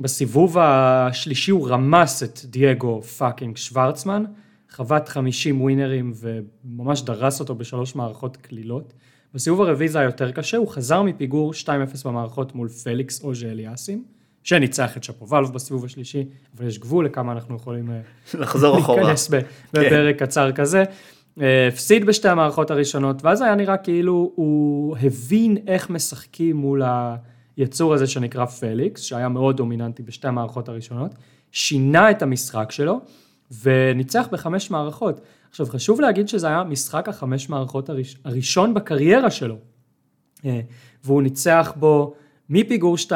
בסיבוב 0.00 0.58
השלישי 0.58 1.50
הוא 1.50 1.68
רמס 1.68 2.22
את 2.22 2.40
דייגו 2.44 3.02
fucking 3.02 3.56
שוורצמן, 3.56 4.24
חוות 4.70 5.08
50 5.08 5.60
winnerים 5.60 6.12
וממש 6.16 7.02
דרס 7.02 7.40
אותו 7.40 7.54
בשלוש 7.54 7.94
מערכות 7.94 8.36
קלילות. 8.36 8.92
בסיבוב 9.34 9.62
הרביעי 9.62 9.88
זה 9.88 9.98
היה 9.98 10.06
יותר 10.06 10.32
קשה, 10.32 10.56
הוא 10.56 10.68
חזר 10.68 11.02
מפיגור 11.02 11.52
2-0 11.52 11.68
במערכות 12.04 12.54
מול 12.54 12.68
פליקס 12.68 13.24
אוז'ה 13.24 13.48
אליאסים, 13.48 14.04
שניצח 14.46 14.96
את 14.96 15.04
שפובלוב 15.04 15.52
בסיבוב 15.54 15.84
השלישי, 15.84 16.24
אבל 16.56 16.66
יש 16.66 16.78
גבול 16.78 17.06
לכמה 17.06 17.32
אנחנו 17.32 17.56
יכולים 17.56 17.90
אה, 17.90 18.00
לחזור 18.40 18.78
אחורה, 18.78 19.02
להיכנס 19.02 19.28
בפרק 19.72 20.18
כן. 20.18 20.26
קצר 20.26 20.52
כזה. 20.52 20.84
אה, 21.40 21.68
הפסיד 21.68 22.04
בשתי 22.04 22.28
המערכות 22.28 22.70
הראשונות, 22.70 23.24
ואז 23.24 23.42
היה 23.42 23.54
נראה 23.54 23.76
כאילו 23.76 24.32
הוא 24.34 24.96
הבין 24.96 25.56
איך 25.66 25.90
משחקים 25.90 26.56
מול 26.56 26.82
היצור 27.56 27.94
הזה 27.94 28.06
שנקרא 28.06 28.44
פליקס, 28.46 29.02
שהיה 29.02 29.28
מאוד 29.28 29.56
דומיננטי 29.56 30.02
בשתי 30.02 30.28
המערכות 30.28 30.68
הראשונות, 30.68 31.14
שינה 31.52 32.10
את 32.10 32.22
המשחק 32.22 32.72
שלו, 32.72 33.00
וניצח 33.62 34.28
בחמש 34.32 34.70
מערכות. 34.70 35.20
עכשיו 35.50 35.66
חשוב 35.66 36.00
להגיד 36.00 36.28
שזה 36.28 36.46
היה 36.46 36.64
משחק 36.64 37.08
החמש 37.08 37.48
מערכות 37.48 37.88
הראש... 37.88 38.16
הראשון 38.24 38.74
בקריירה 38.74 39.30
שלו, 39.30 39.56
אה, 40.44 40.60
והוא 41.04 41.22
ניצח 41.22 41.72
בו 41.76 42.14
מפיגור 42.50 42.96
2-0 42.96 43.10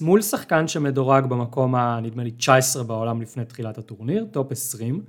מול 0.00 0.22
שחקן 0.22 0.68
שמדורג 0.68 1.24
במקום 1.26 1.74
הנדמה 1.74 2.24
לי 2.24 2.30
19 2.30 2.82
בעולם 2.82 3.22
לפני 3.22 3.44
תחילת 3.44 3.78
הטורניר, 3.78 4.26
top 4.30 4.52
20. 4.52 5.02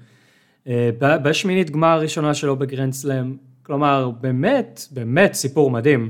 אה, 0.68 0.90
בשמינית 1.00 1.70
גמר 1.70 1.88
הראשונה 1.88 2.34
שלו 2.34 2.56
בגרנד 2.56 2.94
סלאם, 2.94 3.36
כלומר 3.64 4.10
באמת, 4.22 4.88
באמת 4.92 5.34
סיפור 5.34 5.72
מדהים. 5.72 6.10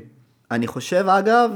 אני 0.51 0.67
חושב 0.67 1.05
אגב, 1.07 1.51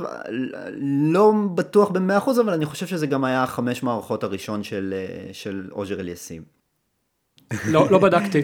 לא 1.12 1.34
בטוח 1.56 1.90
במאה 1.90 2.18
אחוז, 2.18 2.40
אבל 2.40 2.54
אני 2.54 2.66
חושב 2.66 2.88
שזה 2.88 3.08
גם 3.08 3.24
היה 3.24 3.44
החמש 3.44 3.84
מערכות 3.84 4.24
הראשון 4.24 4.64
של, 4.64 4.94
אה, 4.98 5.34
של 5.34 5.68
אוז'ה 5.72 6.00
אליאסים. 6.00 6.55
לא, 7.68 7.88
לא 7.92 7.98
בדקתי. 7.98 8.42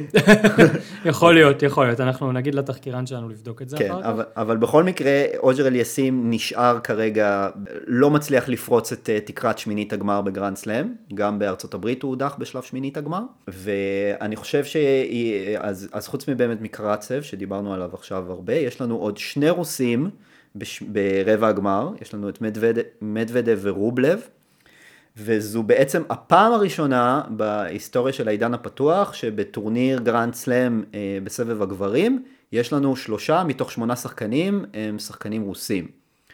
יכול 1.06 1.34
להיות, 1.34 1.64
יכול 1.64 1.86
להיות. 1.86 2.00
אנחנו 2.00 2.32
נגיד 2.32 2.56
לתחקירן 2.56 3.06
שלנו 3.06 3.30
לבדוק 3.30 3.62
את 3.62 3.70
זה 3.70 3.78
כן, 3.78 3.92
אחר 3.92 4.02
כך. 4.02 4.08
אבל, 4.08 4.24
אבל 4.36 4.58
בכל 4.58 4.84
מקרה, 4.84 5.26
אוג'ר 5.38 5.68
אליסים 5.68 6.30
נשאר 6.30 6.80
כרגע, 6.80 7.50
לא 7.88 8.10
מצליח 8.10 8.50
לפרוץ 8.50 8.92
את 8.92 9.10
uh, 9.10 9.28
תקרת 9.28 9.58
שמינית 9.58 9.94
הגמר 9.94 10.22
בגרנד 10.22 10.58
סלאם. 10.58 10.94
גם 11.14 11.40
בארצות 11.40 11.74
הברית 11.74 12.04
הוא 12.04 12.10
הודח 12.10 12.36
בשלב 12.40 12.64
שמינית 12.64 12.98
הגמר. 12.98 13.22
ואני 13.48 14.36
חושב 14.36 14.66
ש... 14.66 14.76
אז, 15.58 15.90
אז 15.92 16.08
חוץ 16.08 16.28
מבאמת 16.28 16.62
מקרצב, 16.62 17.22
שדיברנו 17.22 17.74
עליו 17.74 17.90
עכשיו 17.94 18.32
הרבה, 18.32 18.54
יש 18.54 18.82
לנו 18.82 18.96
עוד 18.96 19.18
שני 19.18 19.50
רוסים 19.50 20.10
בש... 20.56 20.82
ברבע 20.82 21.48
הגמר. 21.48 21.90
יש 22.02 22.14
לנו 22.14 22.30
את 22.30 22.44
מדוודב 23.02 23.60
ורובלב. 23.62 24.22
וזו 25.18 25.64
בעצם 25.64 26.04
הפעם 26.10 26.54
הראשונה 26.54 27.22
בהיסטוריה 27.30 28.14
של 28.14 28.28
העידן 28.28 28.54
הפתוח 28.54 29.14
שבטורניר 29.14 30.00
גרנד 30.00 30.34
סלאם 30.34 30.84
אה, 30.94 31.18
בסבב 31.24 31.62
הגברים 31.62 32.24
יש 32.52 32.74
לנו 32.74 32.96
שלושה 32.96 33.44
מתוך 33.44 33.72
שמונה 33.72 33.96
שחקנים 33.96 34.66
הם 34.74 35.00
שחקנים 35.00 35.42
רוסים. 35.42 35.88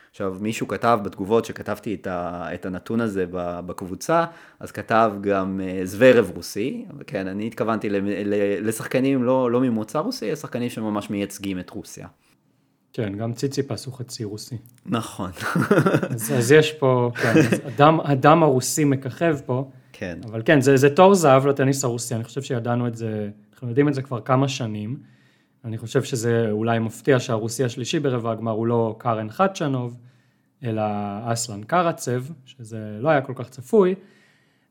עכשיו 0.09 0.35
מישהו 0.41 0.67
כתב 0.67 0.99
בתגובות 1.03 1.45
שכתבתי 1.45 1.93
את, 1.93 2.07
ה, 2.07 2.47
את 2.53 2.65
הנתון 2.65 3.01
הזה 3.01 3.25
בקבוצה 3.31 4.25
אז 4.59 4.71
כתב 4.71 5.13
גם 5.21 5.61
אה, 5.63 5.81
זוורב 5.85 6.31
רוסי, 6.35 6.85
כן 7.07 7.27
אני 7.27 7.47
התכוונתי 7.47 7.89
לשחקנים 8.61 9.23
לא, 9.23 9.51
לא 9.51 9.61
ממוצא 9.61 9.99
רוסי, 9.99 10.35
שחקנים 10.35 10.69
שממש 10.69 11.09
מייצגים 11.09 11.59
את 11.59 11.69
רוסיה. 11.69 12.07
כן, 12.97 13.17
גם 13.17 13.33
ציציפס 13.33 13.85
הוא 13.85 13.93
חצי 13.93 14.23
רוסי. 14.23 14.57
נכון. 14.85 15.31
אז, 16.09 16.33
אז 16.37 16.51
יש 16.51 16.71
פה, 16.71 17.11
כן, 17.21 17.33
הדם, 17.65 17.99
הדם 18.03 18.43
הרוסי 18.43 18.83
מככב 18.83 19.37
פה. 19.45 19.69
כן. 19.93 20.19
אבל 20.23 20.41
כן, 20.45 20.61
זה, 20.61 20.77
זה 20.77 20.89
תור 20.89 21.15
זהב 21.15 21.47
לטניס 21.47 21.83
הרוסי, 21.83 22.15
אני 22.15 22.23
חושב 22.23 22.41
שידענו 22.41 22.87
את 22.87 22.95
זה, 22.95 23.29
אנחנו 23.53 23.67
יודעים 23.69 23.87
את 23.87 23.93
זה 23.93 24.01
כבר 24.01 24.21
כמה 24.21 24.47
שנים. 24.47 24.97
אני 25.65 25.77
חושב 25.77 26.03
שזה 26.03 26.47
אולי 26.51 26.79
מפתיע 26.79 27.19
שהרוסי 27.19 27.63
השלישי 27.63 27.99
ברבע 27.99 28.31
הגמר 28.31 28.51
הוא 28.51 28.67
לא 28.67 28.95
קארן 28.97 29.29
חדשנוב, 29.29 29.97
אלא 30.63 30.83
אסלן 31.25 31.63
קרצב, 31.63 32.23
שזה 32.45 32.97
לא 32.99 33.09
היה 33.09 33.21
כל 33.21 33.33
כך 33.35 33.49
צפוי. 33.49 33.95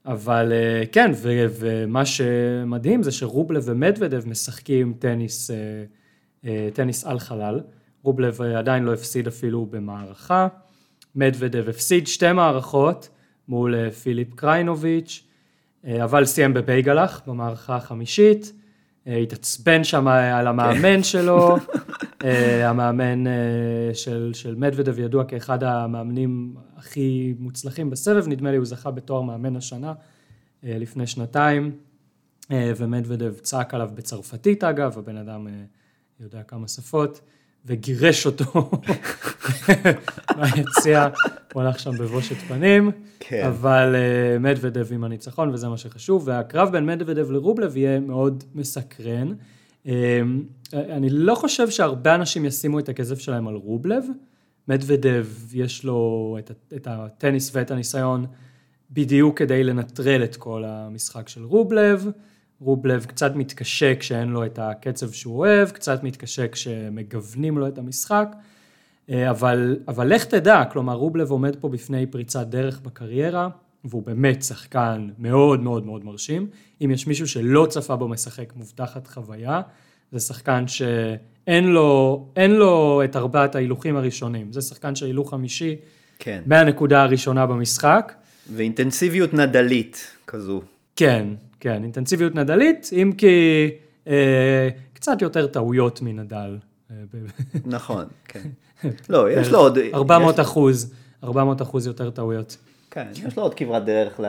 אבל 0.06 0.52
אה, 0.52 0.86
כן, 0.92 1.10
ו, 1.14 1.46
ומה 1.58 2.06
שמדהים 2.06 3.02
זה 3.02 3.12
שרובלב 3.12 3.62
ומדוודב 3.66 4.28
משחקים 4.28 4.94
טניס, 4.98 5.50
אה, 5.50 5.56
אה, 6.44 6.68
טניס 6.72 7.04
על 7.04 7.18
חלל. 7.18 7.60
רובלב 8.07 8.42
עדיין 8.42 8.84
לא 8.84 8.94
הפסיד 8.94 9.26
אפילו 9.26 9.66
במערכה. 9.66 10.48
מדוודב 11.14 11.68
הפסיד 11.68 12.07
שתי 12.07 12.32
מערכות 12.32 13.09
מול 13.48 13.74
אה, 13.74 13.90
פיליפ 13.90 14.34
קריינוביץ', 14.34 15.24
אה, 15.84 16.04
אבל 16.04 16.24
סיים 16.24 16.54
בבייגלח 16.54 17.22
במערכה 17.26 17.76
החמישית. 17.76 18.52
אה, 19.07 19.16
התעצבן 19.16 19.84
שם 19.84 20.09
על 20.09 20.46
המאמן 20.46 20.96
כן. 20.96 21.02
שלו, 21.02 21.57
המאמן 22.68 23.24
של, 23.94 24.30
של 24.34 24.54
מדוודב 24.54 24.98
ידוע 24.98 25.24
כאחד 25.24 25.64
המאמנים 25.64 26.54
הכי 26.76 27.34
מוצלחים 27.38 27.90
בסבב, 27.90 28.28
נדמה 28.28 28.50
לי 28.50 28.57
הוא 28.57 28.66
זכה 28.66 28.90
בתואר 28.90 29.22
מאמן 29.22 29.57
השנה 29.57 29.92
לפני 30.62 31.07
שנתיים, 31.07 31.72
ומדוודב 32.50 33.34
צעק 33.34 33.74
עליו 33.74 33.90
בצרפתית 33.94 34.64
אגב, 34.64 34.98
הבן 34.98 35.16
אדם 35.16 35.46
יודע 36.20 36.42
כמה 36.42 36.68
שפות. 36.68 37.20
וגירש 37.66 38.26
אותו 38.26 38.70
מהיציאה, 40.36 41.08
הוא 41.52 41.62
הלך 41.62 41.78
שם 41.78 41.90
בבושת 41.98 42.36
פנים, 42.36 42.90
כן. 43.20 43.46
אבל 43.46 43.94
uh, 43.94 44.38
מדוודב 44.38 44.92
עם 44.92 45.04
הניצחון 45.04 45.50
וזה 45.50 45.68
מה 45.68 45.76
שחשוב, 45.76 46.22
והקרב 46.28 46.72
בין 46.72 46.86
מדוודב 46.86 47.30
לרובלב 47.30 47.76
יהיה 47.76 48.00
מאוד 48.00 48.44
מסקרן. 48.54 49.32
Uh, 49.84 49.88
אני 50.72 51.10
לא 51.10 51.34
חושב 51.34 51.70
שהרבה 51.70 52.14
אנשים 52.14 52.44
ישימו 52.44 52.78
את 52.78 52.88
הכסף 52.88 53.18
שלהם 53.18 53.48
על 53.48 53.54
רובלב, 53.54 54.04
מדוודב 54.68 55.26
יש 55.52 55.84
לו 55.84 56.36
את, 56.38 56.50
את 56.76 56.86
הטניס 56.90 57.50
ואת 57.54 57.70
הניסיון 57.70 58.26
בדיוק 58.90 59.38
כדי 59.38 59.64
לנטרל 59.64 60.24
את 60.24 60.36
כל 60.36 60.64
המשחק 60.66 61.28
של 61.28 61.44
רובלב. 61.44 62.10
רובלב 62.61 63.04
קצת 63.04 63.34
מתקשה 63.34 63.94
כשאין 63.94 64.28
לו 64.28 64.44
את 64.44 64.59
הקצב 64.62 65.11
שהוא 65.11 65.38
אוהב, 65.38 65.70
קצת 65.70 66.02
מתקשה 66.02 66.48
כשמגוונים 66.48 67.59
לו 67.59 67.68
את 67.68 67.78
המשחק, 67.78 68.28
אה, 69.11 69.30
אבל, 69.30 69.76
אבל 69.88 70.14
לך 70.14 70.24
תדע, 70.24 70.64
כלומר 70.64 70.94
רובלב 70.94 71.30
עומד 71.30 71.57
פה 71.57 71.68
בפני 71.68 72.07
פריצת 72.07 72.46
דרך 72.46 72.80
בקריירה, 72.80 73.48
והוא 73.84 74.02
באמת 74.02 74.42
שחקן 74.42 75.09
מאוד 75.18 75.61
מאוד 75.61 75.86
מאוד 75.86 76.04
מרשים. 76.04 76.46
אם 76.84 76.90
יש 76.90 77.07
מישהו 77.07 77.28
שלא 77.28 77.66
צפה 77.70 77.96
בו 77.96 78.09
משחק 78.09 78.52
מובטחת 78.57 79.07
חוויה, 79.07 79.61
זה 80.12 80.20
שחקן 80.20 80.68
שאין 80.68 81.66
לו, 81.66 82.26
לו 82.48 83.02
את 83.04 83.16
ארבעת 83.16 83.54
ההילוכים 83.54 83.96
הראשונים, 83.96 84.52
זה 84.52 84.61
שחקן 84.61 84.94
של 84.94 85.07
הילוך 85.07 85.30
חמישי, 85.30 85.76
כן. 86.18 86.42
מהנקודה 86.46 87.02
הראשונה 87.02 87.46
במשחק. 87.46 88.12
ואינטנסיביות 88.54 89.34
נדלית 89.34 90.07
כזו. 90.26 90.62
כן, 90.96 91.26
כן, 91.66 91.82
אינטנסיביות 91.82 92.34
נדלית, 92.34 92.90
אם 92.92 93.12
כי 93.18 93.68
אה, 94.06 94.68
קצת 94.94 95.22
יותר 95.22 95.46
טעויות 95.46 96.02
מנדל. 96.02 96.58
אה, 96.90 96.96
נכון, 97.76 98.04
כן. 98.24 98.48
לא, 99.08 99.30
יש 99.30 99.48
לו 99.48 99.58
עוד... 99.58 99.78
400 99.94 100.40
אחוז, 100.40 100.94
400 101.24 101.62
אחוז 101.62 101.86
יותר 101.86 102.10
טעויות. 102.10 102.56
כן, 102.90 103.06
יש 103.26 103.36
לו 103.36 103.42
עוד 103.42 103.54
כברת 103.54 103.84
דרך 103.84 104.20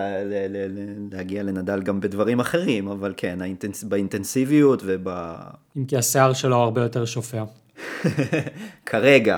להגיע 1.12 1.44
לנדל 1.44 1.82
גם 1.82 2.00
בדברים 2.00 2.40
אחרים, 2.40 2.88
אבל 2.88 3.14
כן, 3.18 3.42
האינטנס... 3.42 3.84
באינטנסיביות 3.84 4.82
וב... 4.86 5.08
אם 5.78 5.86
כי 5.86 5.98
השיער 5.98 6.34
שלו 6.34 6.56
הרבה 6.56 6.82
יותר 6.82 7.06
שופע. 7.06 7.44
כרגע, 8.86 9.38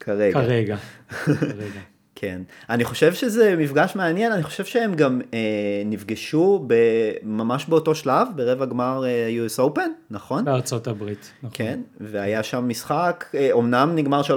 כרגע. 0.00 0.42
כרגע. 0.42 0.76
כן. 2.22 2.42
אני 2.70 2.84
חושב 2.84 3.14
שזה 3.14 3.54
מפגש 3.58 3.96
מעניין, 3.96 4.32
אני 4.32 4.42
חושב 4.42 4.64
שהם 4.64 4.94
גם 4.94 5.20
אה, 5.34 5.38
נפגשו 5.86 6.64
ב... 6.66 6.74
ממש 7.22 7.66
באותו 7.66 7.94
שלב, 7.94 8.28
ברבע 8.36 8.64
גמר 8.66 9.04
אה, 9.04 9.28
US 9.46 9.60
Open, 9.60 9.88
נכון? 10.10 10.44
בארצות 10.44 10.86
הברית. 10.86 11.30
נכון. 11.38 11.50
כן, 11.52 11.80
והיה 12.00 12.42
שם 12.42 12.68
משחק, 12.68 13.24
אה, 13.34 13.48
אומנם 13.52 13.92
נגמר 13.94 14.22
3-0 14.22 14.28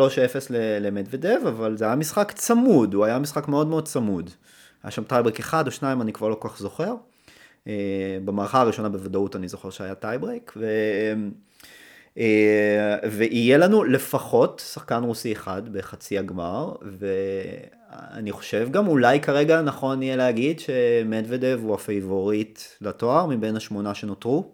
ל- 0.50 0.88
למדוודב, 0.88 1.38
אבל 1.48 1.78
זה 1.78 1.86
היה 1.86 1.96
משחק 1.96 2.32
צמוד, 2.32 2.94
הוא 2.94 3.06
היה 3.06 3.20
משחק 3.20 3.48
מאוד 3.48 3.68
מאוד 3.68 3.86
צמוד. 3.86 4.30
היה 4.84 4.92
שם 4.92 5.04
טייברק 5.04 5.40
אחד 5.40 5.68
או 5.68 5.72
שניים, 5.72 6.02
אני 6.02 6.14
כבר 6.14 6.30
לא 6.30 6.36
כל 6.36 6.50
כך 6.50 6.60
זוכר. 6.60 6.94
אה, 7.68 7.74
במערכה 8.26 8.62
הראשונה 8.62 8.90
בוודאות 8.90 9.36
אני 9.36 9.48
זוכר 9.48 9.70
שהיה 9.70 9.96
טייברק, 9.96 10.54
ו... 10.58 10.64
אה, 10.66 11.14
ויהיה 13.12 13.58
לנו 13.58 13.84
לפחות 13.84 14.62
שחקן 14.74 15.04
רוסי 15.04 15.34
אחד 15.34 15.70
בחצי 15.70 16.18
הגמר, 16.18 16.76
ואני 16.82 18.32
חושב 18.32 18.68
גם 18.72 18.88
אולי 18.88 19.20
כרגע 19.20 19.62
נכון 19.62 20.04
יהיה 20.04 20.16
להגיד 20.16 20.60
שמדוודב 20.60 21.60
הוא 21.64 21.74
הפייבוריט 21.74 22.60
לתואר 22.82 23.26
מבין 23.26 23.56
השמונה 23.56 23.94
שנותרו. 23.94 24.52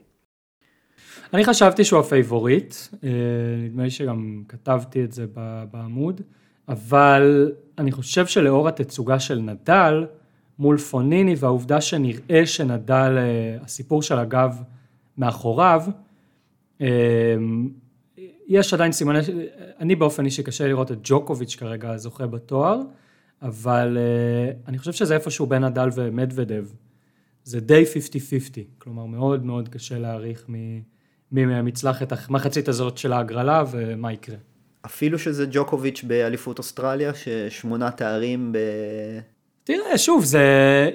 אני 1.33 1.45
חשבתי 1.45 1.83
שהוא 1.83 1.99
הפייבוריט, 1.99 2.75
אה, 3.03 3.09
נדמה 3.57 3.83
לי 3.83 3.89
שגם 3.89 4.43
כתבתי 4.47 5.03
את 5.03 5.11
זה 5.11 5.25
בעמוד, 5.71 6.21
אבל 6.67 7.51
אני 7.77 7.91
חושב 7.91 8.25
שלאור 8.25 8.67
התצוגה 8.67 9.19
של 9.19 9.39
נדל 9.39 10.05
מול 10.59 10.77
פוניני 10.77 11.35
והעובדה 11.37 11.81
שנראה 11.81 12.45
שנדל, 12.45 13.17
אה, 13.17 13.57
הסיפור 13.63 14.01
של 14.01 14.19
הגב 14.19 14.61
מאחוריו, 15.17 15.83
אה, 15.87 15.91
יש 18.47 18.73
עדיין 18.73 18.91
סימני, 18.91 19.19
אני 19.79 19.95
באופן 19.95 20.25
אישי 20.25 20.43
קשה 20.43 20.67
לראות 20.67 20.91
את 20.91 20.97
ג'וקוביץ' 21.03 21.55
כרגע 21.55 21.97
זוכה 21.97 22.27
בתואר, 22.27 22.79
אבל 23.41 23.97
אה, 23.97 24.51
אני 24.67 24.77
חושב 24.77 24.91
שזה 24.91 25.15
איפשהו 25.15 25.45
בין 25.45 25.63
נדל 25.63 25.89
ומדוודב. 25.95 26.67
זה 27.43 27.59
די 27.59 27.83
50-50, 27.83 28.59
כלומר 28.77 29.05
מאוד 29.05 29.45
מאוד 29.45 29.69
קשה 29.69 29.99
להעריך 29.99 30.45
מי 30.49 30.81
מי 31.31 31.45
מהם 31.45 31.67
יצלח 31.67 32.03
את 32.03 32.13
המחצית 32.29 32.67
הזאת 32.67 32.97
של 32.97 33.13
ההגרלה 33.13 33.63
ומה 33.71 34.13
יקרה. 34.13 34.35
אפילו 34.85 35.19
שזה 35.19 35.45
ג'וקוביץ' 35.51 36.03
באליפות 36.03 36.57
אוסטרליה, 36.57 37.11
ששמונה 37.13 37.91
תארים 37.91 38.51
ב... 38.51 38.57
תראה, 39.63 39.97
שוב, 39.97 40.23
זה... 40.23 40.41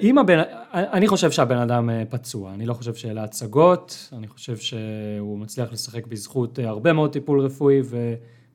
אם 0.01 0.17
הבן... 0.17 0.39
אני 0.73 1.07
חושב 1.07 1.31
שהבן 1.31 1.57
אדם 1.57 1.89
אה, 1.89 2.03
פצוע, 2.09 2.53
אני 2.53 2.65
לא 2.65 2.73
חושב 2.73 2.95
שאלה 2.95 3.23
הצגות, 3.23 4.09
אני 4.17 4.27
חושב 4.27 4.57
שהוא 4.57 5.39
מצליח 5.39 5.71
לשחק 5.71 6.07
בזכות 6.07 6.59
אה, 6.59 6.69
הרבה 6.69 6.93
מאוד 6.93 7.13
טיפול 7.13 7.39
רפואי 7.39 7.81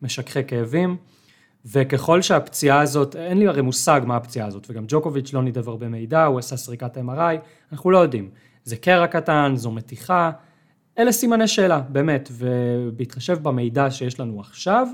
ומשככי 0.03 0.45
כאבים, 0.45 0.97
וככל 1.67 2.23
שהפציעה 2.23 2.81
הזאת, 2.81 3.17
אין 3.17 3.39
לי 3.39 3.47
הרי 3.47 3.63
מושג 3.63 4.01
מה 4.07 4.17
הפציעה 4.17 4.47
הזאת, 4.47 4.67
וגם 4.71 4.85
ג'וקוביץ' 4.89 5.33
לא 5.33 5.43
נידב 5.43 5.69
הרבה 5.69 5.89
מידע, 5.89 6.25
הוא 6.25 6.39
עשה 6.39 6.57
סריקת 6.57 6.97
MRI, 6.97 7.37
אנחנו 7.73 7.91
לא 7.91 7.99
יודעים. 7.99 8.31
זה 8.65 8.77
קרע 8.77 9.07
קטן, 9.07 9.53
זו 9.57 9.71
מתיחה, 9.71 10.31
אלה 10.99 11.13
סימני 11.13 11.49
שאלה, 11.49 11.81
באמת, 11.81 12.29
ובהתחשב 12.33 13.39
במידע 13.43 13.91
שיש 13.91 14.21
לנו 14.21 14.41
עכשיו, 14.41 14.89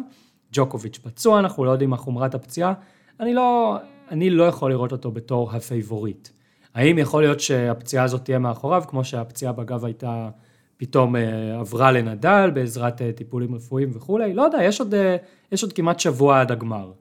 ג'וקוביץ' 0.52 0.98
פצוע, 0.98 1.38
אנחנו 1.38 1.64
לא 1.64 1.70
יודעים 1.70 1.90
מה 1.90 1.96
חומרת 1.96 2.34
הפציעה, 2.34 2.72
אני 3.20 3.34
לא, 3.34 3.76
אני 4.10 4.30
לא 4.30 4.44
יכול 4.44 4.70
לראות 4.70 4.92
אותו 4.92 5.10
בתור 5.10 5.50
הפייבוריט. 5.52 6.28
האם 6.74 6.98
יכול 6.98 7.22
להיות 7.22 7.40
שהפציעה 7.40 8.04
הזאת 8.04 8.24
תהיה 8.24 8.38
מאחוריו, 8.38 8.82
כמו 8.88 9.04
שהפציעה 9.04 9.52
בגב 9.52 9.84
הייתה, 9.84 10.28
פתאום 10.76 11.16
אה, 11.16 11.58
עברה 11.60 11.92
לנדל 11.92 12.50
בעזרת 12.54 13.02
אה, 13.02 13.12
טיפולים 13.12 13.54
רפואיים 13.54 13.90
וכולי? 13.94 14.34
לא 14.34 14.42
יודע, 14.42 14.58
יש 14.62 14.80
עוד, 14.80 14.94
אה, 14.94 15.16
יש 15.52 15.62
עוד 15.62 15.72
כמעט 15.72 16.00
שבוע 16.00 16.40
עד 16.40 16.52
הגמר. 16.52 16.92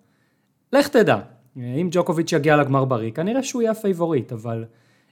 לך 0.73 0.87
תדע, 0.87 1.19
אם 1.57 1.89
ג'וקוביץ' 1.91 2.31
יגיע 2.31 2.57
לגמר 2.57 2.85
בריא, 2.85 3.11
כנראה 3.11 3.43
שהוא 3.43 3.61
יהיה 3.61 3.71
הפייבוריט, 3.71 4.31
אבל 4.31 4.65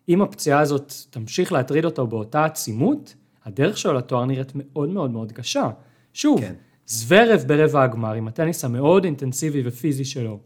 אם 0.10 0.22
הפציעה 0.22 0.60
הזאת 0.60 0.94
תמשיך 1.10 1.52
להטריד 1.52 1.86
אותו 1.86 2.08
באותה 2.08 2.46
עצימות, 2.46 3.16
הדרך 3.46 3.78
שלו 3.78 3.94
לתואר 3.94 4.26
נראית 4.26 4.52
מאוד 4.56 4.90
מאוד 4.90 5.12
מאוד 5.12 5.32
קשה. 5.32 5.70
שוב, 6.14 6.40
כן. 6.40 6.48
כן. 6.48 6.54
זוורב 6.86 7.44
ברבע 7.48 7.84
הגמר, 7.84 8.14
עם 8.14 8.28
הטניס 8.28 8.66
המאוד 8.66 9.04
אינטנסיבי 9.04 9.62
ופיזי 9.66 10.06
שלו. 10.06 10.40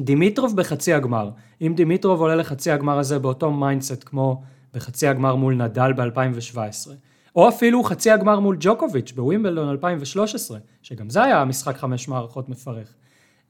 דימיטרוב 0.00 0.56
בחצי 0.56 0.92
הגמר. 0.92 1.30
אם 1.60 1.72
דימיטרוב 1.76 2.20
עולה 2.20 2.36
לחצי 2.36 2.70
הגמר 2.70 2.98
הזה 2.98 3.18
באותו 3.18 3.52
mindset 3.52 4.04
כמו 4.04 4.42
בחצי 4.74 5.06
הגמר 5.06 5.34
מול 5.34 5.54
נדל 5.54 5.92
ב-2017, 5.92 6.90
או 7.36 7.48
אפילו 7.48 7.82
חצי 7.82 8.10
הגמר 8.10 8.40
מול 8.40 8.56
ג'וקוביץ' 8.60 9.12
בווימבלדון 9.12 9.68
2013, 9.68 10.58
שגם 10.82 11.10
זה 11.10 11.22
היה 11.22 11.44
משחק 11.44 11.76
חמש 11.76 12.08
מערכות 12.08 12.48
מפרך. 12.48 12.94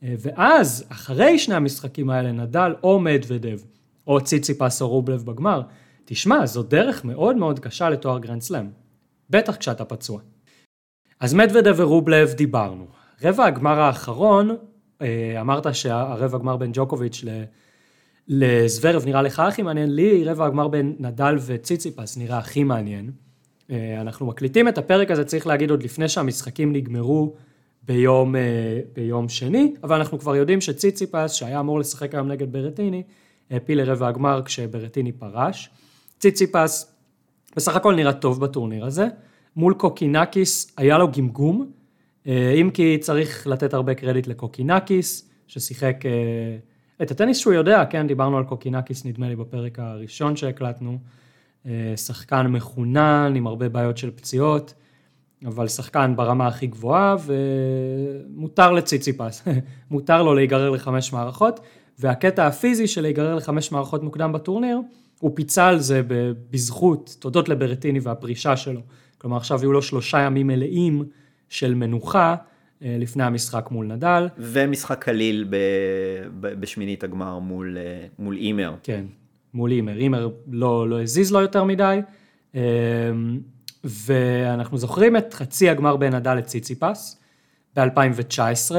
אה, 0.02 0.14
ואז, 0.18 0.84
אחרי 0.88 1.38
שני 1.38 1.54
המשחקים 1.54 2.10
האלה, 2.10 2.32
נדל 2.32 2.74
או 2.82 3.00
מדוודב, 3.00 3.58
או 4.06 4.20
ציציפס 4.20 4.82
או 4.82 4.88
רובלב 4.88 5.24
בגמר, 5.24 5.62
תשמע, 6.04 6.46
זו 6.46 6.62
דרך 6.62 7.04
מאוד 7.04 7.36
מאוד 7.36 7.58
קשה 7.58 7.90
לתואר 7.90 8.18
גרנד 8.18 8.42
סלאם. 8.42 8.66
בטח 9.30 9.56
כשאתה 9.56 9.84
פצוע. 9.84 10.20
אז 11.20 11.34
מדוודב 11.34 11.74
ורובלב 11.76 12.32
דיברנו. 12.32 12.86
רבע 13.22 13.44
הגמר 13.44 13.80
האחרון, 13.80 14.56
אמרת 15.40 15.74
שהרבע 15.74 16.36
הגמר 16.36 16.56
בין 16.56 16.70
ג'וקוביץ' 16.74 17.24
לזוורב 18.28 19.04
נראה 19.06 19.22
לך 19.22 19.40
הכי 19.40 19.62
מעניין, 19.62 19.94
לי 19.94 20.24
רבע 20.24 20.46
הגמר 20.46 20.68
בין 20.68 20.96
נדל 20.98 21.36
וציציפס 21.46 22.16
נראה 22.16 22.38
הכי 22.38 22.64
מעניין. 22.64 23.10
אה, 23.70 24.00
אנחנו 24.00 24.26
מקליטים 24.26 24.68
את 24.68 24.78
הפרק 24.78 25.10
הזה, 25.10 25.24
צריך 25.24 25.46
להגיד 25.46 25.70
עוד 25.70 25.82
לפני 25.82 26.08
שהמשחקים 26.08 26.72
נגמרו 26.72 27.34
ביום, 27.82 28.36
אה, 28.36 28.80
ביום 28.92 29.28
שני, 29.28 29.74
אבל 29.82 29.96
אנחנו 29.96 30.18
כבר 30.18 30.36
יודעים 30.36 30.60
שציציפס, 30.60 31.32
שהיה 31.32 31.60
אמור 31.60 31.78
לשחק 31.78 32.14
היום 32.14 32.28
נגד 32.28 32.52
ברטיני, 32.52 33.02
העפיל 33.50 33.82
לרבע 33.82 34.08
הגמר 34.08 34.42
כשברטיני 34.44 35.12
פרש. 35.12 35.70
ציציפס 36.18 36.92
בסך 37.56 37.76
הכל 37.76 37.94
נראה 37.94 38.12
טוב 38.12 38.40
בטורניר 38.40 38.84
הזה. 38.84 39.06
מול 39.56 39.74
קוקינקיס 39.74 40.72
היה 40.76 40.98
לו 40.98 41.08
גמגום, 41.12 41.60
אה, 41.60 41.66
אם 42.28 42.70
כי 42.74 42.98
צריך 43.00 43.46
לתת 43.46 43.74
הרבה 43.74 43.94
קרדיט 43.94 44.26
לקוקינקיס, 44.26 45.30
ששיחק 45.46 46.06
אה, 46.06 46.56
את 47.02 47.10
הטניס 47.10 47.38
שהוא 47.38 47.52
יודע, 47.52 47.84
כן, 47.90 48.06
דיברנו 48.06 48.38
על 48.38 48.44
קוקינקיס 48.44 49.04
נדמה 49.04 49.28
לי 49.28 49.36
בפרק 49.36 49.78
הראשון 49.78 50.36
שהקלטנו. 50.36 50.98
אה, 51.66 51.96
שחקן 51.96 52.46
מחונן 52.46 53.32
עם 53.36 53.46
הרבה 53.46 53.68
בעיות 53.68 53.98
של 53.98 54.10
פציעות, 54.10 54.74
אבל 55.46 55.68
שחקן 55.68 56.12
ברמה 56.16 56.46
הכי 56.46 56.66
גבוהה 56.66 57.16
ומותר 57.24 58.72
לציציפס, 58.72 59.42
מותר 59.90 60.22
לו 60.22 60.34
להיגרר 60.34 60.70
לחמש 60.70 61.12
מערכות, 61.12 61.60
והקטע 61.98 62.46
הפיזי 62.46 62.86
של 62.86 63.02
להיגרר 63.02 63.34
לחמש 63.34 63.72
מערכות 63.72 64.02
מוקדם 64.02 64.32
בטורניר, 64.32 64.80
הוא 65.20 65.30
פיצה 65.34 65.68
על 65.68 65.78
זה 65.78 66.02
בזכות, 66.50 67.16
תודות 67.18 67.48
לברטיני 67.48 68.00
והפרישה 68.00 68.56
שלו. 68.56 68.80
כלומר 69.18 69.36
עכשיו 69.36 69.60
היו 69.60 69.72
לו 69.72 69.82
שלושה 69.82 70.18
ימים 70.18 70.46
מלאים 70.46 71.04
של 71.48 71.74
מנוחה 71.74 72.34
אה, 72.82 72.96
לפני 72.98 73.24
המשחק 73.24 73.68
מול 73.70 73.86
נדל. 73.86 74.28
ומשחק 74.38 75.04
קליל 75.04 75.46
ב... 75.50 75.56
ב... 76.40 76.60
בשמינית 76.60 77.04
הגמר 77.04 77.38
מול, 77.38 77.78
אה, 77.78 78.06
מול 78.18 78.36
אימר. 78.36 78.74
כן, 78.82 79.04
מול 79.54 79.72
אימר. 79.72 79.96
אימר 79.96 80.28
לא, 80.50 80.88
לא 80.88 81.02
הזיז 81.02 81.32
לו 81.32 81.40
יותר 81.40 81.64
מדי. 81.64 82.00
אה, 82.54 82.60
ואנחנו 83.84 84.78
זוכרים 84.78 85.16
את 85.16 85.34
חצי 85.34 85.68
הגמר 85.68 85.96
בין 85.96 86.14
נדל 86.14 86.34
לציציפס 86.34 87.20
ב-2019. 87.76 88.76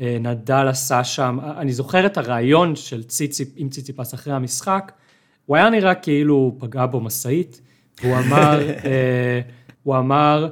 אה, 0.00 0.16
נדל 0.20 0.68
עשה 0.68 1.04
שם, 1.04 1.38
אני 1.58 1.72
זוכר 1.72 2.06
את 2.06 2.18
הרעיון 2.18 2.76
של 2.76 3.02
ציציפ, 3.02 3.48
עם 3.56 3.68
ציציפס 3.68 4.14
אחרי 4.14 4.32
המשחק, 4.32 4.92
הוא 5.46 5.56
היה 5.56 5.70
נראה 5.70 5.94
כאילו 5.94 6.56
פגע 6.58 6.86
בו 6.86 7.00
משאית, 7.00 7.60
והוא 8.02 8.16
אמר, 8.16 8.60
הוא 9.82 9.96
אמר, 9.96 10.48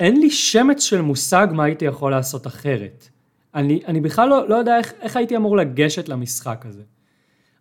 אין 0.00 0.20
לי 0.20 0.30
שמץ 0.30 0.82
של 0.82 1.00
מושג 1.00 1.46
מה 1.52 1.64
הייתי 1.64 1.84
יכול 1.84 2.10
לעשות 2.10 2.46
אחרת. 2.46 3.08
אני, 3.54 3.80
אני 3.86 4.00
בכלל 4.00 4.28
לא, 4.28 4.48
לא 4.48 4.54
יודע 4.54 4.78
איך, 4.78 4.92
איך 5.00 5.16
הייתי 5.16 5.36
אמור 5.36 5.56
לגשת 5.56 6.08
למשחק 6.08 6.64
הזה. 6.68 6.82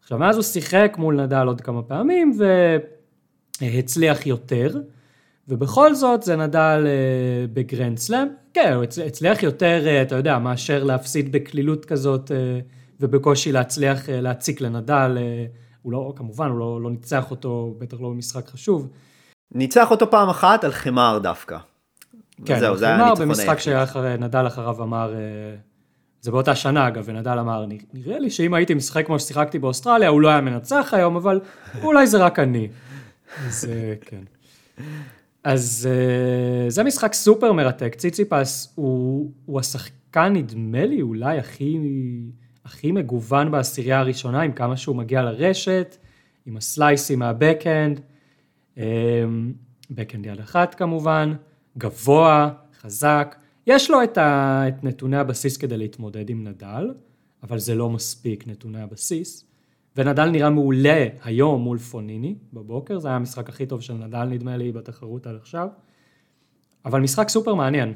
עכשיו, 0.01 0.17
מאז 0.17 0.35
הוא 0.35 0.43
שיחק 0.43 0.95
מול 0.97 1.21
נדל 1.21 1.47
עוד 1.47 1.61
כמה 1.61 1.81
פעמים 1.83 2.37
והצליח 3.61 4.25
יותר, 4.25 4.75
ובכל 5.47 5.95
זאת 5.95 6.23
זה 6.23 6.35
נדל 6.35 6.83
אה, 6.87 6.91
בגרנד 7.53 7.97
סלאם. 7.97 8.27
כן, 8.53 8.73
הוא 8.73 8.83
הצ- 8.83 9.03
הצליח 9.07 9.43
יותר, 9.43 9.83
אה, 9.87 10.01
אתה 10.01 10.15
יודע, 10.15 10.39
מאשר 10.39 10.83
להפסיד 10.83 11.31
בקלילות 11.31 11.85
כזאת 11.85 12.31
אה, 12.31 12.59
ובקושי 12.99 13.51
להצליח 13.51 14.09
אה, 14.09 14.21
להציק 14.21 14.61
לנדל. 14.61 15.17
אה, 15.17 15.45
הוא 15.81 15.91
לא, 15.91 16.13
כמובן, 16.15 16.49
הוא 16.49 16.59
לא, 16.59 16.81
לא 16.81 16.89
ניצח 16.89 17.31
אותו, 17.31 17.75
בטח 17.77 17.97
לא 18.01 18.09
במשחק 18.09 18.47
חשוב. 18.47 18.87
ניצח 19.51 19.91
אותו 19.91 20.11
פעם 20.11 20.29
אחת 20.29 20.63
על 20.63 20.71
חמר 20.71 21.19
דווקא. 21.23 21.57
כן, 22.45 22.59
זהו, 22.59 22.77
זה 22.77 22.87
היה 22.87 23.15
במשחק 23.19 23.49
היחיד. 23.49 23.59
שהיה 23.59 23.83
אחרי, 23.83 24.17
נדל 24.17 24.47
אחריו 24.47 24.83
אמר, 24.83 25.13
אה, 25.13 25.19
זה 26.21 26.31
באותה 26.31 26.55
שנה 26.55 26.87
אגב, 26.87 27.03
ונדל 27.05 27.39
אמר, 27.39 27.65
נראה 27.93 28.19
לי 28.19 28.29
שאם 28.29 28.53
הייתי 28.53 28.73
משחק 28.73 29.05
כמו 29.05 29.19
ששיחקתי 29.19 29.59
באוסטרליה, 29.59 30.09
הוא 30.09 30.21
לא 30.21 30.29
היה 30.29 30.41
מנצח 30.41 30.89
היום, 30.91 31.15
אבל 31.15 31.39
אולי 31.83 32.07
זה 32.07 32.17
רק 32.17 32.39
אני. 32.39 32.67
אז 33.45 33.69
אה, 33.71 33.93
כן. 34.01 34.21
אז 35.43 35.89
אה, 35.91 36.69
זה 36.69 36.83
משחק 36.83 37.13
סופר 37.13 37.53
מרתק, 37.53 37.95
ציציפס 37.95 38.73
הוא, 38.75 39.31
הוא 39.45 39.59
השחקן, 39.59 40.33
נדמה 40.33 40.85
לי, 40.85 41.01
אולי 41.01 41.39
הכי, 41.39 41.79
הכי 42.65 42.91
מגוון 42.91 43.51
בעשירייה 43.51 43.99
הראשונה, 43.99 44.41
עם 44.41 44.51
כמה 44.51 44.77
שהוא 44.77 44.95
מגיע 44.95 45.21
לרשת, 45.21 45.97
עם 46.45 46.57
הסלייסים 46.57 47.19
מהבקאנד, 47.19 48.01
בקאנד 49.91 50.25
יד 50.25 50.39
אחת 50.39 50.75
כמובן, 50.75 51.33
גבוה, 51.77 52.49
חזק. 52.81 53.35
יש 53.67 53.91
לו 53.91 54.03
את, 54.03 54.17
ה, 54.17 54.63
את 54.67 54.83
נתוני 54.83 55.17
הבסיס 55.17 55.57
כדי 55.57 55.77
להתמודד 55.77 56.29
עם 56.29 56.47
נדל, 56.47 56.91
אבל 57.43 57.59
זה 57.59 57.75
לא 57.75 57.89
מספיק 57.89 58.47
נתוני 58.47 58.81
הבסיס. 58.81 59.45
ונדל 59.95 60.25
נראה 60.25 60.49
מעולה 60.49 61.07
היום 61.23 61.61
מול 61.61 61.77
פוניני 61.77 62.35
בבוקר, 62.53 62.99
זה 62.99 63.07
היה 63.07 63.15
המשחק 63.15 63.49
הכי 63.49 63.65
טוב 63.65 63.81
של 63.81 63.93
נדל 63.93 64.23
נדמה 64.23 64.57
לי 64.57 64.71
בתחרות 64.71 65.27
עד 65.27 65.35
עכשיו. 65.35 65.67
אבל 66.85 67.01
משחק 67.01 67.29
סופר 67.29 67.53
מעניין. 67.53 67.93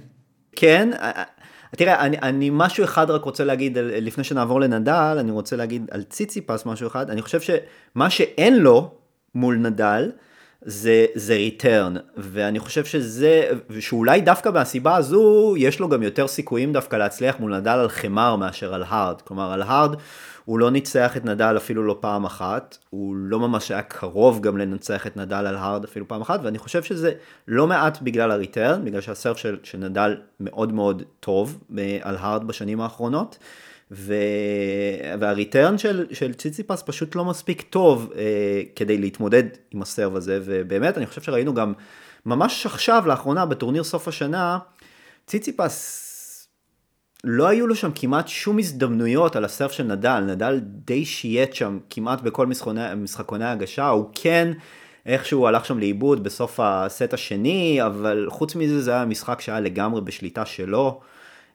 כן, 0.52 0.90
אה, 0.94 1.12
אה, 1.16 1.24
תראה, 1.72 2.06
אני, 2.06 2.18
אני 2.18 2.50
משהו 2.54 2.84
אחד 2.84 3.10
רק 3.10 3.24
רוצה 3.24 3.44
להגיד, 3.44 3.78
לפני 3.78 4.24
שנעבור 4.24 4.62
לנדל, 4.62 5.18
אני 5.20 5.32
רוצה 5.32 5.56
להגיד 5.56 5.88
על 5.92 6.04
ציציפס 6.04 6.66
משהו 6.66 6.88
אחד, 6.88 7.10
אני 7.10 7.22
חושב 7.22 7.40
שמה 7.42 8.10
שאין 8.10 8.60
לו 8.60 8.92
מול 9.36 9.56
נדל, 9.56 10.12
זה, 10.66 11.06
זה 11.16 11.34
return, 11.34 11.94
ואני 12.18 12.60
חושב 12.60 12.86
שזה, 12.86 13.50
שאולי 13.80 14.22
דווקא 14.22 14.50
מהסיבה 14.50 14.96
הזו, 14.96 15.54
יש 15.58 15.80
לו 15.80 15.90
גם 15.90 16.04
יותר 16.04 16.28
סיכויים 16.28 16.74
דווקא 16.74 16.96
להצליח 16.96 17.40
מול 17.40 17.58
נדל 17.58 17.70
על 17.70 17.90
חמר 17.90 18.36
מאשר 18.36 18.74
על 18.74 18.84
hard, 18.88 19.22
כלומר 19.22 19.52
על 19.52 19.62
hard 19.62 19.96
הוא 20.46 20.60
לא 20.60 20.72
ניצח 20.72 21.18
את 21.18 21.26
נדל 21.26 21.58
אפילו 21.58 21.84
לא 21.84 21.98
פעם 22.00 22.26
אחת, 22.26 22.78
הוא 22.90 23.16
לא 23.16 23.40
ממש 23.40 23.72
היה 23.72 23.82
קרוב 23.82 24.42
גם 24.42 24.58
לנצח 24.58 25.08
את 25.08 25.18
נדל 25.18 25.46
על 25.48 25.56
הארד 25.56 25.84
אפילו 25.84 26.08
פעם 26.08 26.22
אחת, 26.22 26.40
ואני 26.44 26.58
חושב 26.58 26.84
שזה 26.84 27.12
לא 27.48 27.68
מעט 27.68 28.02
בגלל 28.02 28.32
הריטרן, 28.32 28.86
בגלל 28.86 29.02
שהסרף 29.02 29.38
של, 29.38 29.58
של 29.64 29.78
נדל 29.78 30.16
מאוד 30.40 30.74
מאוד 30.74 31.04
טוב 31.20 31.58
אה, 31.78 31.98
על 32.02 32.16
הארד 32.20 32.48
בשנים 32.48 32.82
האחרונות. 32.82 33.38
ו... 33.92 34.14
והריטרן 35.20 35.78
של, 35.78 36.06
של 36.12 36.34
ציציפס 36.34 36.84
פשוט 36.86 37.16
לא 37.16 37.26
מספיק 37.26 37.62
טוב 37.62 38.12
אה, 38.16 38.62
כדי 38.76 38.98
להתמודד 38.98 39.44
עם 39.72 39.82
הסרב 39.82 40.16
הזה, 40.16 40.40
ובאמת 40.46 40.98
אני 40.98 41.06
חושב 41.06 41.22
שראינו 41.22 41.54
גם 41.54 41.74
ממש 42.26 42.66
עכשיו, 42.66 43.04
לאחרונה, 43.08 43.46
בטורניר 43.46 43.84
סוף 43.84 44.08
השנה, 44.08 44.60
ציציפס 45.28 46.08
לא 47.24 47.48
היו 47.48 47.68
לו 47.68 47.76
שם 47.76 47.92
כמעט 47.96 48.28
שום 48.28 48.60
הזדמנויות 48.60 49.36
על 49.36 49.46
הסרף 49.46 49.72
של 49.72 49.84
נדל, 49.84 50.20
נדל 50.20 50.60
די 50.64 51.06
שייט 51.06 51.54
שם 51.54 51.80
כמעט 51.90 52.22
בכל 52.22 52.48
משחקוני, 52.48 52.82
משחקוני 52.98 53.46
הגשה, 53.46 53.88
הוא 53.88 54.10
כן 54.16 54.52
איכשהו 55.06 55.48
הלך 55.48 55.66
שם 55.66 55.80
לאיבוד 55.80 56.24
בסוף 56.24 56.60
הסט 56.64 57.14
השני, 57.14 57.80
אבל 57.86 58.28
חוץ 58.30 58.56
מזה 58.56 58.82
זה 58.82 58.92
היה 58.92 59.06
משחק 59.06 59.42
שהיה 59.42 59.60
לגמרי 59.60 60.02
בשליטה 60.02 60.46
שלו. 60.46 61.00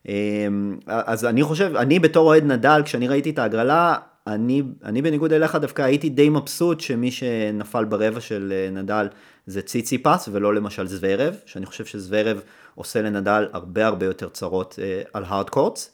אמ, 0.09 0.79
אז 0.87 1.25
אני 1.25 1.43
חושב, 1.43 1.77
אני 1.77 1.99
בתור 1.99 2.27
אוהד 2.27 2.45
נדל, 2.45 2.83
כשאני 2.85 3.09
ראיתי 3.09 3.31
את 3.31 3.39
ההגרלה, 3.39 3.97
אני, 4.27 4.63
אני 4.85 5.03
בניגוד 5.03 5.33
אליך 5.33 5.57
דווקא 5.57 5.83
הייתי 5.83 6.09
די 6.09 6.29
מבסוט 6.29 6.81
שמי 6.81 7.11
שנפל 7.11 7.85
ברבע 7.85 8.21
של 8.21 8.53
אה, 8.57 8.71
נדל 8.71 9.09
זה 9.47 9.63
ציציפס 9.63 10.29
ולא 10.33 10.55
למשל 10.55 10.87
זוורב, 10.87 11.37
שאני 11.47 11.67
חושב 11.67 11.85
שזוורב 11.85 12.41
עושה 12.75 13.03
לנדל 13.03 13.49
הרבה 13.53 13.87
הרבה 13.87 14.07
יותר 14.07 14.29
צרות 14.29 14.79
אה, 14.83 15.03
על 15.13 15.25
הארד 15.27 15.51
קורטס. 15.51 15.91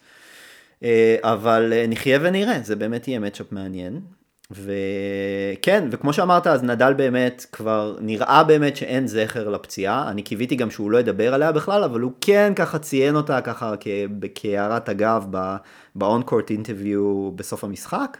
אה, 0.84 1.16
אבל 1.22 1.72
אה, 1.72 1.84
נחיה 1.88 2.18
ונראה, 2.22 2.60
זה 2.62 2.76
באמת 2.76 3.08
יהיה 3.08 3.18
מצ'אפ 3.18 3.52
מעניין. 3.52 4.00
וכן, 4.52 5.88
וכמו 5.90 6.12
שאמרת, 6.12 6.46
אז 6.46 6.62
נדל 6.62 6.92
באמת 6.92 7.46
כבר 7.52 7.96
נראה 8.00 8.44
באמת 8.44 8.76
שאין 8.76 9.06
זכר 9.06 9.48
לפציעה, 9.48 10.10
אני 10.10 10.22
קיוויתי 10.22 10.56
גם 10.56 10.70
שהוא 10.70 10.90
לא 10.90 10.98
ידבר 10.98 11.34
עליה 11.34 11.52
בכלל, 11.52 11.84
אבל 11.84 12.00
הוא 12.00 12.12
כן 12.20 12.52
ככה 12.56 12.78
ציין 12.78 13.16
אותה 13.16 13.40
ככה 13.40 13.74
כהערת 14.34 14.88
אגב 14.88 15.26
ב-on-court 15.94 16.48
interview 16.50 17.30
בסוף 17.34 17.64
המשחק. 17.64 18.18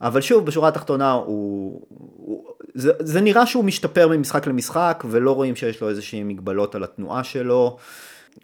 אבל 0.00 0.20
שוב, 0.20 0.46
בשורה 0.46 0.68
התחתונה, 0.68 1.12
הוא, 1.12 1.80
הוא, 1.88 2.44
זה, 2.74 2.92
זה 2.98 3.20
נראה 3.20 3.46
שהוא 3.46 3.64
משתפר 3.64 4.08
ממשחק 4.08 4.46
למשחק, 4.46 5.04
ולא 5.10 5.34
רואים 5.34 5.56
שיש 5.56 5.80
לו 5.80 5.88
איזושהי 5.88 6.22
מגבלות 6.22 6.74
על 6.74 6.84
התנועה 6.84 7.24
שלו. 7.24 7.76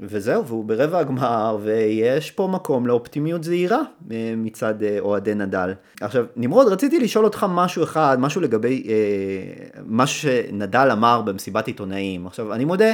וזהו, 0.01 0.47
והוא 0.47 0.64
ברבע 0.64 0.99
הגמר, 0.99 1.59
ויש 1.62 2.30
פה 2.30 2.49
מקום 2.53 2.86
לאופטימיות 2.86 3.44
זהירה 3.44 3.82
אה, 4.11 4.34
מצד 4.36 4.82
אה, 4.82 4.97
אוהדי 5.01 5.34
נדל. 5.34 5.72
עכשיו, 6.01 6.24
נמרוד, 6.36 6.68
רציתי 6.68 7.01
לשאול 7.01 7.24
אותך 7.24 7.47
משהו 7.49 7.82
אחד, 7.82 8.16
משהו 8.20 8.40
לגבי, 8.40 8.86
אה, 8.88 8.94
משהו 9.86 10.20
שנדל 10.20 10.88
אמר 10.92 11.22
במסיבת 11.22 11.66
עיתונאים. 11.66 12.26
עכשיו, 12.26 12.55
אני 12.55 12.64
מודה 12.64 12.92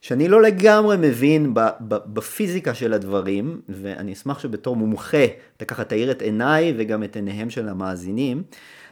שאני 0.00 0.28
לא 0.28 0.42
לגמרי 0.42 0.96
מבין 1.00 1.54
בפיזיקה 1.80 2.74
של 2.74 2.92
הדברים, 2.92 3.60
ואני 3.68 4.12
אשמח 4.12 4.38
שבתור 4.38 4.76
מומחה 4.76 5.24
אתה 5.56 5.64
ככה 5.64 5.84
תאיר 5.84 6.10
את 6.10 6.22
עיניי 6.22 6.74
וגם 6.76 7.04
את 7.04 7.16
עיניהם 7.16 7.50
של 7.50 7.68
המאזינים. 7.68 8.42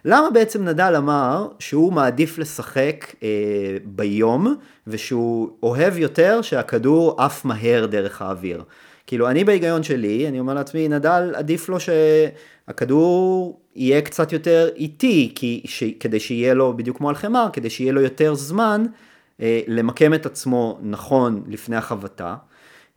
למה 0.08 0.30
בעצם 0.30 0.64
נדל 0.64 0.94
אמר 0.96 1.48
שהוא 1.58 1.92
מעדיף 1.92 2.38
לשחק 2.38 3.14
אה, 3.22 3.28
ביום 3.84 4.56
ושהוא 4.86 5.48
אוהב 5.62 5.98
יותר 5.98 6.42
שהכדור 6.42 7.22
עף 7.22 7.44
מהר 7.44 7.86
דרך 7.86 8.22
האוויר? 8.22 8.62
כאילו 9.06 9.28
אני 9.28 9.44
בהיגיון 9.44 9.82
שלי, 9.82 10.28
אני 10.28 10.40
אומר 10.40 10.54
לעצמי, 10.54 10.88
נדל 10.88 11.32
עדיף 11.34 11.68
לו 11.68 11.76
שהכדור 11.80 13.60
יהיה 13.74 14.00
קצת 14.00 14.32
יותר 14.32 14.68
איטי, 14.76 15.32
כי, 15.34 15.62
ש, 15.64 15.84
כדי 16.00 16.20
שיהיה 16.20 16.54
לו, 16.54 16.76
בדיוק 16.76 16.96
כמו 16.96 17.08
על 17.08 17.14
חמר, 17.14 17.46
כדי 17.52 17.70
שיהיה 17.70 17.92
לו 17.92 18.00
יותר 18.00 18.34
זמן 18.34 18.84
אה, 19.40 19.60
למקם 19.66 20.14
את 20.14 20.26
עצמו 20.26 20.78
נכון 20.82 21.42
לפני 21.48 21.76
החבטה. 21.76 22.34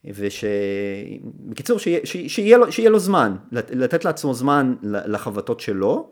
ושבקיצור, 0.06 1.80
שיה, 1.80 2.00
שיהיה, 2.04 2.58
לו, 2.58 2.72
שיהיה 2.72 2.90
לו 2.90 3.00
זמן, 3.00 3.36
לתת 3.52 4.06
לעצמו 4.06 4.34
זמן 4.34 4.76
לחבטות 4.82 5.60
שלו, 5.60 6.08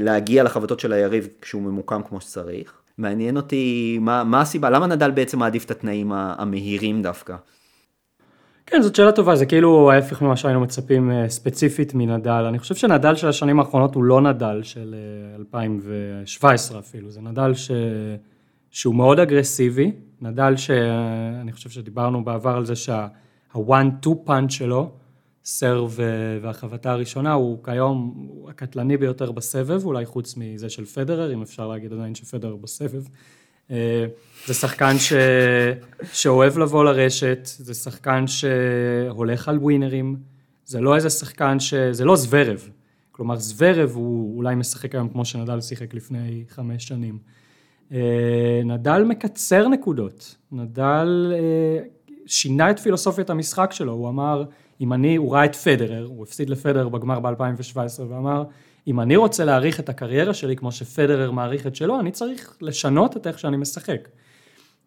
להגיע 0.00 0.42
לחבטות 0.42 0.80
של 0.80 0.92
היריב 0.92 1.28
כשהוא 1.40 1.62
ממוקם 1.62 2.00
כמו 2.08 2.20
שצריך. 2.20 2.72
מעניין 2.98 3.36
אותי 3.36 3.98
מה, 4.00 4.24
מה 4.24 4.40
הסיבה, 4.40 4.70
למה 4.70 4.86
נדל 4.86 5.10
בעצם 5.10 5.38
מעדיף 5.38 5.64
את 5.64 5.70
התנאים 5.70 6.12
המהירים 6.12 7.02
דווקא? 7.02 7.36
כן, 8.66 8.82
זאת 8.82 8.94
שאלה 8.94 9.12
טובה, 9.12 9.36
זה 9.36 9.46
כאילו 9.46 9.90
ההפך 9.92 10.22
ממה 10.22 10.36
שהיינו 10.36 10.60
מצפים 10.60 11.10
אה, 11.10 11.28
ספציפית 11.28 11.94
מנדל. 11.94 12.44
אני 12.48 12.58
חושב 12.58 12.74
שנדל 12.74 13.14
של 13.14 13.28
השנים 13.28 13.58
האחרונות 13.58 13.94
הוא 13.94 14.04
לא 14.04 14.20
נדל 14.20 14.62
של 14.62 14.94
2017 15.38 16.76
אה, 16.76 16.82
אפילו, 16.82 17.10
זה 17.10 17.20
נדל 17.20 17.54
ש... 17.54 17.70
שהוא 18.70 18.94
מאוד 18.94 19.18
אגרסיבי, 19.18 19.92
נדל 20.20 20.56
שאני 20.56 21.52
חושב 21.52 21.70
שדיברנו 21.70 22.24
בעבר 22.24 22.56
על 22.56 22.64
זה 22.64 22.76
שה-one-two 22.76 24.28
punch 24.28 24.50
שלו, 24.50 24.90
סרב 25.44 25.98
והחבטה 26.42 26.92
הראשונה, 26.92 27.32
הוא 27.32 27.64
כיום 27.64 28.28
הקטלני 28.48 28.96
ביותר 28.96 29.32
בסבב, 29.32 29.84
אולי 29.84 30.06
חוץ 30.06 30.36
מזה 30.36 30.70
של 30.70 30.84
פדרר, 30.84 31.34
אם 31.34 31.42
אפשר 31.42 31.68
להגיד 31.68 31.92
עדיין 31.92 32.14
שפדרר 32.14 32.56
בסבב. 32.56 33.04
אה, 33.70 34.06
זה 34.46 34.54
שחקן 34.54 34.98
ש... 34.98 35.12
שאוהב 36.12 36.58
לבוא 36.58 36.84
לרשת, 36.84 37.40
זה 37.44 37.74
שחקן 37.74 38.24
שהולך 38.26 39.48
על 39.48 39.58
ווינרים, 39.58 40.16
זה 40.66 40.80
לא 40.80 40.96
איזה 40.96 41.10
שחקן 41.10 41.60
ש... 41.60 41.74
זה 41.74 42.04
לא 42.04 42.16
זוורב. 42.16 42.68
כלומר, 43.12 43.36
זוורב 43.36 43.90
הוא 43.94 44.36
אולי 44.36 44.54
משחק 44.54 44.94
היום 44.94 45.08
כמו 45.08 45.24
שנדל 45.24 45.60
שיחק 45.60 45.94
לפני 45.94 46.44
חמש 46.48 46.88
שנים. 46.88 47.18
אה, 47.92 48.60
נדל 48.64 49.04
מקצר 49.04 49.68
נקודות, 49.68 50.36
נדל 50.52 51.32
אה, 51.34 51.84
שינה 52.26 52.70
את 52.70 52.78
פילוסופיית 52.78 53.30
המשחק 53.30 53.72
שלו, 53.72 53.92
הוא 53.92 54.08
אמר, 54.08 54.44
אם 54.80 54.92
אני, 54.92 55.16
הוא 55.16 55.34
ראה 55.34 55.44
את 55.44 55.56
פדרר, 55.56 56.06
הוא 56.06 56.22
הפסיד 56.22 56.50
לפדרר 56.50 56.88
בגמר 56.88 57.20
ב-2017 57.20 58.02
ואמר, 58.08 58.44
אם 58.86 59.00
אני 59.00 59.16
רוצה 59.16 59.44
להעריך 59.44 59.80
את 59.80 59.88
הקריירה 59.88 60.34
שלי 60.34 60.56
כמו 60.56 60.72
שפדרר 60.72 61.30
מעריך 61.30 61.66
את 61.66 61.76
שלו, 61.76 62.00
אני 62.00 62.10
צריך 62.10 62.56
לשנות 62.60 63.16
את 63.16 63.26
איך 63.26 63.38
שאני 63.38 63.56
משחק. 63.56 64.08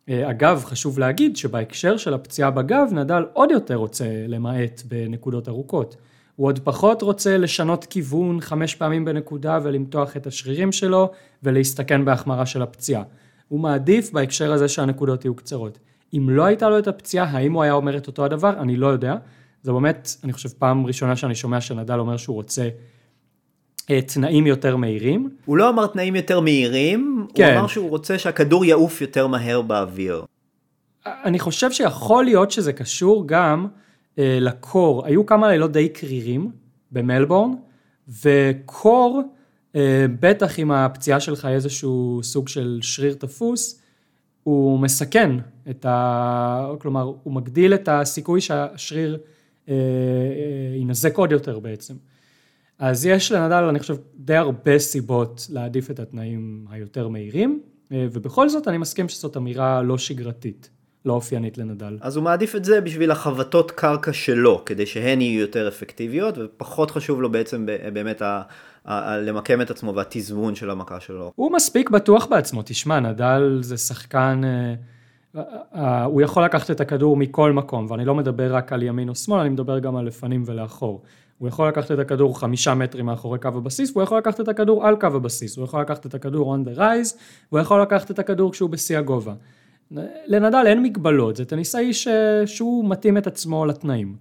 אה, 0.10 0.30
אגב, 0.30 0.64
חשוב 0.66 1.00
להגיד 1.00 1.38
שבהקשר 1.38 1.98
של 1.98 2.14
הפציעה 2.14 2.52
בגב, 2.52 2.88
נדל 2.92 3.26
עוד 3.34 3.52
יותר 3.52 3.76
רוצה 3.76 4.06
למעט 4.28 4.82
בנקודות 4.88 5.50
ארוכות. 5.50 5.96
הוא 6.36 6.48
עוד 6.48 6.60
פחות 6.60 7.02
רוצה 7.02 7.38
לשנות 7.38 7.86
כיוון 7.86 8.42
חמש 8.42 8.76
פעמים 8.76 9.06
בנקודה 9.06 9.60
ולמתוח 9.64 10.18
את 10.18 10.28
השרירים 10.28 10.72
שלו 10.72 11.12
ולהסתכן 11.44 12.06
בהחמרה 12.06 12.46
של 12.46 12.62
הפציעה. 12.62 13.04
הוא 13.48 13.60
מעדיף 13.60 14.12
בהקשר 14.12 14.54
הזה 14.54 14.68
שהנקודות 14.68 15.26
יהיו 15.26 15.36
קצרות. 15.36 15.80
אם 16.14 16.30
לא 16.30 16.46
הייתה 16.46 16.70
לו 16.70 16.80
את 16.80 16.88
הפציעה, 16.88 17.26
האם 17.26 17.54
הוא 17.54 17.64
היה 17.64 17.74
אומר 17.74 17.98
את 17.98 18.08
אותו 18.08 18.26
הדבר? 18.26 18.60
אני 18.60 18.78
לא 18.78 18.88
יודע. 18.88 19.16
זה 19.66 19.72
באמת, 19.72 20.16
אני 20.24 20.34
חושב, 20.34 20.50
פעם 20.50 20.86
ראשונה 20.86 21.16
שאני 21.16 21.36
שומע 21.36 21.62
שנדל 21.62 22.00
אומר 22.00 22.18
שהוא 22.18 22.36
רוצה 22.36 22.70
אה, 23.90 24.02
תנאים 24.02 24.48
יותר 24.48 24.76
מהירים. 24.76 25.30
הוא 25.46 25.58
לא 25.58 25.70
אמר 25.70 25.88
תנאים 25.88 26.16
יותר 26.16 26.40
מהירים, 26.40 27.28
כן. 27.36 27.52
הוא 27.52 27.60
אמר 27.60 27.68
שהוא 27.68 27.90
רוצה 27.90 28.20
שהכדור 28.20 28.66
יעוף 28.66 29.02
יותר 29.02 29.28
מהר 29.28 29.62
באוויר. 29.62 30.26
אני 31.06 31.40
חושב 31.40 31.72
שיכול 31.72 32.26
להיות 32.26 32.52
שזה 32.52 32.74
קשור 32.74 33.24
גם 33.28 33.68
אה, 34.20 34.38
לקור, 34.42 35.06
היו 35.06 35.26
כמה 35.26 35.48
לילות 35.48 35.72
די 35.72 35.90
קרירים 35.90 36.52
במלבורן, 36.92 37.52
וקור, 38.24 39.22
אה, 39.76 40.06
בטח 40.20 40.60
אם 40.60 40.72
הפציעה 40.72 41.20
שלך 41.20 41.46
היא 41.46 41.56
איזשהו 41.56 42.20
סוג 42.24 42.48
של 42.48 42.80
שריר 42.82 43.14
תפוס, 43.14 43.82
הוא 44.44 44.80
מסכן 44.80 45.32
את 45.70 45.86
ה... 45.86 46.72
כלומר, 46.80 47.12
הוא 47.24 47.34
מגדיל 47.34 47.74
את 47.74 47.90
הסיכוי 47.92 48.42
שהשריר 48.42 49.18
יינזק 50.76 51.18
עוד 51.18 51.32
יותר 51.32 51.60
בעצם. 51.60 51.94
אז 52.80 53.06
יש 53.06 53.32
לנדל, 53.32 53.64
אני 53.64 53.80
חושב, 53.80 53.96
די 54.16 54.36
הרבה 54.36 54.80
סיבות 54.80 55.48
להעדיף 55.50 55.92
את 55.92 56.00
התנאים 56.00 56.66
היותר 56.70 57.08
מהירים, 57.08 57.62
ובכל 57.92 58.50
זאת 58.50 58.68
אני 58.68 58.78
מסכים 58.78 59.10
שזאת 59.10 59.38
אמירה 59.38 59.82
לא 59.82 59.98
שגרתית. 59.98 60.70
לא 61.06 61.14
אופיינית 61.14 61.58
לנדל. 61.58 61.98
אז 62.02 62.16
הוא 62.16 62.24
מעדיף 62.24 62.56
את 62.56 62.66
זה 62.66 62.82
בשביל 62.82 63.12
החבטות 63.12 63.72
קרקע 63.72 64.14
שלו, 64.14 64.66
כדי 64.66 64.86
שהן 64.86 65.22
יהיו 65.22 65.42
יותר 65.42 65.68
אפקטיביות, 65.68 66.38
ופחות 66.38 66.92
חשוב 66.92 67.22
לו 67.22 67.32
בעצם 67.32 67.66
באמת 67.94 68.22
ה... 68.22 68.42
למקם 69.22 69.62
את 69.62 69.72
עצמו 69.72 69.96
והתזמון 69.96 70.56
של 70.56 70.70
המכה 70.70 71.00
שלו. 71.00 71.32
הוא 71.36 71.52
מספיק 71.52 71.90
בטוח 71.90 72.26
בעצמו, 72.26 72.62
תשמע, 72.66 73.00
נדל 73.00 73.60
זה 73.62 73.78
שחקן, 73.78 74.42
אה, 74.44 74.50
אה, 74.50 74.70
אה, 74.70 74.76
הוא 76.06 76.22
יכול 76.22 76.44
לקחת 76.44 76.72
את 76.72 76.82
הכדור 76.82 77.18
מכל 77.18 77.52
מקום, 77.52 77.86
ואני 77.90 78.06
לא 78.06 78.16
מדבר 78.16 78.56
רק 78.56 78.74
על 78.74 78.84
ימין 78.84 79.10
או 79.10 79.16
שמאל, 79.16 79.40
אני 79.40 79.50
מדבר 79.50 79.80
גם 79.80 79.96
על 79.96 80.06
לפנים 80.06 80.44
ולאחור. 80.46 81.02
הוא 81.38 81.48
יכול 81.48 81.68
לקחת 81.68 81.92
את 81.92 82.00
הכדור 82.00 82.40
חמישה 82.40 82.74
מטרים 82.74 83.06
מאחורי 83.06 83.40
קו 83.40 83.48
הבסיס, 83.48 83.92
והוא 83.92 84.04
יכול 84.04 84.18
לקחת 84.18 84.42
את 84.42 84.48
הכדור 84.48 84.88
על 84.88 84.96
קו 84.96 85.08
הבסיס, 85.08 85.58
הוא 85.58 85.64
יכול 85.64 85.82
לקחת 85.82 86.06
את 86.06 86.14
הכדור 86.14 86.56
on 86.56 86.68
the 86.68 86.78
rise, 86.78 87.18
והוא 87.52 87.62
יכול 87.62 87.82
לקחת 87.82 88.12
את 88.12 88.20
הכדור 88.20 88.52
כשהוא 88.52 88.70
בשיא 88.70 88.98
הגובה. 88.98 89.34
לנדל 90.28 90.64
אין 90.66 90.84
מגבלות, 90.84 91.36
זה 91.36 91.46
טניסאי 91.46 91.94
ש... 91.94 92.08
שהוא 92.46 92.90
מתאים 92.90 93.18
את 93.18 93.28
עצמו 93.28 93.66
לתנאים. 93.66 94.16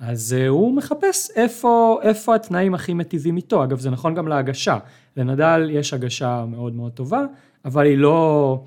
אז 0.00 0.36
הוא 0.48 0.76
מחפש 0.76 1.30
איפה, 1.36 1.98
איפה 2.02 2.34
התנאים 2.34 2.74
הכי 2.74 2.94
מטיבים 2.94 3.36
איתו, 3.36 3.64
אגב 3.64 3.78
זה 3.78 3.90
נכון 3.90 4.14
גם 4.14 4.28
להגשה, 4.28 4.78
לנדל 5.16 5.68
יש 5.70 5.94
הגשה 5.94 6.44
מאוד 6.48 6.74
מאוד 6.74 6.92
טובה, 6.92 7.24
אבל 7.64 7.86
היא 7.86 7.98
לא, 7.98 8.60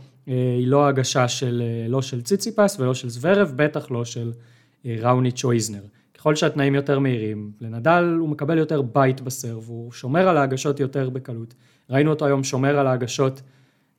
היא 0.58 0.68
לא 0.68 0.88
הגשה 0.88 1.28
של, 1.28 1.62
uh, 1.86 1.92
לא 1.92 2.02
של 2.02 2.22
ציציפס 2.22 2.80
ולא 2.80 2.94
של 2.94 3.10
זוורב, 3.10 3.54
בטח 3.56 3.92
לא 3.92 4.06
של 4.06 4.32
uh, 4.32 4.88
ראוניץ' 5.00 5.44
או 5.44 5.52
איזנר. 5.52 5.82
ככל 6.14 6.36
שהתנאים 6.36 6.76
יותר 6.76 7.00
מהירים, 7.00 7.52
לנדל 7.62 8.16
הוא 8.20 8.30
מקבל 8.30 8.58
יותר 8.58 8.82
בית 8.82 9.22
בסרב, 9.22 9.64
הוא 9.68 9.92
שומר 9.92 10.28
על 10.28 10.38
ההגשות 10.38 10.80
יותר 10.80 11.10
בקלות. 11.10 11.54
ראינו 11.90 12.10
אותו 12.10 12.26
היום 12.26 12.44
שומר 12.44 12.80
על 12.80 12.88
ההגשות 12.88 13.42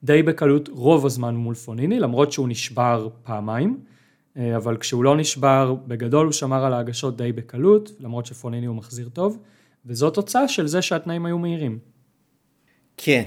די 0.02 0.22
בקלות 0.22 0.68
רוב 0.68 1.06
הזמן 1.06 1.34
מול 1.36 1.54
פוניני, 1.54 2.00
למרות 2.00 2.32
שהוא 2.32 2.48
נשבר 2.48 3.08
פעמיים, 3.22 3.80
אה, 4.36 4.56
אבל 4.56 4.76
כשהוא 4.76 5.04
לא 5.04 5.16
נשבר, 5.16 5.74
בגדול 5.86 6.26
הוא 6.26 6.32
שמר 6.32 6.64
על 6.64 6.72
ההגשות 6.72 7.16
די 7.16 7.32
בקלות, 7.32 7.90
למרות 8.00 8.26
שפוניני 8.26 8.66
הוא 8.66 8.76
מחזיר 8.76 9.08
טוב, 9.08 9.38
וזו 9.86 10.10
תוצאה 10.10 10.48
של 10.48 10.66
זה 10.66 10.82
שהתנאים 10.82 11.26
היו 11.26 11.38
מהירים. 11.38 11.78
כן, 12.96 13.24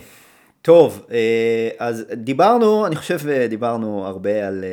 טוב, 0.63 1.05
אה, 1.11 1.69
אז 1.79 2.05
דיברנו, 2.13 2.85
אני 2.85 2.95
חושב 2.95 3.19
אה, 3.29 3.47
דיברנו 3.47 4.05
הרבה 4.07 4.47
על, 4.47 4.63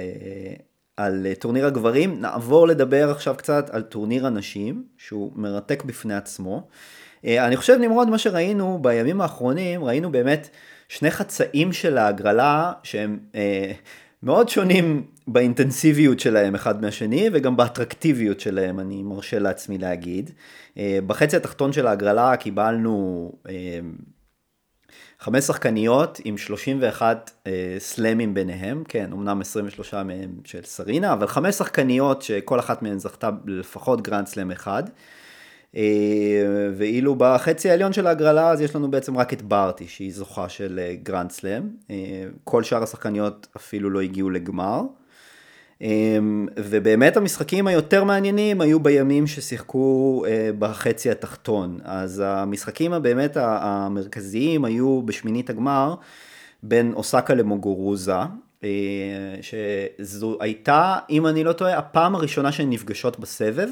על 0.97 1.27
טורניר 1.39 1.67
הגברים, 1.67 2.21
נעבור 2.21 2.69
לדבר 2.69 3.11
עכשיו 3.11 3.35
קצת 3.37 3.71
על 3.71 3.83
טורניר 3.83 4.27
הנשים, 4.27 4.85
שהוא 4.99 5.33
מרתק 5.35 5.85
בפני 5.85 6.15
עצמו. 6.15 6.69
אני 7.25 7.57
חושב 7.57 7.77
נמרוד, 7.81 8.09
מה 8.09 8.19
שראינו 8.19 8.79
בימים 8.83 9.21
האחרונים, 9.21 9.85
ראינו 9.85 10.13
באמת 10.13 10.49
שני 10.91 11.11
חצאים 11.11 11.73
של 11.73 11.99
ההגרלה 11.99 12.73
שהם 12.83 13.19
אה, 13.35 13.73
מאוד 14.23 14.49
שונים 14.49 15.07
באינטנסיביות 15.27 16.21
שלהם 16.21 16.55
אחד 16.55 16.83
מהשני 16.83 17.29
וגם 17.33 17.57
באטרקטיביות 17.57 18.41
שלהם 18.41 18.81
אני 18.81 19.03
מרשה 19.03 19.39
לעצמי 19.39 19.79
להגיד. 19.79 20.31
אה, 20.79 20.99
בחצי 21.07 21.37
התחתון 21.37 21.73
של 21.73 21.87
ההגרלה 21.87 22.37
קיבלנו 22.37 23.33
אה, 23.49 23.81
חמש 25.21 25.45
שחקניות 25.45 26.21
עם 26.25 26.39
31 26.39 27.31
אה, 27.47 27.77
סלאמים 27.79 28.35
ביניהם, 28.35 28.85
כן, 28.89 29.13
אמנם 29.13 29.41
23 29.41 29.95
מהם 29.95 30.31
של 30.45 30.63
סרינה, 30.65 31.13
אבל 31.13 31.27
חמש 31.27 31.55
שחקניות 31.55 32.23
שכל 32.23 32.59
אחת 32.59 32.83
מהן 32.83 32.99
זכתה 32.99 33.31
לפחות 33.47 34.03
גרנד 34.03 34.27
סלאם 34.27 34.51
אחד. 34.51 34.83
אה, 35.77 36.69
ואילו 36.77 37.15
בחצי 37.19 37.71
העליון 37.71 37.93
של 37.93 38.07
ההגרלה 38.07 38.51
אז 38.51 38.61
יש 38.61 38.77
לנו 38.77 38.91
בעצם 38.91 39.19
רק 39.19 39.33
את 39.33 39.43
ברטי 39.43 39.89
שהיא 39.89 40.13
זוכה 40.13 40.49
של 40.49 40.81
אה, 40.83 40.95
גרנד 41.03 41.31
סלאם, 41.31 41.63
אה, 41.91 42.25
כל 42.45 42.63
שאר 42.63 42.83
השחקניות 42.83 43.47
אפילו 43.57 43.91
לא 43.91 44.01
הגיעו 44.01 44.31
לגמר. 44.31 44.83
ובאמת 46.57 47.17
המשחקים 47.17 47.67
היותר 47.67 48.05
מעניינים 48.05 48.61
היו 48.61 48.81
בימים 48.81 49.27
ששיחקו 49.27 50.25
בחצי 50.59 51.11
התחתון. 51.11 51.79
אז 51.85 52.23
המשחקים 52.27 52.93
הבאמת 52.93 53.37
המרכזיים 53.41 54.65
היו 54.65 55.03
בשמינית 55.03 55.51
הגמר 55.51 55.95
בין 56.63 56.93
אוסקה 56.93 57.35
למוגורוזה, 57.35 58.13
שזו 59.41 60.39
הייתה, 60.41 60.99
אם 61.11 61.27
אני 61.27 61.45
לא 61.45 61.53
טועה, 61.53 61.79
הפעם 61.79 62.15
הראשונה 62.15 62.53
שהן 62.53 62.71
נפגשות 62.71 63.21
בסבב. 63.21 63.69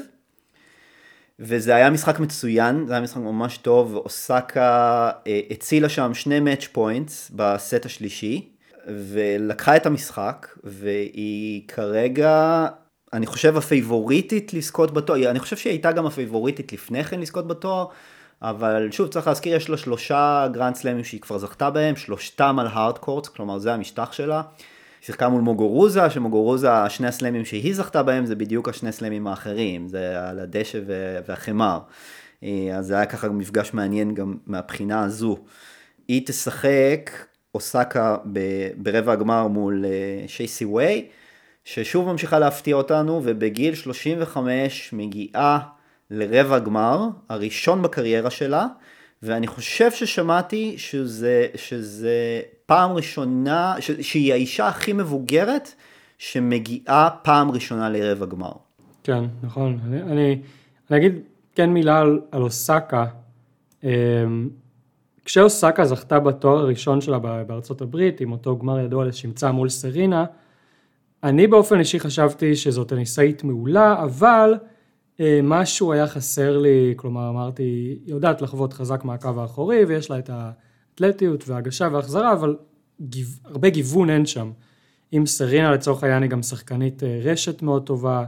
וזה 1.39 1.75
היה 1.75 1.89
משחק 1.89 2.19
מצוין, 2.19 2.85
זה 2.87 2.93
היה 2.93 3.01
משחק 3.01 3.17
ממש 3.17 3.57
טוב, 3.57 3.95
אוסקה 3.95 5.11
אה, 5.27 5.39
הצילה 5.51 5.89
שם 5.89 6.13
שני 6.13 6.39
match 6.39 6.67
points 6.71 7.31
בסט 7.35 7.85
השלישי, 7.85 8.49
ולקחה 8.89 9.75
את 9.75 9.85
המשחק, 9.85 10.47
והיא 10.63 11.67
כרגע, 11.67 12.67
אני 13.13 13.25
חושב 13.25 13.57
הפייבוריטית 13.57 14.53
לזכות 14.53 14.93
בתואר, 14.93 15.29
אני 15.29 15.39
חושב 15.39 15.57
שהיא 15.57 15.71
הייתה 15.71 15.91
גם 15.91 16.05
הפייבוריטית 16.05 16.73
לפני 16.73 17.03
כן 17.03 17.19
לזכות 17.19 17.47
בתואר, 17.47 17.85
אבל 18.41 18.87
שוב 18.91 19.07
צריך 19.07 19.27
להזכיר, 19.27 19.55
יש 19.55 19.69
לה 19.69 19.77
שלושה 19.77 20.47
גרנד 20.51 20.75
סלאמים 20.75 21.03
שהיא 21.03 21.21
כבר 21.21 21.37
זכתה 21.37 21.69
בהם, 21.69 21.95
שלושתם 21.95 22.59
על 22.59 22.67
hard 22.67 22.97
courts, 22.97 23.29
כלומר 23.29 23.57
זה 23.57 23.73
המשטח 23.73 24.11
שלה. 24.11 24.41
שיחקה 25.01 25.29
מול 25.29 25.41
מוגורוזה, 25.41 26.09
שמוגורוזה, 26.09 26.69
שני 26.89 27.07
הסלמים 27.07 27.45
שהיא 27.45 27.75
זכתה 27.75 28.03
בהם 28.03 28.25
זה 28.25 28.35
בדיוק 28.35 28.69
השני 28.69 28.91
סלמים 28.91 29.27
האחרים, 29.27 29.87
זה 29.87 30.29
על 30.29 30.39
הדשא 30.39 30.79
והחמר. 31.27 31.79
אה, 32.43 32.77
אז 32.77 32.85
זה 32.85 32.95
היה 32.95 33.05
ככה 33.05 33.29
מפגש 33.29 33.73
מעניין 33.73 34.13
גם 34.13 34.37
מהבחינה 34.47 35.03
הזו. 35.03 35.37
היא 36.07 36.21
תשחק 36.25 37.11
אוסקה 37.55 38.17
ברבע 38.77 39.11
הגמר 39.11 39.47
מול 39.47 39.85
אה, 39.85 40.27
שייסי 40.27 40.65
ווי, 40.65 41.07
ששוב 41.65 42.11
ממשיכה 42.11 42.39
להפתיע 42.39 42.75
אותנו, 42.75 43.21
ובגיל 43.23 43.75
35 43.75 44.89
מגיעה 44.93 45.59
לרבע 46.11 46.59
גמר, 46.59 47.07
הראשון 47.29 47.81
בקריירה 47.81 48.29
שלה, 48.29 48.67
ואני 49.23 49.47
חושב 49.47 49.91
ששמעתי 49.91 50.73
שזה, 50.77 51.47
שזה 51.55 52.41
פעם 52.65 52.91
ראשונה, 52.91 53.75
ש, 53.79 53.91
שהיא 53.91 54.33
האישה 54.33 54.67
הכי 54.67 54.93
מבוגרת 54.93 55.73
שמגיעה 56.17 57.09
פעם 57.21 57.51
ראשונה 57.51 57.89
לרבע 57.89 58.25
גמר. 58.25 58.51
כן, 59.03 59.23
נכון. 59.43 59.79
אני, 59.85 60.01
אני, 60.01 60.41
אני 60.91 60.97
אגיד 60.97 61.13
כן 61.55 61.69
מילה 61.69 61.99
על, 61.99 62.21
על 62.31 62.41
אוסקה. 62.41 63.05
כשאוסקה 65.25 65.85
זכתה 65.85 66.19
בתואר 66.19 66.57
הראשון 66.57 67.01
שלה 67.01 67.19
בארצות 67.19 67.81
הברית, 67.81 68.21
עם 68.21 68.31
אותו 68.31 68.57
גמר 68.57 68.79
ידוע 68.79 69.05
לשמצה 69.05 69.51
מול 69.51 69.69
סרינה, 69.69 70.25
אני 71.23 71.47
באופן 71.47 71.79
אישי 71.79 71.99
חשבתי 71.99 72.55
שזאת 72.55 72.89
טניסאית 72.89 73.43
מעולה, 73.43 74.03
אבל 74.03 74.53
אה, 75.19 75.39
משהו 75.43 75.93
היה 75.93 76.07
חסר 76.07 76.57
לי, 76.57 76.93
כלומר 76.95 77.29
אמרתי, 77.29 77.63
היא 77.63 77.99
יודעת 78.05 78.41
לחוות 78.41 78.73
חזק 78.73 79.05
מהקו 79.05 79.29
האחורי 79.37 79.85
ויש 79.85 80.09
לה 80.09 80.19
את 80.19 80.29
האתלטיות 80.33 81.49
והגשה 81.49 81.87
והחזרה, 81.91 82.33
אבל 82.33 82.55
גיו, 83.01 83.25
הרבה 83.45 83.69
גיוון 83.69 84.09
אין 84.09 84.25
שם. 84.25 84.51
עם 85.11 85.25
סרינה 85.25 85.71
לצורך 85.71 86.03
העניין 86.03 86.23
היא 86.23 86.31
גם 86.31 86.43
שחקנית 86.43 87.03
אה, 87.03 87.19
רשת 87.23 87.61
מאוד 87.61 87.85
טובה, 87.85 88.25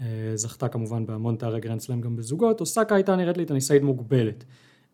אה, 0.00 0.06
זכתה 0.34 0.68
כמובן 0.68 1.06
בהמון 1.06 1.36
תארי 1.36 1.60
גרנד 1.60 1.80
סלאם 1.80 2.00
גם 2.00 2.16
בזוגות, 2.16 2.60
אוסקה 2.60 2.94
הייתה 2.94 3.16
נראית 3.16 3.36
לי 3.36 3.44
טניסאית 3.44 3.82
מוגבלת. 3.82 4.44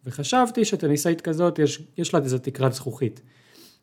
וחשבתי 0.07 0.65
שטניסאית 0.65 1.21
כזאת 1.21 1.59
יש, 1.59 1.83
יש 1.99 2.15
לה 2.15 2.21
איזה 2.21 2.39
תקרת 2.39 2.73
זכוכית. 2.73 3.23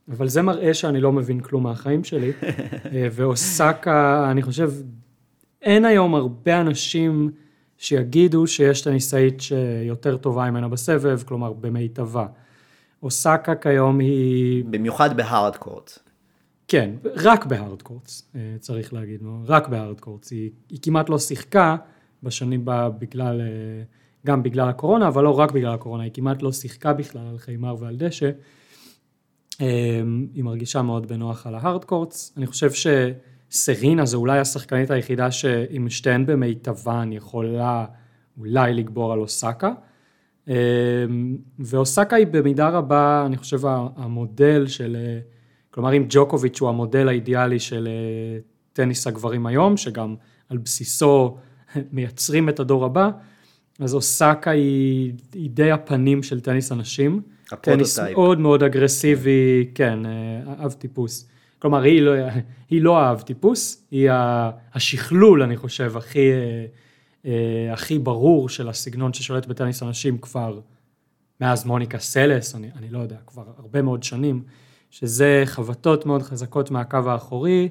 אבל 0.10 0.28
זה 0.28 0.42
מראה 0.42 0.74
שאני 0.74 1.02
לא 1.02 1.12
מבין 1.12 1.40
כלום 1.40 1.64
מהחיים 1.64 2.04
שלי, 2.04 2.32
ואוסקה, 3.16 4.28
אני 4.32 4.42
חושב, 4.42 4.72
אין 5.62 5.86
היום 5.86 6.16
הרבה 6.16 6.62
אנשים 6.62 7.32
שיגידו 7.78 8.48
שיש 8.48 8.82
טניסאית 8.82 9.42
שיותר 9.42 10.18
טובה 10.18 10.52
ממנה 10.52 10.68
בסבב, 10.68 11.24
כלומר 11.26 11.54
במיטבה. 11.54 12.28
אוסקה 13.04 13.56
כיום 13.56 14.00
היא... 14.00 14.66
במיוחד 14.66 15.18
ב 15.18 15.25
hard 15.25 15.56
courts. 15.56 16.00
כן, 16.68 16.90
רק 17.16 17.46
בהארד 17.46 17.82
קורטס, 17.82 18.32
אה, 18.36 18.56
צריך 18.60 18.94
להגיד, 18.94 19.22
רק 19.46 19.68
בהארד 19.68 20.00
קורטס. 20.00 20.32
היא, 20.32 20.52
היא 20.70 20.80
כמעט 20.82 21.10
לא 21.10 21.20
שיחקה 21.20 21.76
בשנים 22.24 22.66
בה 22.66 22.90
בגלל, 22.90 23.42
אה, 23.42 23.48
גם 24.26 24.44
בגלל 24.44 24.70
הקורונה, 24.70 25.08
אבל 25.08 25.24
לא 25.24 25.40
רק 25.40 25.52
בגלל 25.52 25.74
הקורונה, 25.74 26.04
היא 26.04 26.12
כמעט 26.14 26.42
לא 26.42 26.52
שיחקה 26.52 26.94
בכלל 26.94 27.28
על 27.32 27.38
חיימר 27.38 27.76
ועל 27.80 27.96
דשא. 27.96 28.30
אה, 29.62 30.02
היא 30.34 30.44
מרגישה 30.44 30.82
מאוד 30.82 31.08
בנוח 31.08 31.48
על 31.48 31.56
ההארד 31.56 31.86
קורטס. 31.86 32.34
אני 32.38 32.48
חושב 32.48 32.70
סרינה 33.52 34.06
זה 34.06 34.18
אולי 34.18 34.40
השחקנית 34.40 34.92
היחידה 34.92 35.32
שעם 35.32 35.90
שתיהן 35.90 36.26
במיטבן 36.26 37.10
יכולה 37.14 37.86
אולי 38.38 38.74
לגבור 38.74 39.14
על 39.14 39.20
אוסקה. 39.20 39.72
אמ, 40.48 40.54
ואוסקה 41.60 42.16
היא 42.16 42.28
במידה 42.28 42.70
רבה, 42.70 43.24
אני 43.26 43.38
חושב, 43.38 43.60
המודל 43.96 44.68
של, 44.68 44.98
כלומר 45.72 45.98
אם 45.98 46.06
ג'וקוביץ' 46.10 46.62
הוא 46.62 46.70
המודל 46.70 47.08
האידיאלי 47.08 47.60
של 47.60 47.88
אה, 47.88 48.40
טניס 48.74 49.08
הגברים 49.08 49.46
היום, 49.46 49.78
שגם 49.78 50.16
על 50.50 50.58
בסיסו 50.58 51.38
מייצרים 51.94 52.50
את 52.50 52.60
הדור 52.60 52.86
הבא, 52.86 53.10
אז 53.80 53.94
אוסקה 53.94 54.52
היא, 54.52 55.14
היא 55.34 55.50
די 55.50 55.72
הפנים 55.72 56.24
של 56.24 56.40
טניס 56.40 56.72
הנשים. 56.72 57.22
טניס 57.62 58.00
מאוד 58.00 58.40
מאוד 58.40 58.64
אגרסיבי, 58.64 59.70
כן, 59.76 60.06
אה, 60.06 60.66
אב 60.66 60.72
טיפוס. 60.72 61.30
כלומר, 61.60 61.82
היא 61.82 62.02
לא, 62.02 62.12
היא 62.70 62.82
לא 62.82 63.00
האב 63.00 63.22
טיפוס, 63.22 63.88
היא 63.92 64.10
השכלול, 64.74 65.44
אני 65.44 65.58
חושב, 65.58 65.98
הכי, 65.98 66.32
אה, 66.32 66.66
אה, 67.26 67.74
הכי 67.74 68.00
ברור 68.00 68.50
של 68.50 68.70
הסגנון 68.70 69.14
ששולט 69.14 69.46
בטניס 69.46 69.84
הנשים 69.84 70.18
כבר 70.18 70.60
מאז 71.42 71.66
מוניקה 71.66 72.00
סלס, 72.00 72.56
אני, 72.56 72.70
אני 72.78 72.90
לא 72.90 73.00
יודע, 73.00 73.18
כבר 73.28 73.44
הרבה 73.58 73.82
מאוד 73.82 74.04
שנים, 74.04 74.44
שזה 74.92 75.44
חבטות 75.46 76.06
מאוד 76.06 76.22
חזקות 76.22 76.72
מהקו 76.72 76.98
האחורי, 77.06 77.70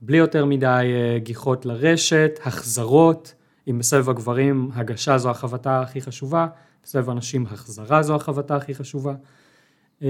בלי 0.00 0.16
יותר 0.16 0.44
מדי 0.44 0.86
גיחות 1.22 1.66
לרשת, 1.66 2.38
החזרות, 2.44 3.34
אם 3.70 3.78
בסבב 3.78 4.10
הגברים 4.10 4.70
הגשה 4.74 5.18
זו 5.18 5.30
החבטה 5.30 5.80
הכי 5.80 6.00
חשובה, 6.00 6.46
בסבב 6.82 7.10
הנשים 7.10 7.46
החזרה 7.46 8.02
זו 8.02 8.14
החבטה 8.14 8.56
הכי 8.56 8.74
חשובה. 8.74 9.14
אמ, 10.02 10.08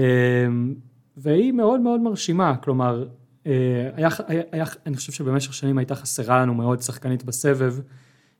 והיא 1.17 1.51
מאוד 1.51 1.79
מאוד 1.79 2.01
מרשימה, 2.01 2.55
כלומר, 2.55 3.07
אה, 3.47 3.51
היה, 3.95 4.09
היה, 4.27 4.41
היה, 4.51 4.65
אני 4.85 4.95
חושב 4.95 5.11
שבמשך 5.11 5.53
שנים 5.53 5.77
הייתה 5.77 5.95
חסרה 5.95 6.41
לנו 6.41 6.53
מאוד 6.53 6.81
שחקנית 6.81 7.23
בסבב 7.23 7.75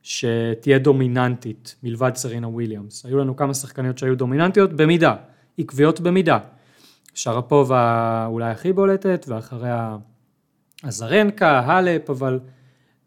שתהיה 0.01 0.79
דומיננטית 0.79 1.75
מלבד 1.83 2.11
סרינה 2.15 2.47
וויליאמס. 2.47 3.05
היו 3.05 3.17
לנו 3.17 3.35
כמה 3.35 3.53
שחקניות 3.53 3.97
שהיו 3.97 4.17
דומיננטיות 4.17 4.73
במידה, 4.73 5.15
עקביות 5.57 5.99
במידה. 5.99 6.39
שרפובה 7.13 8.25
אולי 8.29 8.51
הכי 8.51 8.73
בולטת, 8.73 9.25
ואחריה 9.27 9.97
אזרנקה, 10.83 11.59
האלפ, 11.59 12.09
אבל 12.09 12.39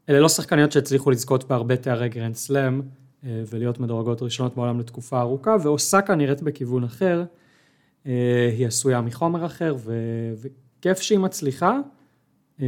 אלה 0.09 0.21
לא 0.21 0.29
שחקניות 0.29 0.73
שהצליחו 0.73 1.11
לזכות 1.11 1.49
בהרבה 1.49 1.77
תארי 1.77 2.09
גרנד 2.09 2.35
סלאם 2.35 2.81
אה, 3.25 3.43
ולהיות 3.51 3.81
מדורגות 3.81 4.23
ראשונות 4.23 4.55
בעולם 4.55 4.81
לתקופה 4.81 5.21
ארוכה, 5.21 5.57
ואוסקה 5.63 6.15
נראית 6.15 6.43
בכיוון 6.43 6.85
אחר, 6.85 7.25
אה, 8.07 8.51
היא 8.59 8.67
עשויה 8.67 9.01
מחומר 9.01 9.47
אחר, 9.47 9.77
ו... 9.79 9.93
וכיף 10.79 11.01
שהיא 11.01 11.19
מצליחה. 11.19 11.79
אה, 12.63 12.67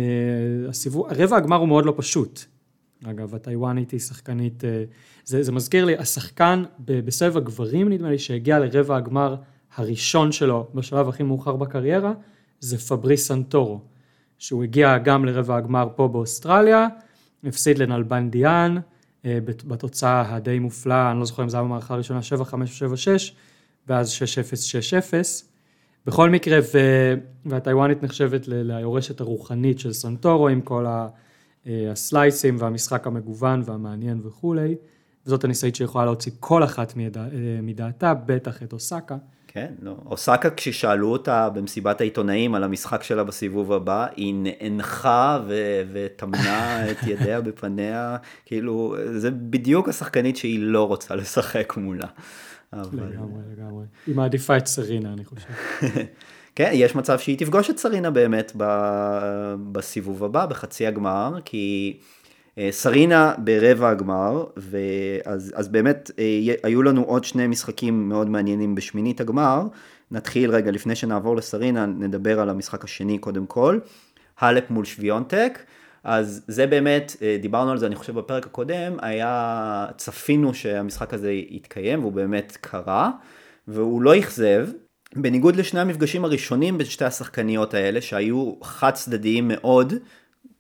הסיבוב, 0.69 1.07
רבע 1.11 1.37
הגמר 1.37 1.57
הוא 1.57 1.69
מאוד 1.69 1.85
לא 1.85 1.95
פשוט. 1.97 2.41
אגב, 3.05 3.35
הטיוואנית 3.35 3.91
היא 3.91 4.01
שחקנית, 4.01 4.65
זה, 5.25 5.43
זה 5.43 5.53
מזכיר 5.53 5.85
לי, 5.85 5.97
השחקן 5.97 6.65
בסבב 6.79 7.37
הגברים 7.37 7.89
נדמה 7.89 8.11
לי 8.11 8.19
שהגיע 8.19 8.59
לרבע 8.59 8.97
הגמר 8.97 9.37
הראשון 9.77 10.33
שלו 10.33 10.67
בשלב 10.75 11.09
הכי 11.09 11.23
מאוחר 11.23 11.57
בקריירה, 11.57 12.13
זה 12.61 12.79
פבריס 12.79 13.29
סנטורו, 13.29 13.81
שהוא 14.39 14.63
הגיע 14.63 14.99
גם 14.99 15.25
לרבע 15.25 15.57
הגמר 15.57 15.89
פה 15.97 16.09
באוסטרליה, 16.09 16.89
הפסיד 17.45 17.79
לנלבנדיאן, 17.79 18.77
אה, 19.25 19.39
בתוצאה 19.45 20.35
הדי 20.35 20.59
מופלאה, 20.59 21.11
אני 21.11 21.19
לא 21.19 21.25
זוכר 21.25 21.43
אם 21.43 21.49
זה 21.49 21.57
היה 21.57 21.65
במערכה 21.65 21.95
הראשונה 21.95 22.21
7-5 22.23 22.55
או 22.83 22.95
7-6, 22.95 23.33
ואז 23.89 24.11
6-0-6-0. 24.11 25.45
בכל 26.07 26.31
מקרה, 26.31 26.59
ו... 26.75 26.79
והטיוואנית 27.47 28.03
נחשבת 28.03 28.49
ליורשת 28.49 29.21
הרוחנית 29.21 29.79
של 29.79 29.93
סנטורו, 29.93 30.49
עם 30.49 30.61
כל 30.61 30.87
אה, 30.87 31.07
הסלייסים 31.93 32.57
והמשחק 32.59 33.07
המגוון 33.07 33.63
והמעניין 33.65 34.21
וכולי. 34.25 34.75
וזאת 35.27 35.45
הניסאית 35.45 35.77
שיכולה 35.77 36.05
להוציא 36.05 36.33
כל 36.41 36.65
אחת 36.65 36.97
מדע... 36.97 37.21
אה, 37.21 37.29
מדעתה, 37.63 38.15
בטח 38.15 38.63
את 38.63 38.73
אוסקה. 38.73 39.17
כן, 39.53 39.73
לא. 39.83 39.97
אוסקה 40.07 40.51
כששאלו 40.51 41.13
אותה 41.13 41.49
במסיבת 41.49 42.01
העיתונאים 42.01 42.55
על 42.55 42.65
המשחק 42.65 43.03
שלה 43.03 43.25
בסיבוב 43.25 43.73
הבא, 43.73 44.07
היא 44.17 44.35
נאנחה 44.37 45.41
ו- 45.47 45.83
וטמנה 45.93 46.81
את 46.91 46.97
ידיה 47.07 47.41
בפניה, 47.41 48.17
כאילו, 48.47 48.97
זה 49.17 49.31
בדיוק 49.31 49.89
השחקנית 49.89 50.37
שהיא 50.37 50.59
לא 50.61 50.89
רוצה 50.89 51.15
לשחק 51.15 51.77
מולה. 51.77 52.07
אבל... 52.73 53.07
לגמרי, 53.07 53.43
לגמרי. 53.57 53.85
היא 54.07 54.17
מעדיפה 54.17 54.57
את 54.57 54.67
סרינה, 54.67 55.13
אני 55.13 55.25
חושב. 55.25 55.49
כן, 56.57 56.71
יש 56.73 56.95
מצב 56.95 57.19
שהיא 57.19 57.39
תפגוש 57.39 57.71
את 57.71 57.79
סרינה 57.79 58.11
באמת 58.11 58.53
בסיבוב 59.73 60.25
הבא, 60.25 60.47
בחצי 60.47 60.87
הגמר, 60.87 61.39
כי... 61.45 61.99
אה, 62.59 62.69
סרינה 62.71 63.35
ברבע 63.39 63.89
הגמר, 63.89 64.45
ואז, 64.57 65.53
אז 65.57 65.69
באמת 65.69 66.11
אה, 66.19 66.55
היו 66.63 66.83
לנו 66.83 67.03
עוד 67.03 67.25
שני 67.25 67.47
משחקים 67.47 68.09
מאוד 68.09 68.29
מעניינים 68.29 68.75
בשמינית 68.75 69.21
הגמר. 69.21 69.67
נתחיל 70.11 70.51
רגע, 70.51 70.71
לפני 70.71 70.95
שנעבור 70.95 71.37
לסרינה, 71.37 71.87
נדבר 71.87 72.41
על 72.41 72.49
המשחק 72.51 72.85
השני 72.85 73.19
קודם 73.19 73.47
כל. 73.47 73.79
האלפ 74.39 74.71
מול 74.71 74.85
שוויונטק. 74.85 75.59
אז 76.05 76.45
זה 76.49 76.67
באמת, 76.67 77.17
אה, 77.23 77.37
דיברנו 77.43 77.71
על 77.71 77.79
זה 77.79 77.87
אני 77.87 77.97
חושב 77.97 78.19
בפרק 78.19 78.47
הקודם, 78.47 78.97
היה, 79.03 79.87
צפינו 79.97 80.55
שהמשחק 80.55 81.15
הזה 81.15 81.33
יתקיים 81.33 82.01
והוא 82.01 82.13
באמת 82.13 82.59
קרה, 82.61 83.11
והוא 83.69 84.03
לא 84.03 84.19
אכזב. 84.19 84.69
בניגוד 85.17 85.57
לשני 85.57 85.81
המפגשים 85.81 86.25
הראשונים 86.25 86.79
בין 86.79 86.87
שתי 86.87 87.05
השחקניות 87.05 87.75
האלה, 87.75 88.01
שהיו 88.01 88.53
חד 88.63 88.91
צדדיים 88.91 89.49
מאוד, 89.49 89.95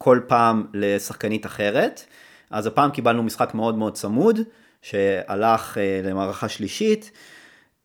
כל 0.03 0.21
פעם 0.27 0.67
לשחקנית 0.75 1.47
אחרת. 1.47 2.05
אז 2.51 2.67
הפעם 2.67 2.91
קיבלנו 2.91 3.23
משחק 3.23 3.55
מאוד 3.55 3.75
מאוד 3.75 3.95
צמוד, 3.95 4.41
שהלך 4.83 5.79
אה, 5.79 6.01
למערכה 6.05 6.49
שלישית, 6.49 7.11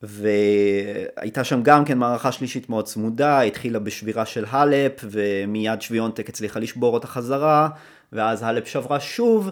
והייתה 0.01 1.43
שם 1.43 1.63
גם 1.63 1.85
כן 1.85 1.97
מערכה 1.97 2.31
שלישית 2.31 2.69
מאוד 2.69 2.85
צמודה, 2.85 3.41
התחילה 3.41 3.79
בשבירה 3.79 4.25
של 4.25 4.45
האלפ, 4.49 4.93
ומיד 5.03 5.81
שוויונטק 5.81 6.29
הצליחה 6.29 6.59
לשבור 6.59 6.93
אותה 6.93 7.07
חזרה, 7.07 7.69
ואז 8.13 8.43
האלפ 8.43 8.67
שברה 8.67 8.99
שוב, 8.99 9.49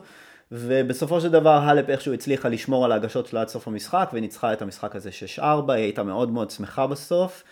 ובסופו 0.51 1.21
של 1.21 1.29
דבר 1.29 1.57
האלפ 1.63 1.89
איכשהו 1.89 2.13
הצליחה 2.13 2.49
לשמור 2.49 2.85
על 2.85 2.91
ההגשות 2.91 3.27
שלה 3.27 3.41
עד 3.41 3.47
סוף 3.47 3.67
המשחק, 3.67 4.09
וניצחה 4.13 4.53
את 4.53 4.61
המשחק 4.61 4.95
הזה 4.95 5.09
6-4, 5.37 5.41
היא 5.41 5.83
הייתה 5.83 6.03
מאוד 6.03 6.31
מאוד 6.31 6.51
שמחה 6.51 6.87
בסוף. 6.87 7.43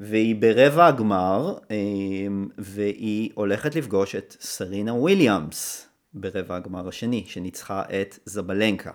והיא 0.00 0.36
ברבע 0.36 0.86
הגמר, 0.86 1.54
אמ, 1.70 2.48
והיא 2.58 3.30
הולכת 3.34 3.74
לפגוש 3.76 4.14
את 4.14 4.36
סרינה 4.40 4.94
וויליאמס 4.94 5.88
ברבע 6.14 6.56
הגמר 6.56 6.88
השני, 6.88 7.24
שניצחה 7.26 7.82
את 7.82 8.18
זבלנקה. 8.24 8.90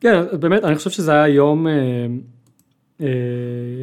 כן, 0.00 0.40
באמת, 0.40 0.64
אני 0.64 0.74
חושב 0.74 0.90
שזה 0.90 1.12
היה 1.12 1.28
יום, 1.28 1.66
אה, 1.66 1.72
אה, 3.00 3.06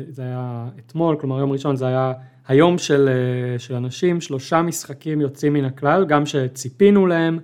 זה 0.10 0.22
היה 0.22 0.68
אתמול, 0.80 1.16
כלומר 1.20 1.40
יום 1.40 1.52
ראשון 1.52 1.76
זה 1.76 1.88
היה 1.88 2.14
היום 2.48 2.78
של, 2.78 3.10
אה, 3.10 3.60
של 3.60 3.76
אנשים, 3.76 4.22
שלושה 4.22 4.62
משחקים 4.62 5.22
יוצאים 5.22 5.54
מן 5.54 5.66
הכלל, 5.66 6.06
גם 6.06 6.26
שציפינו 6.26 7.08
להם 7.08 7.40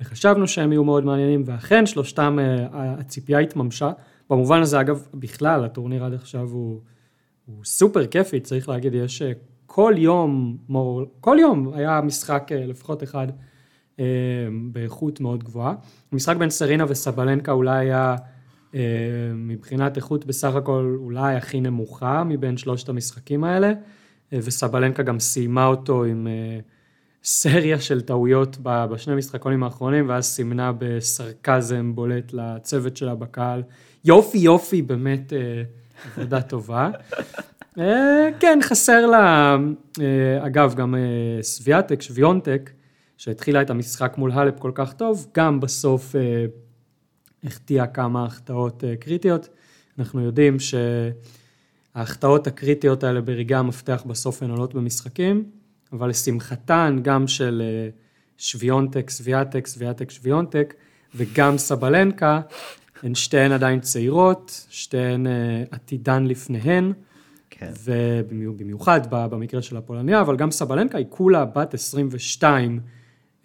וחשבנו 0.00 0.48
שהם 0.48 0.72
יהיו 0.72 0.84
מאוד 0.84 1.04
מעניינים, 1.04 1.42
ואכן 1.46 1.86
שלושתם, 1.86 2.38
הציפייה 2.72 3.38
התממשה. 3.38 3.90
במובן 4.30 4.62
הזה, 4.62 4.80
אגב, 4.80 5.06
בכלל, 5.14 5.64
הטורניר 5.64 6.04
עד 6.04 6.14
עכשיו 6.14 6.48
הוא... 6.48 6.80
הוא 7.46 7.64
סופר 7.64 8.06
כיפי, 8.06 8.40
צריך 8.40 8.68
להגיד, 8.68 8.94
יש 8.94 9.22
אה, 9.22 9.32
כל 9.66 9.94
יום, 9.96 10.56
כל 11.20 11.36
יום 11.40 11.72
היה 11.74 12.00
משחק 12.00 12.48
אה, 12.52 12.66
לפחות 12.66 13.02
אחד 13.02 13.26
אה, 14.00 14.04
באיכות 14.72 15.20
מאוד 15.20 15.44
גבוהה. 15.44 15.74
המשחק 16.12 16.36
בין 16.36 16.50
סרינה 16.50 16.84
וסבלנקה 16.88 17.52
אולי 17.52 17.78
היה 17.78 18.16
מבחינת 19.34 19.96
איכות 19.96 20.24
בסך 20.24 20.54
הכל 20.54 20.96
אולי 21.00 21.36
הכי 21.36 21.60
נמוכה 21.60 22.24
מבין 22.24 22.56
שלושת 22.56 22.88
המשחקים 22.88 23.44
האלה, 23.44 23.72
וסבלנקה 24.32 25.02
גם 25.02 25.20
סיימה 25.20 25.66
אותו 25.66 26.04
עם 26.04 26.28
סריה 27.24 27.80
של 27.80 28.00
טעויות 28.00 28.56
בשני 28.62 29.14
משחקונים 29.14 29.62
האחרונים, 29.62 30.08
ואז 30.08 30.24
סימנה 30.24 30.72
בסרקזם 30.78 31.94
בולט 31.94 32.32
לצוות 32.32 32.96
שלה 32.96 33.14
בקהל. 33.14 33.62
יופי 34.04 34.38
יופי, 34.38 34.82
באמת 34.82 35.32
עבודה 36.06 36.42
טובה. 36.42 36.90
אה, 37.78 38.28
כן, 38.40 38.58
חסר 38.62 39.06
לה, 39.06 39.56
אה, 40.00 40.46
אגב, 40.46 40.74
גם 40.74 40.94
אה, 40.94 41.42
סביאטק, 41.42 42.02
שוויונטק, 42.02 42.70
שהתחילה 43.16 43.62
את 43.62 43.70
המשחק 43.70 44.14
מול 44.18 44.30
האלפ 44.32 44.58
כל 44.58 44.72
כך 44.74 44.92
טוב, 44.92 45.26
גם 45.36 45.60
בסוף 45.60 46.14
החטיאה 47.44 47.86
כמה 47.86 48.24
החטאות 48.24 48.84
קריטיות. 49.00 49.48
אנחנו 49.98 50.20
יודעים 50.20 50.56
שההחטאות 51.94 52.46
הקריטיות 52.46 53.04
האלה 53.04 53.20
ברגעי 53.20 53.58
המפתח 53.58 54.02
בסוף 54.06 54.42
הן 54.42 54.50
עולות 54.50 54.74
במשחקים, 54.74 55.44
אבל 55.92 56.08
לשמחתן 56.08 56.98
גם 57.02 57.26
של 57.26 57.62
שוויונטק, 58.38 59.10
סביאטק, 59.10 59.66
סביאטק, 59.66 60.10
שוויונטק, 60.10 60.74
וגם 61.14 61.58
סבלנקה, 61.58 62.40
הן 63.02 63.14
שתיהן 63.14 63.52
עדיין 63.52 63.80
צעירות, 63.80 64.66
שתיהן 64.70 65.26
עתידן 65.70 66.24
לפניהן. 66.26 66.92
כן. 67.50 67.72
ובמיוחד 67.84 69.00
במקרה 69.10 69.62
של 69.62 69.76
הפולניה, 69.76 70.20
אבל 70.20 70.36
גם 70.36 70.50
סבלנקה 70.50 70.98
היא 70.98 71.06
כולה 71.08 71.44
בת 71.44 71.74
22, 71.74 72.80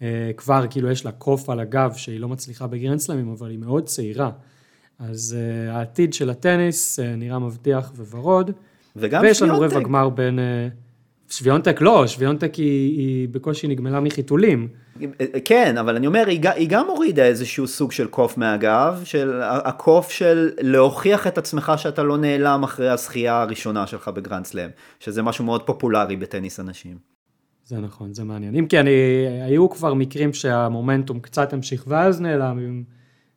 אה, 0.02 0.30
כבר 0.36 0.66
כאילו 0.70 0.90
יש 0.90 1.04
לה 1.04 1.12
קוף 1.12 1.50
על 1.50 1.60
הגב 1.60 1.92
שהיא 1.96 2.20
לא 2.20 2.28
מצליחה 2.28 2.66
בגרנדסלמים, 2.66 3.28
אבל 3.28 3.50
היא 3.50 3.58
מאוד 3.58 3.84
צעירה. 3.84 4.30
אז 4.98 5.36
uh, 5.36 5.70
העתיד 5.70 6.14
של 6.14 6.30
הטניס 6.30 6.98
נראה 6.98 7.38
מבטיח 7.38 7.92
וורוד. 7.96 8.50
וגם 8.96 9.22
ויש 9.22 9.42
לנו. 9.42 9.60
רבע 9.60 9.80
גמר 9.80 10.08
בין... 10.08 10.38
שוויונטק 11.30 11.80
לא, 11.80 12.06
שוויונטק 12.06 12.54
היא, 12.54 12.98
היא 12.98 13.28
בקושי 13.28 13.68
נגמלה 13.68 14.00
מחיתולים. 14.00 14.68
כן, 15.44 15.78
אבל 15.78 15.96
אני 15.96 16.06
אומר, 16.06 16.24
היא, 16.26 16.40
היא 16.54 16.68
גם 16.68 16.86
הורידה 16.86 17.24
איזשהו 17.24 17.66
סוג 17.66 17.92
של 17.92 18.06
קוף 18.06 18.38
מהגב, 18.38 19.00
של 19.04 19.40
הקוף 19.42 20.10
של 20.10 20.50
להוכיח 20.60 21.26
את 21.26 21.38
עצמך 21.38 21.72
שאתה 21.76 22.02
לא 22.02 22.16
נעלם 22.16 22.62
אחרי 22.64 22.88
הזכייה 22.88 23.42
הראשונה 23.42 23.86
שלך 23.86 24.08
בגרנד 24.08 24.44
סלאם, 24.44 24.70
שזה 25.00 25.22
משהו 25.22 25.44
מאוד 25.44 25.62
פופולרי 25.62 26.16
בטניס 26.16 26.60
הנשים. 26.60 26.98
זה 27.64 27.78
נכון, 27.78 28.14
זה 28.14 28.24
מעניין. 28.24 28.54
אם 28.54 28.66
כי 28.66 28.80
אני, 28.80 28.90
היו 29.46 29.70
כבר 29.70 29.94
מקרים 29.94 30.32
שהמומנטום 30.32 31.20
קצת 31.20 31.52
המשיך 31.52 31.84
ואז 31.88 32.20
נעלם, 32.20 32.58
אם 32.58 32.82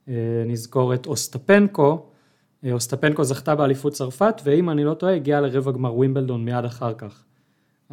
אה, 0.08 0.44
נזכור 0.46 0.94
את 0.94 1.06
אוסטפנקו, 1.06 2.06
אה, 2.66 2.72
אוסטפנקו 2.72 3.24
זכתה 3.24 3.56
באליפות 3.56 3.94
צרפת, 3.94 4.42
ואם 4.44 4.70
אני 4.70 4.84
לא 4.84 4.94
טועה, 4.94 5.16
הגיעה 5.16 5.42
לרבע 5.42 5.72
גמר 5.72 5.96
ווימבלדון 5.96 6.46
מיד 6.46 6.66
אחר 6.66 6.94
כך. 6.94 7.24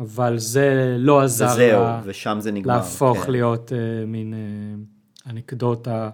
אבל 0.01 0.38
זה 0.38 0.96
לא 0.98 1.20
עזר 1.20 1.48
וזהו, 1.53 1.82
לה 1.82 2.01
ושם 2.05 2.36
זה 2.40 2.53
נגמר. 2.53 2.76
להפוך 2.76 3.18
כן. 3.18 3.30
להיות 3.30 3.72
אה, 3.72 4.07
מין 4.07 4.34
אה, 4.34 5.30
אנקדוטה 5.32 6.11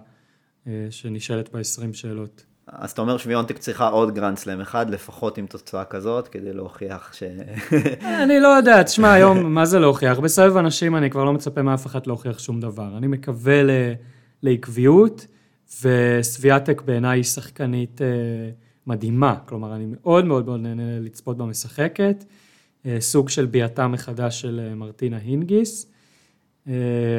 אה, 0.67 0.87
שנשאלת 0.89 1.55
ב-20 1.55 1.93
שאלות. 1.93 2.45
אז 2.67 2.91
אתה 2.91 3.01
אומר 3.01 3.17
שוויונטק 3.17 3.57
צריכה 3.57 3.87
עוד 3.87 4.15
גרנד 4.15 4.37
סלאם 4.37 4.61
אחד, 4.61 4.89
לפחות 4.89 5.37
עם 5.37 5.45
תוצאה 5.45 5.85
כזאת, 5.85 6.27
כדי 6.27 6.53
להוכיח 6.53 7.13
ש... 7.13 7.23
אני 8.23 8.39
לא 8.39 8.47
יודע, 8.47 8.83
תשמע, 8.83 9.13
היום, 9.13 9.53
מה 9.53 9.65
זה 9.65 9.79
להוכיח? 9.79 10.19
בסבב 10.19 10.57
הנשים 10.57 10.95
אני 10.95 11.09
כבר 11.09 11.23
לא 11.23 11.33
מצפה 11.33 11.61
מאף 11.61 11.85
אחד 11.85 12.07
להוכיח 12.07 12.39
שום 12.39 12.59
דבר. 12.59 12.97
אני 12.97 13.07
מקווה 13.07 13.63
ל... 13.63 13.69
לעקביות, 14.43 15.27
וסביאטק 15.81 16.81
בעיניי 16.81 17.17
היא 17.17 17.23
שחקנית 17.23 18.01
אה, 18.01 18.07
מדהימה. 18.87 19.35
כלומר, 19.45 19.75
אני 19.75 19.85
מאוד 19.89 20.25
מאוד 20.25 20.45
מאוד 20.45 20.59
נהנה 20.59 20.99
לצפות 20.99 21.37
בה 21.37 21.45
משחקת. 21.45 22.23
אה, 22.85 22.97
סוג 22.99 23.29
של 23.29 23.45
ביאתה 23.45 23.87
מחדש 23.87 24.41
של 24.41 24.61
אה, 24.63 24.75
מרטינה 24.75 25.17
הינגיס. 25.17 25.91
אה, 26.67 26.73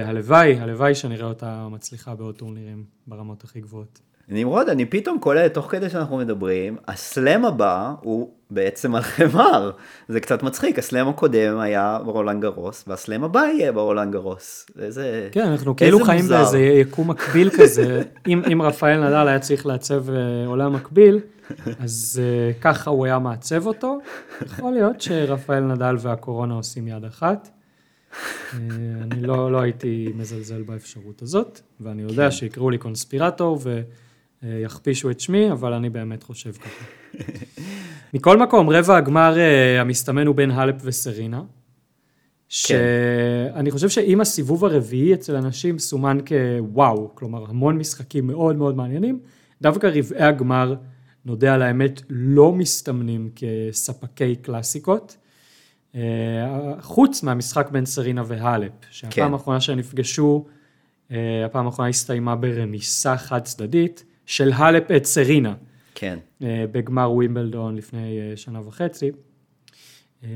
הלוואי, 0.04 0.58
הלוואי 0.60 0.94
שנראה 0.94 1.26
אותה 1.26 1.68
מצליחה 1.70 2.14
בעוד 2.14 2.34
טורנירים 2.34 2.84
ברמות 3.06 3.44
הכי 3.44 3.60
גבוהות. 3.60 3.98
נמרוד, 4.30 4.68
אני 4.68 4.84
פתאום 4.84 5.18
קולט, 5.18 5.54
תוך 5.54 5.70
כדי 5.70 5.90
שאנחנו 5.90 6.16
מדברים, 6.16 6.76
הסלאם 6.88 7.44
הבא 7.44 7.94
הוא 8.00 8.30
בעצם 8.50 8.94
על 8.94 9.02
חמר. 9.02 9.70
זה 10.08 10.20
קצת 10.20 10.42
מצחיק, 10.42 10.78
הסלאם 10.78 11.08
הקודם 11.08 11.58
היה 11.58 11.98
ברולנד 12.04 12.42
גרוס, 12.42 12.84
והסלאם 12.86 13.24
הבא 13.24 13.40
יהיה 13.40 13.72
ברולנד 13.72 14.12
גרוס. 14.12 14.66
איזה... 14.78 15.28
כן, 15.32 15.46
אנחנו 15.46 15.76
כאילו 15.76 16.04
חיים 16.04 16.20
מוזר. 16.20 16.36
באיזה 16.36 16.58
יקום 16.58 17.10
מקביל 17.10 17.50
כזה. 17.50 18.02
אם, 18.26 18.42
אם 18.52 18.62
רפאל 18.62 19.06
נדל 19.06 19.28
היה 19.28 19.38
צריך 19.38 19.66
לעצב 19.66 20.04
עולם 20.46 20.72
מקביל, 20.72 21.20
אז 21.78 22.20
אה, 22.22 22.52
ככה 22.60 22.90
הוא 22.90 23.04
היה 23.04 23.18
מעצב 23.18 23.66
אותו. 23.66 23.98
יכול 24.46 24.72
להיות 24.72 25.00
שרפאל 25.00 25.60
נדל 25.60 25.96
והקורונה 25.98 26.54
עושים 26.54 26.88
יד 26.88 27.04
אחת. 27.04 27.48
אה, 28.54 28.58
אני 29.02 29.20
לא, 29.20 29.52
לא 29.52 29.60
הייתי 29.60 30.12
מזלזל 30.14 30.62
באפשרות 30.62 31.22
הזאת, 31.22 31.60
ואני 31.80 32.02
יודע 32.02 32.24
כן. 32.24 32.30
שיקראו 32.30 32.70
לי 32.70 32.78
קונספירטור 32.78 33.58
ויכפישו 34.42 35.10
את 35.10 35.20
שמי, 35.20 35.52
אבל 35.52 35.72
אני 35.72 35.90
באמת 35.90 36.22
חושב 36.22 36.52
ככה. 36.52 36.84
מכל 38.14 38.38
מקום, 38.38 38.70
רבע 38.70 38.96
הגמר 38.96 39.38
אה, 39.38 39.80
המסתמן 39.80 40.26
הוא 40.26 40.34
בין 40.34 40.50
האלפ 40.50 40.76
וסרינה. 40.82 41.42
שאני 42.48 43.70
חושב 43.70 43.88
שאם 43.88 44.20
הסיבוב 44.20 44.64
הרביעי 44.64 45.14
אצל 45.14 45.36
אנשים 45.36 45.78
סומן 45.78 46.18
כוואו, 46.28 47.10
כלומר 47.14 47.44
המון 47.48 47.78
משחקים 47.78 48.26
מאוד 48.26 48.56
מאוד 48.56 48.76
מעניינים, 48.76 49.20
דווקא 49.62 49.86
רבעי 49.86 50.22
הגמר, 50.24 50.74
נודה 51.28 51.54
על 51.54 51.62
האמת, 51.62 52.02
לא 52.10 52.52
מסתמנים 52.52 53.30
כספקי 53.36 54.36
קלאסיקות. 54.36 55.16
אה, 55.94 56.00
חוץ 56.80 57.22
מהמשחק 57.22 57.68
בין 57.70 57.86
סרינה 57.86 58.22
והאלפ, 58.26 58.72
שהפעם 58.90 59.28
כן. 59.28 59.32
האחרונה 59.32 59.60
שהם 59.60 59.78
נפגשו, 59.78 60.46
אה, 61.10 61.44
הפעם 61.44 61.66
האחרונה 61.66 61.88
הסתיימה 61.88 62.36
ברמיסה 62.36 63.16
חד 63.16 63.42
צדדית 63.44 64.04
של 64.26 64.52
האלפ 64.52 64.90
את 64.90 65.04
סרינה. 65.04 65.54
כן. 65.94 66.18
אה, 66.42 66.64
בגמר 66.72 67.12
ווימבלדון 67.12 67.76
לפני 67.76 68.18
שנה 68.36 68.60
וחצי. 68.66 69.10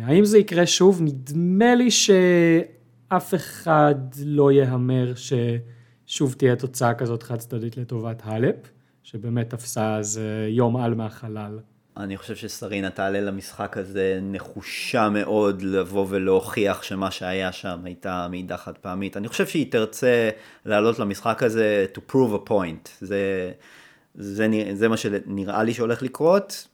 האם 0.03 0.25
זה 0.25 0.39
יקרה 0.39 0.67
שוב? 0.67 1.03
נדמה 1.03 1.75
לי 1.75 1.91
שאף 1.91 3.35
אחד 3.35 3.95
לא 4.25 4.53
יהמר 4.53 5.13
ששוב 5.15 6.33
תהיה 6.33 6.57
תוצאה 6.57 6.95
כזאת 6.95 7.23
חד 7.23 7.37
צדדית 7.37 7.77
לטובת 7.77 8.23
האלפ, 8.25 8.57
שבאמת 9.03 9.51
תפסה 9.51 9.97
אז 9.97 10.19
אה, 10.19 10.49
יום 10.49 10.77
על 10.77 10.95
מהחלל. 10.95 11.59
אני 11.97 12.17
חושב 12.17 12.37
שסרינה 12.37 12.91
תעלה 12.91 13.21
למשחק 13.21 13.77
הזה 13.77 14.19
נחושה 14.23 15.09
מאוד 15.09 15.63
לבוא 15.63 16.07
ולהוכיח 16.09 16.83
שמה 16.83 17.11
שהיה 17.11 17.53
שם 17.53 17.81
הייתה 17.85 18.27
מעידה 18.31 18.57
חד 18.57 18.79
פעמית. 18.79 19.17
אני 19.17 19.29
חושב 19.29 19.47
שהיא 19.47 19.73
תרצה 19.73 20.31
לעלות 20.65 20.99
למשחק 20.99 21.43
הזה 21.43 21.87
to 21.95 22.13
prove 22.13 22.47
a 22.47 22.49
point. 22.51 22.89
זה, 23.01 23.53
זה, 24.15 24.49
זה 24.73 24.89
מה 24.89 24.97
שנראה 24.97 25.63
לי 25.63 25.75
שהולך 25.75 26.03
לקרות. 26.03 26.69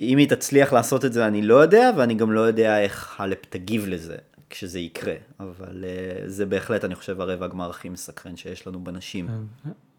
אם 0.00 0.18
היא 0.18 0.28
תצליח 0.28 0.72
לעשות 0.72 1.04
את 1.04 1.12
זה 1.12 1.26
אני 1.26 1.42
לא 1.42 1.54
יודע, 1.54 1.90
ואני 1.96 2.14
גם 2.14 2.32
לא 2.32 2.40
יודע 2.40 2.80
איך 2.80 3.20
הלפ 3.20 3.38
תגיב 3.50 3.86
לזה 3.88 4.16
כשזה 4.50 4.78
יקרה. 4.78 5.14
אבל 5.40 5.84
uh, 5.84 6.28
זה 6.28 6.46
בהחלט, 6.46 6.84
אני 6.84 6.94
חושב, 6.94 7.20
הרבע 7.20 7.44
הגמר 7.44 7.70
הכי 7.70 7.88
מסקרן 7.88 8.36
שיש 8.36 8.66
לנו 8.66 8.84
בנשים. 8.84 9.28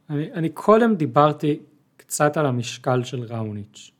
אני, 0.10 0.34
אני 0.34 0.50
קודם 0.50 0.96
דיברתי 0.96 1.60
קצת 1.98 2.38
על 2.38 2.46
המשקל 2.46 3.04
של 3.04 3.24
ראוניץ'. 3.24 3.92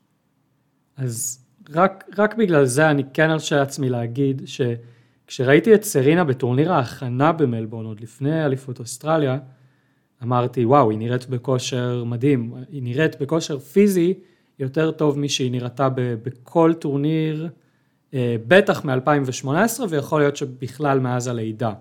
אז 0.96 1.44
רק, 1.70 2.04
רק 2.18 2.34
בגלל 2.34 2.64
זה 2.64 2.90
אני 2.90 3.02
כן 3.14 3.30
ארשה 3.30 3.56
לעצמי 3.56 3.88
להגיד 3.88 4.42
שכשראיתי 4.46 5.74
את 5.74 5.84
סרינה 5.84 6.24
בטורניר 6.24 6.72
ההכנה 6.72 7.32
במלבורן 7.32 7.84
עוד 7.86 8.00
לפני 8.00 8.44
אליפות 8.44 8.78
אוסטרליה, 8.78 9.38
אמרתי 10.22 10.64
וואו 10.64 10.90
היא 10.90 10.98
נראית 10.98 11.28
בכושר 11.28 12.04
מדהים, 12.04 12.54
היא 12.68 12.82
נראית 12.82 13.22
בכושר 13.22 13.58
פיזי 13.58 14.14
יותר 14.58 14.90
טוב 14.90 15.18
משהיא 15.18 15.50
נראתה 15.50 15.88
ב- 15.88 16.14
בכל 16.22 16.72
טורניר, 16.78 17.48
אה, 18.14 18.36
בטח 18.48 18.84
מ-2018 18.84 19.48
ויכול 19.88 20.20
להיות 20.20 20.36
שבכלל 20.36 21.00
מאז 21.00 21.26
הלידה. 21.26 21.72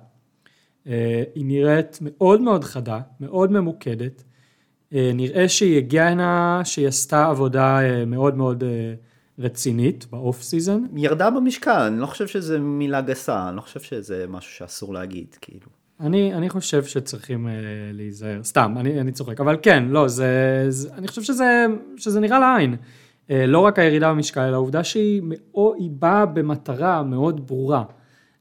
אה, 0.88 1.24
היא 1.36 1.46
נראית 1.46 2.00
מאוד 2.02 2.42
מאוד 2.42 2.64
חדה, 2.64 3.00
מאוד 3.20 3.52
ממוקדת. 3.52 4.24
אה, 4.94 5.12
נראה 5.14 5.50
שהיא 5.50 5.78
הגיעה 5.78 6.10
הנה, 6.10 6.62
שהיא 6.64 6.88
עשתה 6.88 7.26
עבודה 7.26 7.82
אה, 7.82 8.06
מאוד 8.06 8.38
מאוד 8.38 8.64
רצינית 9.40 10.08
באוף 10.12 10.42
סיזון. 10.42 10.88
היא 10.96 11.06
ירדה 11.06 11.30
במשקל, 11.30 11.72
אני 11.72 12.00
לא 12.00 12.06
חושב 12.06 12.28
שזה 12.28 12.60
מילה 12.60 13.02
גסה, 13.02 13.50
אני 13.50 13.56
לא 13.56 13.62
חושב 13.62 13.80
שזה 13.80 14.26
משהו 14.30 14.52
שאסור 14.52 14.94
להגיד, 14.94 15.36
כאילו. 15.42 15.68
אני, 16.00 16.34
אני 16.34 16.50
חושב 16.50 16.84
שצריכים 16.84 17.48
אה, 17.48 17.54
להיזהר, 17.94 18.44
סתם, 18.44 18.76
אני, 18.80 19.02
אני 19.02 19.12
צוחק, 19.12 19.40
אבל 19.40 19.58
כן, 19.62 19.84
לא, 19.88 20.08
זה, 20.08 20.66
זה, 20.70 20.90
אני 20.94 21.08
חושב 21.08 21.22
שזה, 21.22 21.66
שזה 21.98 22.20
נראה 22.20 22.40
לעין. 22.40 22.76
אה, 23.30 23.46
לא 23.46 23.60
רק 23.60 23.80
הירידה 23.80 24.10
במשקל, 24.10 24.42
אלא 24.42 24.54
העובדה 24.56 24.84
שהיא 24.84 25.22
מאוד, 25.24 25.78
באה 26.00 26.26
במטרה 26.26 27.04
מאוד 27.04 27.48
ברורה. 27.48 27.84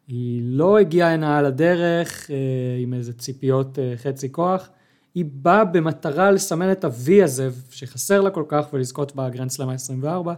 היא 0.08 0.42
לא 0.44 0.78
הגיעה 0.78 1.12
הנה 1.12 1.38
על 1.38 1.46
הדרך 1.46 2.30
אה, 2.30 2.36
עם 2.78 2.94
איזה 2.94 3.12
ציפיות 3.12 3.78
אה, 3.78 3.94
חצי 3.96 4.32
כוח, 4.32 4.70
היא 5.14 5.24
באה 5.32 5.64
במטרה 5.64 6.30
לסמן 6.30 6.72
את 6.72 6.84
ה-V 6.84 7.24
הזה 7.24 7.48
שחסר 7.70 8.20
לה 8.20 8.30
כל 8.30 8.44
כך 8.48 8.66
ולזכות 8.72 9.16
בגרנד 9.16 9.50
סלאם 9.50 9.68
ה-24, 9.68 10.28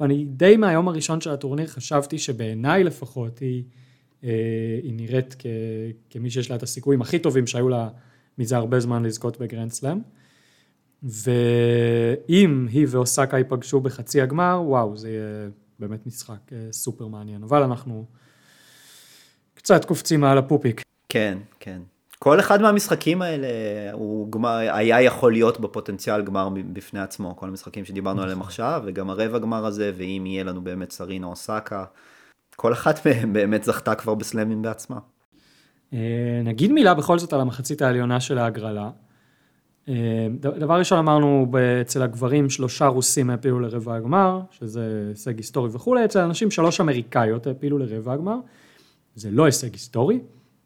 ואני 0.00 0.24
די 0.24 0.56
מהיום 0.56 0.88
הראשון 0.88 1.20
של 1.20 1.30
הטורניר 1.30 1.66
חשבתי 1.66 2.18
שבעיניי 2.18 2.84
לפחות 2.84 3.38
היא, 3.38 3.64
אה, 4.24 4.30
היא 4.82 4.92
נראית 4.94 5.36
כ, 5.38 5.46
כמי 6.10 6.30
שיש 6.30 6.50
לה 6.50 6.56
את 6.56 6.62
הסיכויים 6.62 7.02
הכי 7.02 7.18
טובים 7.18 7.46
שהיו 7.46 7.68
לה 7.68 7.88
מזה 8.38 8.56
הרבה 8.56 8.80
זמן 8.80 9.02
לזכות 9.02 9.40
בגרנד 9.40 9.72
סלאם. 9.72 9.98
ואם 11.02 12.66
היא 12.70 12.86
ואוסקה 12.90 13.38
ייפגשו 13.38 13.80
בחצי 13.80 14.20
הגמר, 14.20 14.62
וואו, 14.66 14.96
זה 14.96 15.10
יהיה 15.10 15.48
באמת 15.78 16.06
משחק 16.06 16.50
סופר 16.72 17.06
מעניין. 17.06 17.42
אבל 17.42 17.62
אנחנו 17.62 18.04
קצת 19.64 19.84
קופצים 19.84 20.20
מעל 20.20 20.38
הפופיק. 20.38 20.82
כן, 21.08 21.38
כן. 21.60 21.80
כל 22.18 22.40
אחד 22.40 22.62
מהמשחקים 22.62 23.22
האלה 23.22 23.46
הוא 23.92 24.32
גמר, 24.32 24.50
היה 24.50 25.02
יכול 25.02 25.32
להיות 25.32 25.60
בפוטנציאל 25.60 26.22
גמר 26.22 26.48
בפני 26.72 27.00
עצמו, 27.00 27.36
כל 27.36 27.48
המשחקים 27.48 27.84
שדיברנו 27.84 28.22
עליהם 28.22 28.40
עכשיו, 28.40 28.82
וגם 28.86 29.10
הרבע 29.10 29.38
גמר 29.38 29.66
הזה, 29.66 29.92
ואם 29.96 30.24
יהיה 30.26 30.44
לנו 30.44 30.60
באמת 30.60 30.90
סרינה 30.90 31.26
אוסקה, 31.26 31.84
כל 32.56 32.72
אחת 32.72 33.06
מהם 33.06 33.32
באמת 33.32 33.64
זכתה 33.64 33.94
כבר 33.94 34.14
בסלאמים 34.14 34.62
בעצמה. 34.62 34.98
אה, 35.92 35.98
נגיד 36.44 36.72
מילה 36.72 36.94
בכל 36.94 37.18
זאת 37.18 37.32
על 37.32 37.40
המחצית 37.40 37.82
העליונה 37.82 38.20
של 38.20 38.38
ההגרלה. 38.38 38.90
אה, 39.88 40.26
דבר 40.40 40.78
ראשון 40.78 40.98
אמרנו 40.98 41.46
אצל 41.80 42.02
הגברים 42.02 42.50
שלושה 42.50 42.86
רוסים 42.86 43.30
העפילו 43.30 43.60
לרבע 43.60 43.94
הגמר, 43.94 44.40
שזה 44.50 45.06
הישג 45.08 45.36
היסטורי 45.36 45.70
וכולי, 45.72 46.04
אצל 46.04 46.20
הנשים 46.20 46.50
שלוש 46.50 46.80
אמריקאיות 46.80 47.46
העפילו 47.46 47.78
לרבע 47.78 48.12
הגמר, 48.12 48.36
זה 49.14 49.30
לא 49.30 49.44
הישג 49.44 49.72
היסטורי, 49.72 50.20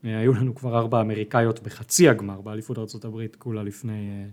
אה, 0.04 0.18
היו 0.18 0.32
לנו 0.32 0.54
כבר 0.54 0.78
ארבע 0.78 1.00
אמריקאיות 1.00 1.62
בחצי 1.62 2.08
הגמר 2.08 2.40
באליפות 2.40 2.78
ארה"ב, 2.78 3.26
כולה 3.38 3.62
לפני, 3.62 4.08
אה, 4.10 4.26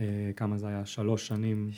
אה, 0.00 0.30
כמה 0.36 0.58
זה 0.58 0.68
היה? 0.68 0.86
שלוש 0.86 1.26
שנים. 1.26 1.70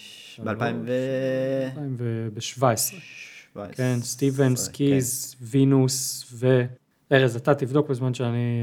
ב-2017. 1.99 3.59
כן, 3.73 3.99
סטיבנס, 4.03 4.69
קיז, 4.69 5.37
וינוס 5.41 6.27
ו... 6.33 6.65
ארז, 7.13 7.37
אתה 7.37 7.55
תבדוק 7.55 7.89
בזמן 7.89 8.15
שאני 8.15 8.63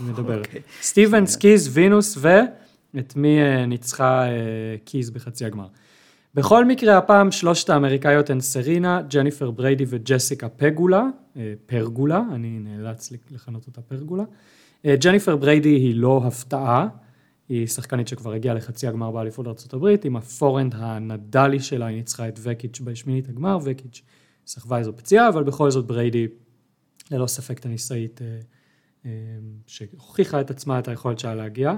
מדבר. 0.08 0.38
אוקיי. 0.38 0.60
סטיבנס, 0.82 1.36
קיז, 1.36 1.68
וינוס 1.72 2.16
ו... 2.18 2.28
את 2.98 3.16
מי 3.16 3.38
ניצחה 3.66 4.26
קיז 4.84 5.10
בחצי 5.10 5.44
הגמר. 5.44 5.66
בכל 6.34 6.64
מקרה, 6.64 6.98
הפעם 6.98 7.30
שלושת 7.30 7.70
האמריקאיות 7.70 8.30
הן 8.30 8.40
סרינה, 8.40 9.02
ג'ניפר 9.02 9.50
בריידי 9.50 9.84
וג'סיקה 9.88 10.48
פגולה, 10.48 10.98
אה, 10.98 11.21
פרגולה, 11.66 12.22
אני 12.34 12.58
נאלץ 12.58 13.12
לכנות 13.30 13.66
אותה 13.66 13.82
פרגולה. 13.82 14.24
אה, 14.86 14.96
ג'ניפר 14.96 15.36
בריידי 15.36 15.68
היא 15.68 15.94
לא 15.94 16.20
הפתעה, 16.24 16.88
היא 17.48 17.66
שחקנית 17.66 18.08
שכבר 18.08 18.32
הגיעה 18.32 18.54
לחצי 18.54 18.86
הגמר 18.86 19.10
באליפות 19.10 19.46
ארה"ב, 19.46 19.96
עם 20.04 20.16
הפורהנד 20.16 20.74
הנדאלי 20.78 21.60
שלה, 21.60 21.86
היא 21.86 21.96
ניצחה 21.96 22.28
את 22.28 22.38
וקיץ' 22.42 22.80
בשמינית 22.80 23.28
הגמר, 23.28 23.58
וקיץ' 23.62 24.02
סחבה 24.46 24.78
איזו 24.78 24.92
פציעה, 24.96 25.28
אבל 25.28 25.42
בכל 25.42 25.70
זאת 25.70 25.86
בריידי 25.86 26.26
ללא 27.10 27.26
ספק 27.26 27.58
טניסאית 27.58 28.20
אה, 28.22 29.10
שהוכיחה 29.66 30.40
את 30.40 30.50
עצמה, 30.50 30.78
את 30.78 30.88
היכולת 30.88 31.18
שלה 31.18 31.34
להגיע. 31.34 31.74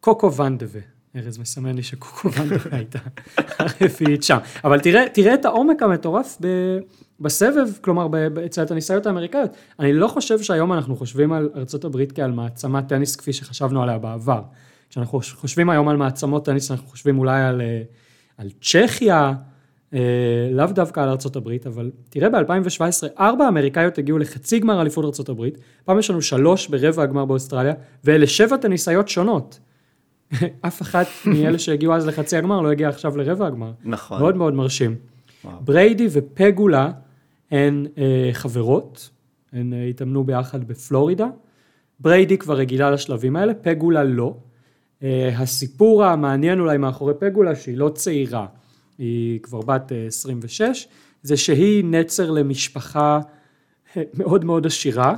קוקו 0.00 0.36
ונדבה, 0.36 0.80
ארז 1.16 1.38
מסמן 1.38 1.74
לי 1.74 1.82
שקוקו 1.82 2.32
ונדרה 2.32 2.58
הייתה 2.72 2.98
הרביעית 3.58 4.22
שם. 4.22 4.38
אבל 4.64 4.80
תראה, 4.80 5.08
תראה 5.14 5.34
את 5.34 5.44
העומק 5.44 5.82
המטורף 5.82 6.38
בסבב, 7.22 7.68
כלומר 7.80 8.06
אצל 8.46 8.62
הטניסאיות 8.62 9.06
האמריקאיות. 9.06 9.50
אני 9.80 9.92
לא 9.92 10.08
חושב 10.08 10.42
שהיום 10.42 10.72
אנחנו 10.72 10.96
חושבים 10.96 11.32
על 11.32 11.48
ארה"ב 11.54 12.04
כעל 12.14 12.32
מעצמת 12.32 12.88
טניס 12.88 13.16
כפי 13.16 13.32
שחשבנו 13.32 13.82
עליה 13.82 13.98
בעבר. 13.98 14.42
כשאנחנו 14.90 15.20
חושבים 15.34 15.70
היום 15.70 15.88
על 15.88 15.96
מעצמות 15.96 16.44
טניס, 16.44 16.70
אנחנו 16.70 16.86
חושבים 16.86 17.18
אולי 17.18 17.42
על, 17.42 17.60
אה, 17.60 17.82
על 18.38 18.48
צ'כיה, 18.60 19.32
אה, 19.94 19.98
לאו 20.50 20.66
דווקא 20.66 21.00
על 21.00 21.08
ארה"ב, 21.08 21.48
אבל 21.66 21.90
תראה 22.08 22.28
ב-2017, 22.28 23.06
ארבע 23.18 23.48
אמריקאיות 23.48 23.98
הגיעו 23.98 24.18
לחצי 24.18 24.58
גמר 24.58 24.80
אליפות 24.80 25.20
ארה"ב, 25.28 25.48
פעם 25.84 25.98
יש 25.98 26.10
לנו 26.10 26.22
שלוש 26.22 26.68
ברבע 26.68 27.02
הגמר 27.02 27.24
באוסטרליה, 27.24 27.74
ואלה 28.04 28.26
שבע 28.26 28.56
טניסאיות 28.56 29.08
שונות. 29.08 29.60
אף 30.66 30.82
אחת 30.82 31.06
מאלה 31.24 31.58
שהגיעו 31.58 31.94
אז 31.94 32.06
לחצי 32.06 32.36
הגמר 32.36 32.60
לא 32.60 32.70
הגיעה 32.70 32.90
עכשיו 32.90 33.16
לרבע 33.16 33.46
הגמר. 33.46 33.72
נכון. 33.84 34.18
מאוד 34.18 34.36
מאוד 34.36 34.54
מרשים. 34.54 34.96
וואו. 35.44 35.56
בריידי 35.60 36.08
ופגולה 36.10 36.90
הן 37.52 37.86
אה, 37.98 38.30
חברות, 38.32 39.10
הן 39.52 39.72
אה, 39.72 39.84
התאמנו 39.84 40.24
ביחד 40.24 40.64
בפלורידה. 40.64 41.26
בריידי 42.00 42.38
כבר 42.38 42.54
רגילה 42.54 42.90
לשלבים 42.90 43.36
האלה, 43.36 43.54
פגולה 43.54 44.04
לא. 44.04 44.36
אה, 45.02 45.30
הסיפור 45.38 46.04
המעניין 46.04 46.60
אולי 46.60 46.78
מאחורי 46.78 47.14
פגולה, 47.18 47.54
שהיא 47.56 47.76
לא 47.76 47.88
צעירה, 47.88 48.46
היא 48.98 49.40
כבר 49.40 49.60
בת 49.60 49.92
אה, 49.92 50.06
26, 50.06 50.88
זה 51.22 51.36
שהיא 51.36 51.84
נצר 51.84 52.30
למשפחה 52.30 53.20
אה, 53.96 54.02
מאוד 54.14 54.44
מאוד 54.44 54.66
עשירה. 54.66 55.16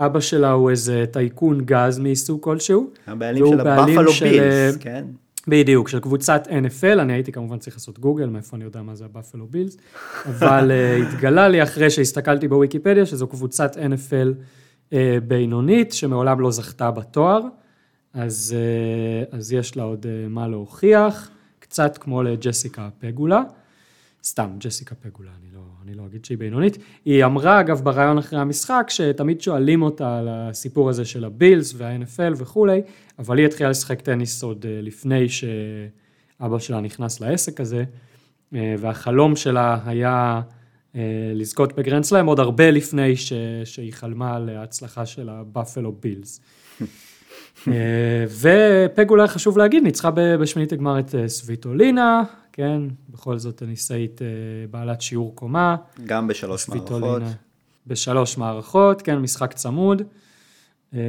אבא 0.00 0.20
שלה 0.20 0.50
הוא 0.50 0.70
איזה 0.70 1.04
טייקון 1.12 1.60
גז 1.64 1.98
מסוג 1.98 2.42
כלשהו. 2.42 2.90
הבעלים 3.06 3.46
של 3.46 3.60
הבאפלו 3.60 4.12
בילס, 4.12 4.76
כן. 4.80 5.04
בדיוק, 5.48 5.88
של 5.88 6.00
קבוצת 6.00 6.46
NFL, 6.46 7.00
אני 7.00 7.12
הייתי 7.12 7.32
כמובן 7.32 7.58
צריך 7.58 7.76
לעשות 7.76 7.98
גוגל, 7.98 8.26
מאיפה 8.26 8.56
אני 8.56 8.64
יודע 8.64 8.82
מה 8.82 8.94
זה 8.94 9.04
הבאפלו 9.04 9.46
בילס, 9.46 9.76
אבל 10.26 10.70
uh, 10.70 11.02
התגלה 11.02 11.48
לי 11.48 11.62
אחרי 11.62 11.90
שהסתכלתי 11.90 12.48
בוויקיפדיה 12.48 13.06
שזו 13.06 13.26
קבוצת 13.26 13.76
NFL 13.76 14.34
אה, 14.92 15.18
בינונית, 15.28 15.92
שמעולם 15.92 16.40
לא 16.40 16.50
זכתה 16.50 16.90
בתואר, 16.90 17.40
אז, 18.12 18.56
uh, 18.56 19.36
אז 19.36 19.52
יש 19.52 19.76
לה 19.76 19.82
עוד 19.82 20.06
מה 20.28 20.48
להוכיח, 20.48 21.30
קצת 21.58 21.98
כמו 21.98 22.22
לג'סיקה 22.22 22.88
פגולה, 22.98 23.42
סתם, 24.24 24.50
ג'סיקה 24.58 24.94
פגולה, 24.94 25.30
אני 25.86 25.94
לא, 25.94 26.02
אגיד 26.06 26.24
שהיא 26.24 26.38
בינונית. 26.38 26.78
היא 27.04 27.24
אמרה, 27.24 27.60
אגב, 27.60 27.80
בריאיון 27.84 28.18
אחרי 28.18 28.38
המשחק, 28.38 28.86
שתמיד 28.88 29.40
שואלים 29.40 29.82
אותה 29.82 30.18
על 30.18 30.28
הסיפור 30.30 30.90
הזה 30.90 31.04
של 31.04 31.24
הבילס 31.24 31.74
וה-NFL 31.76 32.34
וכולי, 32.36 32.82
אבל 33.18 33.38
היא 33.38 33.46
התחילה 33.46 33.70
לשחק 33.70 34.00
טניס 34.00 34.42
עוד 34.42 34.66
אה, 34.68 34.80
לפני 34.82 35.26
שאבא 35.28 36.58
שלה 36.58 36.80
נכנס 36.80 37.20
לעסק 37.20 37.60
הזה, 37.60 37.84
אה, 38.54 38.74
והחלום 38.78 39.36
שלה 39.36 39.78
היה 39.86 40.40
אה, 40.96 41.00
לזכות 41.34 41.72
בגרנד 41.72 42.04
סלאם 42.04 42.26
עוד 42.26 42.40
הרבה 42.40 42.70
לפני 42.70 43.16
ש... 43.16 43.32
שהיא 43.64 43.92
חלמה 43.92 44.36
על 44.36 44.48
ההצלחה 44.48 45.06
של 45.06 45.28
הבאפלו 45.28 45.92
בילס. 46.00 46.40
ופגולה, 48.40 49.28
חשוב 49.28 49.58
להגיד, 49.58 49.82
ניצחה 49.82 50.10
בשמינית 50.10 50.72
הגמר 50.72 50.98
את 50.98 51.14
סוויטולינה, 51.26 52.22
כן, 52.56 52.82
בכל 53.10 53.38
זאת 53.38 53.56
טניסאית 53.56 54.22
אה, 54.22 54.26
בעלת 54.70 55.00
שיעור 55.00 55.34
קומה. 55.34 55.76
גם 56.06 56.28
בשלוש 56.28 56.68
מערכות. 56.68 57.22
בשלוש 57.86 58.38
מערכות, 58.38 59.02
כן, 59.02 59.18
משחק 59.18 59.52
צמוד. 59.52 60.02
אה, 60.94 61.00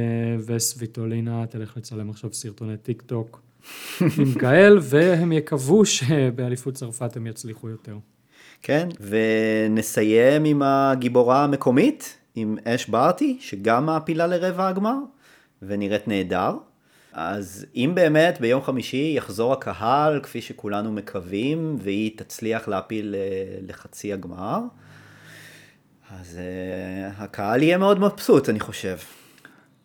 וסוויטולינה 0.46 1.46
תלך 1.46 1.76
לצלם 1.76 2.10
עכשיו 2.10 2.32
סרטוני 2.32 2.76
טיק 2.76 3.02
טוק 3.02 3.40
עם 4.18 4.32
גאל, 4.36 4.78
והם 4.82 5.32
יקוו 5.32 5.84
שבאליפות 5.84 6.74
צרפת 6.74 7.16
הם 7.16 7.26
יצליחו 7.26 7.68
יותר. 7.68 7.98
כן, 8.62 8.88
ונסיים 9.00 10.44
עם 10.44 10.62
הגיבורה 10.62 11.44
המקומית, 11.44 12.16
עם 12.34 12.56
אש 12.64 12.86
ברטי, 12.86 13.36
שגם 13.40 13.86
מעפילה 13.86 14.26
לרבע 14.26 14.68
הגמר, 14.68 14.96
ונראית 15.62 16.08
נהדר. 16.08 16.56
אז 17.16 17.66
אם 17.76 17.92
באמת 17.94 18.38
ביום 18.40 18.62
חמישי 18.62 19.12
יחזור 19.16 19.52
הקהל, 19.52 20.20
כפי 20.22 20.40
שכולנו 20.40 20.92
מקווים, 20.92 21.76
והיא 21.78 22.10
תצליח 22.16 22.68
להפיל 22.68 23.14
אה, 23.14 23.58
לחצי 23.68 24.12
הגמר, 24.12 24.60
אז 26.10 26.38
uh, 26.38 27.22
הקהל 27.22 27.62
יהיה 27.62 27.78
מאוד 27.78 28.00
מבסוט, 28.00 28.48
אני 28.48 28.60
חושב. 28.60 28.96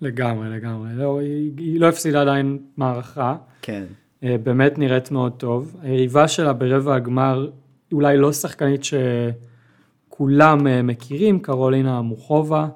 לגמרי, 0.01 0.49
לגמרי. 0.49 0.89
לא, 0.93 1.19
היא, 1.19 1.51
היא 1.57 1.79
לא 1.79 1.89
הפסידה 1.89 2.21
עדיין 2.21 2.59
מערכה. 2.77 3.35
כן. 3.61 3.83
אה, 4.23 4.27
באמת 4.43 4.77
נראית 4.77 5.11
מאוד 5.11 5.33
טוב. 5.37 5.75
היריבה 5.81 6.27
שלה 6.27 6.53
ברבע 6.53 6.95
הגמר, 6.95 7.49
אולי 7.91 8.17
לא 8.17 8.33
שחקנית 8.33 8.81
שכולם 8.83 10.67
אה, 10.67 10.69
מכירים, 10.83 11.39
קרולינה 11.39 12.01
מוחובה. 12.01 12.67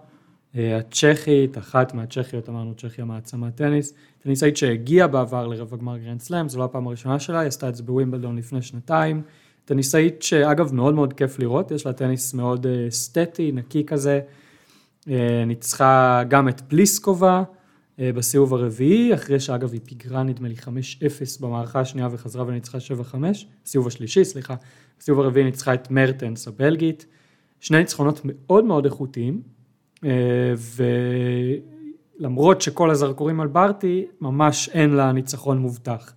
אה, 0.58 0.78
הצ'כית, 0.78 1.58
אחת 1.58 1.94
מהצ'כיות, 1.94 2.50
אמרנו 2.50 2.74
צ'כיה 2.76 3.06
מעצמת 3.06 3.56
טניס, 3.56 3.94
טניסאית 4.26 4.58
שהגיעה 4.58 5.08
בעבר 5.08 5.48
לרבע 5.48 5.78
גמר 5.78 5.98
גרנד 5.98 6.22
סלאם, 6.22 6.50
זו 6.50 6.60
לא 6.60 6.64
הפעם 6.64 6.88
הראשונה 6.88 7.20
שלה, 7.20 7.40
היא 7.40 7.48
עשתה 7.48 7.70
את 7.70 7.76
זה 7.76 7.84
בווימבלדון 7.84 8.38
לפני 8.38 8.62
שנתיים, 8.62 9.22
טניסאית 9.66 10.22
שאגב 10.22 10.74
מאוד 10.74 10.94
מאוד 10.94 11.14
כיף 11.14 11.40
לראות, 11.40 11.72
יש 11.72 11.86
לה 11.86 11.94
טניס 11.94 12.34
מאוד 12.34 12.68
אה, 12.68 12.88
אסתטי, 12.88 13.52
נקי 13.52 13.86
כזה, 13.86 14.20
אה, 15.10 15.44
ניצחה 15.48 16.24
גם 16.28 16.50
את 16.50 16.62
פליסקובה 16.62 17.44
בסיבוב 18.00 18.54
הרביעי, 18.54 19.14
אחרי 19.14 19.40
שאגב 19.40 19.74
היא 19.74 19.82
פיגרה 19.84 20.24
נדמה 20.24 20.48
לי 20.48 20.56
5-0 20.56 20.68
במערכה 21.42 21.80
השנייה 21.80 22.08
וחזרה 22.12 22.46
וניצחה 22.48 22.78
7-5, 23.12 23.16
סיבוב 23.66 23.88
השלישי, 23.88 24.26
סליחה, 24.26 24.56
בסיבוב 25.00 25.22
הרביעי 25.22 25.46
ניצחה 25.46 25.74
את 25.74 25.92
מרטנס 25.92 26.48
הבלגית, 26.48 27.06
שני 27.60 27.78
ניצחונות 27.78 28.22
מאוד 28.24 28.66
מאוד 28.66 28.86
איכותיים, 28.86 29.42
אה, 30.06 30.10
ולמרות 32.20 32.62
שכל 32.62 32.92
הזרקורים 32.92 33.40
על 33.40 33.48
ברטי, 33.48 34.06
ממש 34.22 34.70
אין 34.70 34.90
לה 34.90 35.12
ניצחון 35.12 35.58
מובטח. 35.58 36.14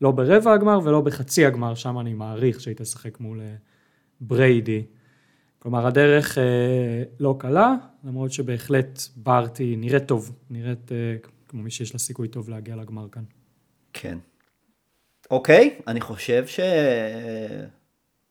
לא 0.00 0.10
ברבע 0.10 0.52
הגמר 0.52 0.80
ולא 0.84 1.00
בחצי 1.00 1.46
הגמר, 1.46 1.74
שם 1.74 1.98
אני 1.98 2.14
מעריך 2.14 2.60
שהיא 2.60 2.74
תשחק 2.76 3.20
מול 3.20 3.40
אה, 3.40 3.54
בריידי. 4.20 4.84
כלומר, 5.58 5.86
הדרך 5.86 6.38
אה, 6.38 7.02
לא 7.20 7.36
קלה, 7.38 7.74
למרות 8.04 8.32
שבהחלט 8.32 9.00
ברטי 9.16 9.76
נראית 9.76 10.06
טוב, 10.06 10.32
נראית 10.50 10.90
כמו 11.48 11.62
מי 11.62 11.70
שיש 11.70 11.92
לה 11.92 11.98
סיכוי 11.98 12.28
טוב 12.28 12.50
להגיע 12.50 12.76
לגמר 12.76 13.08
כאן. 13.12 13.22
כן. 13.92 14.18
אוקיי, 15.30 15.78
אני 15.86 16.00
חושב 16.00 16.46
ש... 16.46 16.60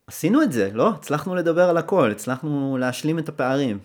עשינו 0.07 0.43
את 0.43 0.51
זה, 0.51 0.69
לא? 0.73 0.89
הצלחנו 0.89 1.35
לדבר 1.35 1.69
על 1.69 1.77
הכל, 1.77 2.11
הצלחנו 2.11 2.77
להשלים 2.77 3.19
את 3.19 3.29
הפערים. 3.29 3.79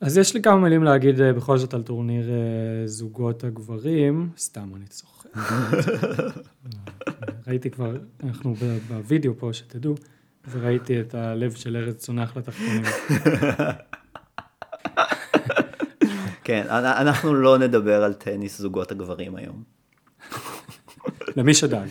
אז 0.00 0.18
יש 0.18 0.34
לי 0.34 0.42
כמה 0.42 0.56
מילים 0.56 0.82
להגיד 0.82 1.20
אה, 1.20 1.32
בכל 1.32 1.58
זאת 1.58 1.74
על 1.74 1.82
טורניר 1.82 2.30
אה, 2.30 2.36
זוגות 2.86 3.44
הגברים, 3.44 4.30
סתם 4.38 4.70
אני 4.76 4.86
צוחק. 4.86 5.36
ראיתי 7.46 7.70
כבר, 7.70 7.96
אנחנו 8.24 8.54
בווידאו 8.88 9.38
פה, 9.38 9.52
שתדעו, 9.52 9.94
וראיתי 10.50 11.00
את 11.00 11.14
הלב 11.14 11.52
של 11.52 11.76
ארץ 11.76 11.96
צונח 11.96 12.36
לתחתונים. 12.36 12.82
כן, 16.44 16.66
אנחנו 16.70 17.34
לא 17.34 17.58
נדבר 17.58 18.04
על 18.04 18.12
טניס 18.12 18.58
זוגות 18.58 18.90
הגברים 18.90 19.36
היום. 19.36 19.62
למי 21.36 21.54
שדאג. 21.54 21.88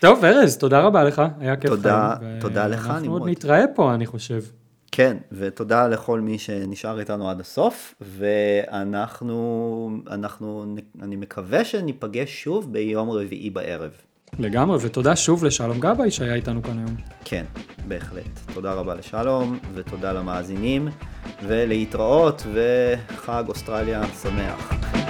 טוב, 0.00 0.24
ארז, 0.24 0.56
תודה 0.56 0.80
רבה 0.80 1.04
לך, 1.04 1.22
היה 1.38 1.56
כיף. 1.56 1.70
תודה, 1.70 2.14
תודה 2.40 2.66
לך. 2.66 2.86
אנחנו 2.86 3.12
עוד 3.12 3.28
נתראה 3.28 3.64
פה, 3.74 3.94
אני 3.94 4.06
חושב. 4.06 4.40
כן, 4.96 5.16
ותודה 5.32 5.88
לכל 5.88 6.20
מי 6.20 6.38
שנשאר 6.38 7.00
איתנו 7.00 7.30
עד 7.30 7.40
הסוף, 7.40 7.94
ואנחנו, 8.00 9.90
אנחנו, 10.10 10.76
אני 11.02 11.16
מקווה 11.16 11.64
שניפגש 11.64 12.42
שוב 12.42 12.72
ביום 12.72 13.10
רביעי 13.10 13.50
בערב. 13.50 13.90
לגמרי, 14.38 14.78
ותודה 14.80 15.16
שוב 15.16 15.44
לשלום 15.44 15.80
גבאי 15.80 16.10
שהיה 16.10 16.34
איתנו 16.34 16.62
כאן 16.62 16.78
היום. 16.78 16.96
כן, 17.24 17.44
בהחלט. 17.88 18.40
תודה 18.54 18.72
רבה 18.72 18.94
לשלום, 18.94 19.58
ותודה 19.74 20.12
למאזינים, 20.12 20.88
ולהתראות, 21.46 22.42
וחג 22.54 23.44
אוסטרליה 23.48 24.02
שמח. 24.22 25.03